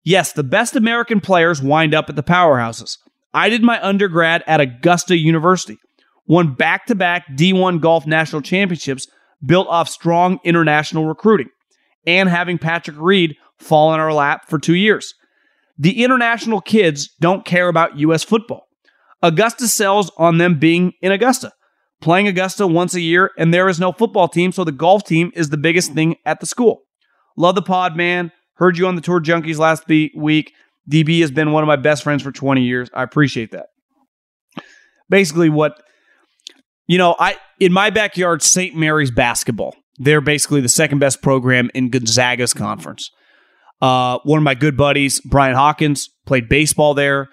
Yes, 0.02 0.32
the 0.32 0.42
best 0.42 0.76
American 0.76 1.20
players 1.20 1.62
wind 1.62 1.94
up 1.94 2.08
at 2.08 2.16
the 2.16 2.22
powerhouses. 2.22 2.96
I 3.34 3.48
did 3.48 3.62
my 3.62 3.80
undergrad 3.82 4.42
at 4.46 4.60
Augusta 4.60 5.16
University, 5.16 5.78
won 6.26 6.54
back 6.54 6.86
to 6.86 6.94
back 6.94 7.24
D1 7.36 7.80
golf 7.80 8.06
national 8.06 8.42
championships 8.42 9.06
built 9.44 9.68
off 9.68 9.88
strong 9.88 10.38
international 10.44 11.06
recruiting 11.06 11.48
and 12.06 12.28
having 12.28 12.58
Patrick 12.58 12.96
Reed 12.98 13.36
fall 13.58 13.92
in 13.94 14.00
our 14.00 14.12
lap 14.12 14.48
for 14.48 14.58
two 14.58 14.74
years. 14.74 15.14
The 15.78 16.02
international 16.02 16.60
kids 16.60 17.08
don't 17.20 17.44
care 17.44 17.68
about 17.68 17.98
U.S. 17.98 18.22
football. 18.22 18.66
Augusta 19.22 19.68
sells 19.68 20.10
on 20.16 20.38
them 20.38 20.58
being 20.58 20.92
in 21.02 21.12
Augusta, 21.12 21.52
playing 22.00 22.28
Augusta 22.28 22.66
once 22.66 22.94
a 22.94 23.00
year, 23.00 23.30
and 23.38 23.52
there 23.52 23.68
is 23.68 23.80
no 23.80 23.92
football 23.92 24.28
team, 24.28 24.52
so 24.52 24.64
the 24.64 24.72
golf 24.72 25.04
team 25.04 25.30
is 25.34 25.50
the 25.50 25.56
biggest 25.56 25.92
thing 25.92 26.16
at 26.24 26.40
the 26.40 26.46
school. 26.46 26.82
Love 27.36 27.54
the 27.54 27.62
pod, 27.62 27.96
man. 27.96 28.32
Heard 28.60 28.78
you 28.78 28.86
on 28.86 28.94
the 28.94 29.00
Tour 29.00 29.20
Junkies 29.20 29.58
last 29.58 29.88
week. 29.88 30.52
DB 30.88 31.20
has 31.20 31.32
been 31.32 31.50
one 31.50 31.64
of 31.64 31.66
my 31.66 31.76
best 31.76 32.04
friends 32.04 32.22
for 32.22 32.30
20 32.30 32.62
years. 32.62 32.88
I 32.94 33.02
appreciate 33.02 33.50
that. 33.50 33.66
Basically, 35.08 35.48
what, 35.48 35.82
you 36.86 36.98
know, 36.98 37.16
I 37.18 37.36
in 37.58 37.72
my 37.72 37.90
backyard, 37.90 38.42
St. 38.42 38.76
Mary's 38.76 39.10
basketball 39.10 39.74
they're 40.00 40.22
basically 40.22 40.62
the 40.62 40.68
second 40.68 40.98
best 40.98 41.20
program 41.20 41.70
in 41.74 41.90
Gonzaga's 41.90 42.54
conference. 42.54 43.10
Uh, 43.82 44.18
one 44.24 44.38
of 44.38 44.42
my 44.42 44.54
good 44.54 44.76
buddies, 44.76 45.20
Brian 45.20 45.54
Hawkins, 45.54 46.08
played 46.26 46.48
baseball 46.48 46.94
there. 46.94 47.28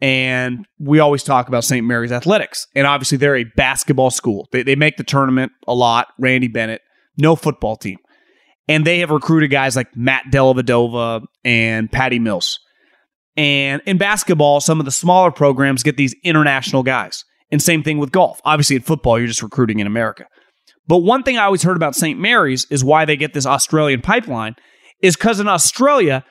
And 0.00 0.66
we 0.78 0.98
always 0.98 1.22
talk 1.22 1.46
about 1.46 1.62
St. 1.62 1.86
Mary's 1.86 2.10
athletics. 2.10 2.66
And 2.74 2.86
obviously, 2.86 3.18
they're 3.18 3.36
a 3.36 3.44
basketball 3.54 4.10
school. 4.10 4.48
They, 4.50 4.62
they 4.62 4.74
make 4.74 4.96
the 4.96 5.04
tournament 5.04 5.52
a 5.68 5.74
lot. 5.74 6.08
Randy 6.18 6.48
Bennett, 6.48 6.80
no 7.16 7.36
football 7.36 7.76
team. 7.76 7.98
And 8.70 8.86
they 8.86 9.00
have 9.00 9.10
recruited 9.10 9.50
guys 9.50 9.74
like 9.74 9.96
Matt 9.96 10.26
Dellavedova 10.30 11.24
and 11.44 11.90
Patty 11.90 12.20
Mills. 12.20 12.60
And 13.36 13.82
in 13.84 13.98
basketball, 13.98 14.60
some 14.60 14.78
of 14.78 14.84
the 14.84 14.92
smaller 14.92 15.32
programs 15.32 15.82
get 15.82 15.96
these 15.96 16.14
international 16.22 16.84
guys. 16.84 17.24
And 17.50 17.60
same 17.60 17.82
thing 17.82 17.98
with 17.98 18.12
golf. 18.12 18.40
Obviously, 18.44 18.76
in 18.76 18.82
football, 18.82 19.18
you're 19.18 19.26
just 19.26 19.42
recruiting 19.42 19.80
in 19.80 19.88
America. 19.88 20.26
But 20.86 20.98
one 20.98 21.24
thing 21.24 21.36
I 21.36 21.46
always 21.46 21.64
heard 21.64 21.74
about 21.74 21.96
St. 21.96 22.20
Mary's 22.20 22.64
is 22.70 22.84
why 22.84 23.04
they 23.04 23.16
get 23.16 23.34
this 23.34 23.44
Australian 23.44 24.02
pipeline 24.02 24.54
is 25.02 25.16
because 25.16 25.40
in 25.40 25.48
Australia, 25.48 26.24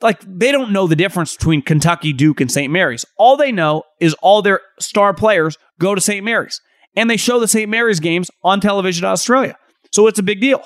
like 0.00 0.22
they 0.26 0.52
don't 0.52 0.72
know 0.72 0.86
the 0.86 0.96
difference 0.96 1.36
between 1.36 1.60
Kentucky, 1.60 2.14
Duke, 2.14 2.40
and 2.40 2.50
St. 2.50 2.72
Mary's. 2.72 3.04
All 3.18 3.36
they 3.36 3.52
know 3.52 3.82
is 4.00 4.14
all 4.22 4.40
their 4.40 4.62
star 4.80 5.12
players 5.12 5.58
go 5.78 5.94
to 5.94 6.00
St. 6.00 6.24
Mary's 6.24 6.62
and 6.96 7.10
they 7.10 7.18
show 7.18 7.38
the 7.38 7.48
St. 7.48 7.68
Mary's 7.68 8.00
games 8.00 8.30
on 8.42 8.62
television 8.62 9.04
in 9.04 9.10
Australia. 9.10 9.58
So 9.92 10.06
it's 10.06 10.18
a 10.18 10.22
big 10.22 10.40
deal. 10.40 10.62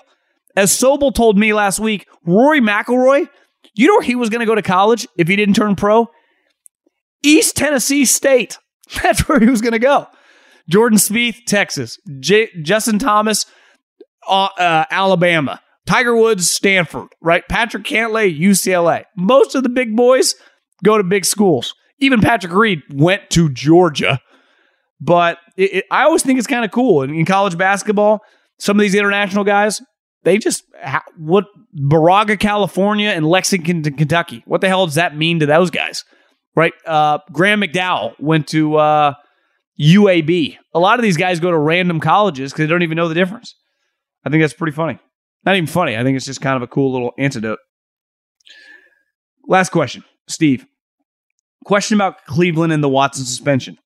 As 0.59 0.73
Sobel 0.73 1.15
told 1.15 1.39
me 1.39 1.53
last 1.53 1.79
week, 1.79 2.09
Rory 2.27 2.61
McIlroy, 2.61 3.29
you 3.77 3.87
know 3.87 3.95
where 3.95 4.03
he 4.03 4.17
was 4.17 4.29
going 4.29 4.41
to 4.41 4.47
go 4.47 4.57
to 4.57 4.63
college 4.63 5.07
if 5.17 5.29
he 5.29 5.37
didn't 5.37 5.55
turn 5.55 5.77
pro? 5.77 6.09
East 7.23 7.57
Tennessee 7.57 8.05
State. 8.05 8.59
That's 9.03 9.29
where 9.29 9.39
he 9.39 9.47
was 9.47 9.61
going 9.61 9.75
to 9.75 9.79
go. 9.79 10.09
Jordan 10.69 10.99
Spieth, 10.99 11.45
Texas. 11.47 12.01
J- 12.19 12.51
Justin 12.61 12.99
Thomas, 12.99 13.47
uh, 14.29 14.49
uh, 14.59 14.85
Alabama. 14.91 15.61
Tiger 15.87 16.17
Woods, 16.17 16.51
Stanford, 16.51 17.07
right? 17.23 17.47
Patrick 17.49 17.85
Cantlay, 17.85 18.37
UCLA. 18.37 19.05
Most 19.17 19.55
of 19.55 19.63
the 19.63 19.69
big 19.69 19.95
boys 19.95 20.35
go 20.83 20.99
to 20.99 21.05
big 21.05 21.25
schools. 21.25 21.73
Even 22.01 22.21
Patrick 22.21 22.53
Reed 22.53 22.83
went 22.93 23.31
to 23.31 23.49
Georgia. 23.49 24.21
But 25.01 25.39
it, 25.57 25.73
it, 25.73 25.85
I 25.93 26.03
always 26.03 26.25
think 26.25 26.41
it's 26.41 26.49
kind 26.49 26.65
of 26.65 26.73
cool. 26.73 27.03
In, 27.03 27.15
in, 27.15 27.27
college 27.27 27.57
basketball, 27.57 28.23
some 28.59 28.77
of 28.77 28.81
these 28.81 28.97
international 28.97 29.45
guys, 29.45 29.81
they 30.29 30.37
just, 30.37 30.65
what, 31.17 31.47
Moraga, 31.73 32.37
California, 32.37 33.09
and 33.09 33.27
Lexington, 33.27 33.83
Kentucky. 33.83 34.43
What 34.45 34.61
the 34.61 34.69
hell 34.69 34.85
does 34.85 34.97
that 34.97 35.17
mean 35.17 35.41
to 35.41 35.47
those 35.47 35.71
guys? 35.71 36.05
Right? 36.55 36.75
Uh, 36.87 37.19
Graham 37.33 37.63
McDowell 37.63 38.15
went 38.21 38.47
to, 38.49 38.77
uh, 38.77 39.15
UAB. 39.81 40.59
A 40.75 40.79
lot 40.79 40.99
of 40.99 41.03
these 41.03 41.17
guys 41.17 41.41
go 41.41 41.51
to 41.51 41.57
random 41.57 41.99
colleges 41.99 42.53
because 42.53 42.65
they 42.65 42.71
don't 42.71 42.83
even 42.83 42.97
know 42.97 43.09
the 43.09 43.15
difference. 43.15 43.55
I 44.25 44.29
think 44.29 44.43
that's 44.43 44.53
pretty 44.53 44.75
funny. 44.75 44.99
Not 45.45 45.57
even 45.57 45.67
funny. 45.67 45.97
I 45.97 46.03
think 46.03 46.17
it's 46.17 46.27
just 46.27 46.41
kind 46.43 46.57
of 46.57 46.63
a 46.63 46.67
cool 46.67 46.93
little 46.93 47.13
antidote. 47.17 47.61
Last 49.47 49.71
question, 49.71 50.05
Steve. 50.29 50.67
Question 51.65 51.97
about 51.97 52.25
Cleveland 52.27 52.73
and 52.73 52.85
the 52.85 52.89
Watson 52.89 53.25
suspension. 53.25 53.79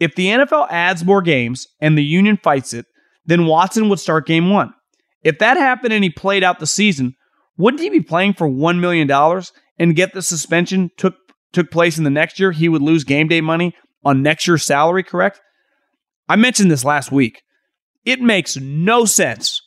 If 0.00 0.14
the 0.14 0.28
NFL 0.28 0.68
adds 0.70 1.04
more 1.04 1.20
games 1.20 1.66
and 1.80 1.98
the 1.98 2.04
union 2.04 2.38
fights 2.42 2.72
it, 2.72 2.86
then 3.26 3.46
Watson 3.46 3.88
would 3.88 4.00
start 4.00 4.26
game 4.26 4.48
one. 4.48 4.72
If 5.22 5.38
that 5.38 5.56
happened 5.56 5.92
and 5.92 6.04
he 6.04 6.10
played 6.10 6.42
out 6.42 6.58
the 6.58 6.66
season, 6.66 7.14
wouldn't 7.56 7.82
he 7.82 7.90
be 7.90 8.00
playing 8.00 8.34
for 8.34 8.48
$1 8.48 8.80
million 8.80 9.10
and 9.78 9.96
get 9.96 10.14
the 10.14 10.22
suspension 10.22 10.90
took 10.96 11.14
took 11.52 11.70
place 11.70 11.98
in 11.98 12.04
the 12.04 12.10
next 12.10 12.40
year? 12.40 12.50
He 12.50 12.68
would 12.68 12.82
lose 12.82 13.04
game 13.04 13.28
day 13.28 13.40
money 13.40 13.74
on 14.04 14.22
next 14.22 14.46
year's 14.46 14.64
salary, 14.64 15.02
correct? 15.02 15.40
I 16.28 16.36
mentioned 16.36 16.70
this 16.70 16.84
last 16.84 17.12
week. 17.12 17.42
It 18.04 18.20
makes 18.20 18.56
no 18.56 19.04
sense 19.04 19.60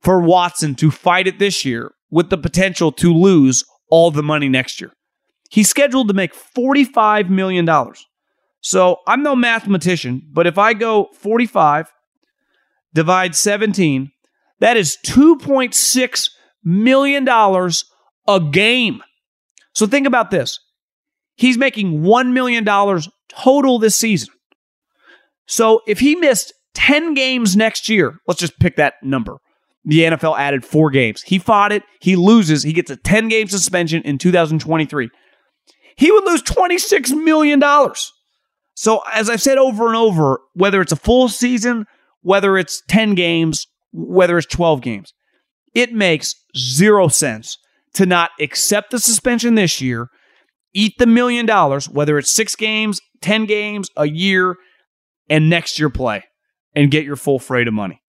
for 0.00 0.20
Watson 0.20 0.74
to 0.76 0.90
fight 0.90 1.26
it 1.26 1.38
this 1.38 1.64
year 1.64 1.92
with 2.10 2.30
the 2.30 2.38
potential 2.38 2.92
to 2.92 3.14
lose 3.14 3.64
all 3.90 4.10
the 4.10 4.22
money 4.22 4.48
next 4.48 4.80
year. 4.80 4.92
He's 5.50 5.68
scheduled 5.70 6.08
to 6.08 6.14
make 6.14 6.34
$45 6.34 7.30
million. 7.30 7.68
So 8.60 8.98
I'm 9.06 9.22
no 9.22 9.34
mathematician, 9.34 10.22
but 10.32 10.46
if 10.46 10.58
I 10.58 10.74
go 10.74 11.08
45, 11.14 11.90
divide 12.92 13.34
17, 13.34 14.10
that 14.60 14.76
is 14.76 14.96
$2.6 15.06 16.30
million 16.64 17.28
a 17.28 18.40
game. 18.50 19.02
So 19.74 19.86
think 19.86 20.06
about 20.06 20.30
this. 20.30 20.58
He's 21.36 21.56
making 21.56 22.02
$1 22.02 22.32
million 22.32 22.64
total 23.28 23.78
this 23.78 23.94
season. 23.94 24.34
So 25.46 25.82
if 25.86 26.00
he 26.00 26.16
missed 26.16 26.52
10 26.74 27.14
games 27.14 27.56
next 27.56 27.88
year, 27.88 28.18
let's 28.26 28.40
just 28.40 28.58
pick 28.58 28.76
that 28.76 28.94
number. 29.02 29.38
The 29.84 30.00
NFL 30.00 30.36
added 30.38 30.64
four 30.64 30.90
games. 30.90 31.22
He 31.22 31.38
fought 31.38 31.72
it. 31.72 31.82
He 32.00 32.16
loses. 32.16 32.62
He 32.62 32.72
gets 32.72 32.90
a 32.90 32.96
10 32.96 33.28
game 33.28 33.48
suspension 33.48 34.02
in 34.02 34.18
2023. 34.18 35.08
He 35.96 36.12
would 36.12 36.24
lose 36.24 36.42
$26 36.42 37.10
million. 37.24 37.62
So, 38.74 39.02
as 39.12 39.30
I've 39.30 39.42
said 39.42 39.58
over 39.58 39.88
and 39.88 39.96
over, 39.96 40.40
whether 40.54 40.80
it's 40.80 40.92
a 40.92 40.96
full 40.96 41.28
season, 41.28 41.86
whether 42.20 42.56
it's 42.56 42.82
10 42.88 43.14
games, 43.14 43.66
whether 43.92 44.38
it's 44.38 44.46
12 44.46 44.80
games. 44.80 45.12
It 45.74 45.92
makes 45.92 46.34
zero 46.56 47.08
sense 47.08 47.58
to 47.94 48.06
not 48.06 48.30
accept 48.40 48.90
the 48.90 48.98
suspension 48.98 49.54
this 49.54 49.80
year, 49.80 50.08
eat 50.74 50.94
the 50.98 51.06
million 51.06 51.46
dollars, 51.46 51.88
whether 51.88 52.18
it's 52.18 52.32
six 52.32 52.54
games, 52.54 53.00
10 53.20 53.46
games, 53.46 53.90
a 53.96 54.06
year, 54.06 54.56
and 55.28 55.50
next 55.50 55.78
year 55.78 55.90
play 55.90 56.24
and 56.74 56.90
get 56.90 57.04
your 57.04 57.16
full 57.16 57.38
freight 57.38 57.68
of 57.68 57.74
money. 57.74 58.02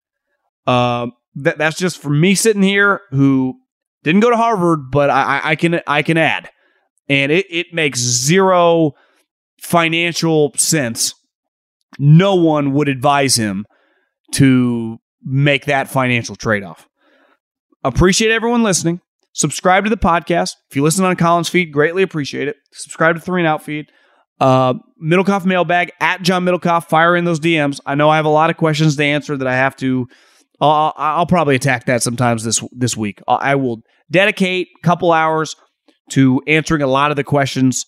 Um, 0.68 1.14
that, 1.36 1.58
that's 1.58 1.78
just 1.78 2.00
for 2.00 2.10
me 2.10 2.36
sitting 2.36 2.62
here 2.62 3.02
who 3.12 3.56
didn't 4.04 4.22
go 4.22 4.30
to 4.30 4.38
Harvard, 4.38 4.92
but 4.92 5.10
I, 5.10 5.42
I 5.44 5.56
can 5.56 5.82
I 5.88 6.04
can 6.04 6.18
add, 6.18 6.50
and 7.08 7.32
it, 7.32 7.46
it 7.50 7.68
makes 7.74 8.00
zero 8.00 8.94
financial 9.60 10.54
sense. 10.56 11.14
No 11.98 12.36
one 12.36 12.74
would 12.74 12.88
advise 12.88 13.36
him 13.36 13.66
to 14.34 15.00
make 15.24 15.66
that 15.66 15.90
financial 15.90 16.36
trade 16.36 16.64
off. 16.64 16.88
Appreciate 17.84 18.32
everyone 18.32 18.64
listening. 18.64 19.02
Subscribe 19.34 19.84
to 19.86 19.90
the 19.90 19.98
podcast. 19.98 20.52
If 20.70 20.76
you 20.76 20.84
listen 20.84 21.06
on 21.06 21.16
Collins 21.16 21.50
feed, 21.50 21.72
greatly 21.72 22.04
appreciate 22.04 22.48
it. 22.48 22.58
Subscribe 22.74 23.16
to 23.16 23.22
Three 23.22 23.42
and 23.42 23.48
Out 23.48 23.64
feed. 23.64 23.92
Uh, 24.40 24.76
Middlekauff 25.02 25.46
mailbag 25.46 25.92
at 26.00 26.22
John 26.22 26.46
Middlekauff. 26.46 26.88
Fire 26.88 27.16
in 27.16 27.26
those 27.26 27.40
DMs. 27.40 27.80
I 27.86 27.96
know 27.96 28.10
I 28.10 28.16
have 28.18 28.26
a 28.26 28.30
lot 28.30 28.50
of 28.50 28.58
questions 28.58 28.96
to 28.96 29.04
answer 29.04 29.38
that 29.38 29.48
I 29.48 29.56
have 29.56 29.76
to. 29.78 30.08
I'll, 30.62 30.94
I'll 30.98 31.26
probably 31.26 31.56
attack 31.56 31.86
that 31.86 32.04
sometimes 32.04 32.44
this 32.44 32.62
this 32.72 32.98
week. 32.98 33.22
I 33.28 33.56
will 33.56 33.82
dedicate 34.12 34.68
a 34.78 34.86
couple 34.86 35.12
hours 35.12 35.56
to 36.12 36.42
answering 36.48 36.82
a 36.82 36.88
lot 36.88 37.12
of 37.12 37.18
the 37.18 37.24
questions 37.24 37.86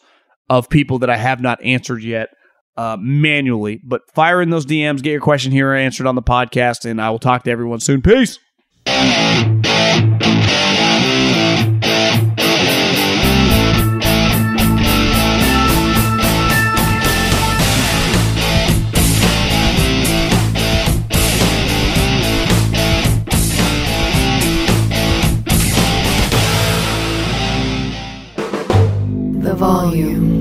of 0.50 0.70
people 0.70 1.00
that 1.00 1.10
I 1.10 1.18
have 1.18 1.42
not 1.42 1.62
answered 1.64 2.04
yet 2.04 2.30
uh, 2.78 2.98
manually. 3.00 3.80
But 3.84 4.02
fire 4.14 4.42
in 4.42 4.50
those 4.50 4.66
DMs, 4.66 5.02
get 5.02 5.12
your 5.12 5.22
question 5.22 5.52
here 5.52 5.74
answered 5.74 6.08
on 6.08 6.16
the 6.16 6.22
podcast, 6.22 6.90
and 6.90 7.02
I 7.02 7.10
will 7.10 7.20
talk 7.20 7.44
to 7.44 7.52
everyone 7.52 7.80
soon. 7.80 8.02
Peace. 8.02 8.40
The 29.44 29.56
volume. 29.56 30.41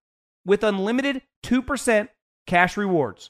with 0.45 0.63
unlimited 0.63 1.21
2% 1.43 2.09
cash 2.47 2.77
rewards. 2.77 3.29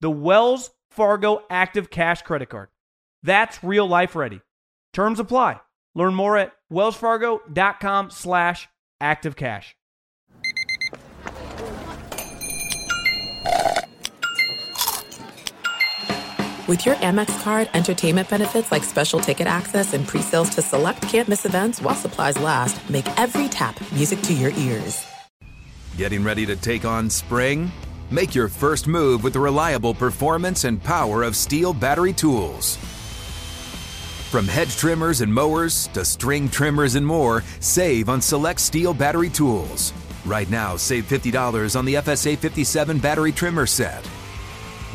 The 0.00 0.10
Wells 0.10 0.70
Fargo 0.90 1.42
Active 1.50 1.90
Cash 1.90 2.22
Credit 2.22 2.48
Card. 2.48 2.68
That's 3.22 3.64
real 3.64 3.86
life 3.86 4.14
ready. 4.14 4.40
Terms 4.92 5.18
apply. 5.18 5.60
Learn 5.94 6.14
more 6.14 6.36
at 6.36 6.52
wellsfargo.com 6.72 8.10
slash 8.10 8.68
activecash. 9.02 9.74
With 16.66 16.86
your 16.86 16.94
Amex 16.96 17.42
card, 17.42 17.68
entertainment 17.74 18.30
benefits 18.30 18.72
like 18.72 18.84
special 18.84 19.20
ticket 19.20 19.46
access 19.46 19.92
and 19.92 20.08
pre-sales 20.08 20.48
to 20.50 20.62
select 20.62 21.02
campus 21.02 21.44
events 21.44 21.82
while 21.82 21.94
supplies 21.94 22.40
last, 22.40 22.88
make 22.88 23.06
every 23.18 23.48
tap 23.48 23.78
music 23.92 24.22
to 24.22 24.32
your 24.32 24.50
ears. 24.52 25.06
Getting 25.96 26.24
ready 26.24 26.44
to 26.46 26.56
take 26.56 26.84
on 26.84 27.08
spring? 27.08 27.70
Make 28.10 28.34
your 28.34 28.48
first 28.48 28.88
move 28.88 29.22
with 29.22 29.32
the 29.32 29.38
reliable 29.38 29.94
performance 29.94 30.64
and 30.64 30.82
power 30.82 31.22
of 31.22 31.34
STIHL 31.34 31.78
battery 31.78 32.12
tools. 32.12 32.76
From 34.28 34.48
hedge 34.48 34.76
trimmers 34.76 35.20
and 35.20 35.32
mowers 35.32 35.86
to 35.88 36.04
string 36.04 36.48
trimmers 36.48 36.96
and 36.96 37.06
more, 37.06 37.44
save 37.60 38.08
on 38.08 38.20
select 38.20 38.58
STIHL 38.58 38.98
battery 38.98 39.30
tools. 39.30 39.92
Right 40.26 40.50
now, 40.50 40.76
save 40.76 41.04
$50 41.04 41.78
on 41.78 41.84
the 41.84 41.94
FSA 41.94 42.38
57 42.38 42.98
battery 42.98 43.30
trimmer 43.30 43.66
set. 43.66 44.04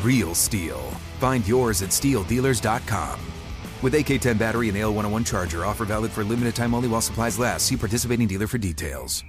Real 0.04 0.36
STIHL. 0.36 0.82
Find 1.20 1.48
yours 1.48 1.82
at 1.82 1.92
stihldealers.com. 1.92 3.20
With 3.82 3.96
AK 3.96 4.20
10 4.20 4.38
battery 4.38 4.68
and 4.68 4.78
AL101 4.78 5.26
charger, 5.26 5.66
offer 5.66 5.86
valid 5.86 6.12
for 6.12 6.26
limited 6.26 6.58
time 6.58 6.74
only 6.74 6.90
while 6.90 7.00
supplies 7.00 7.40
last. 7.40 7.68
See 7.68 7.78
participating 7.78 8.28
dealer 8.28 8.48
for 8.48 8.58
details. 8.58 9.24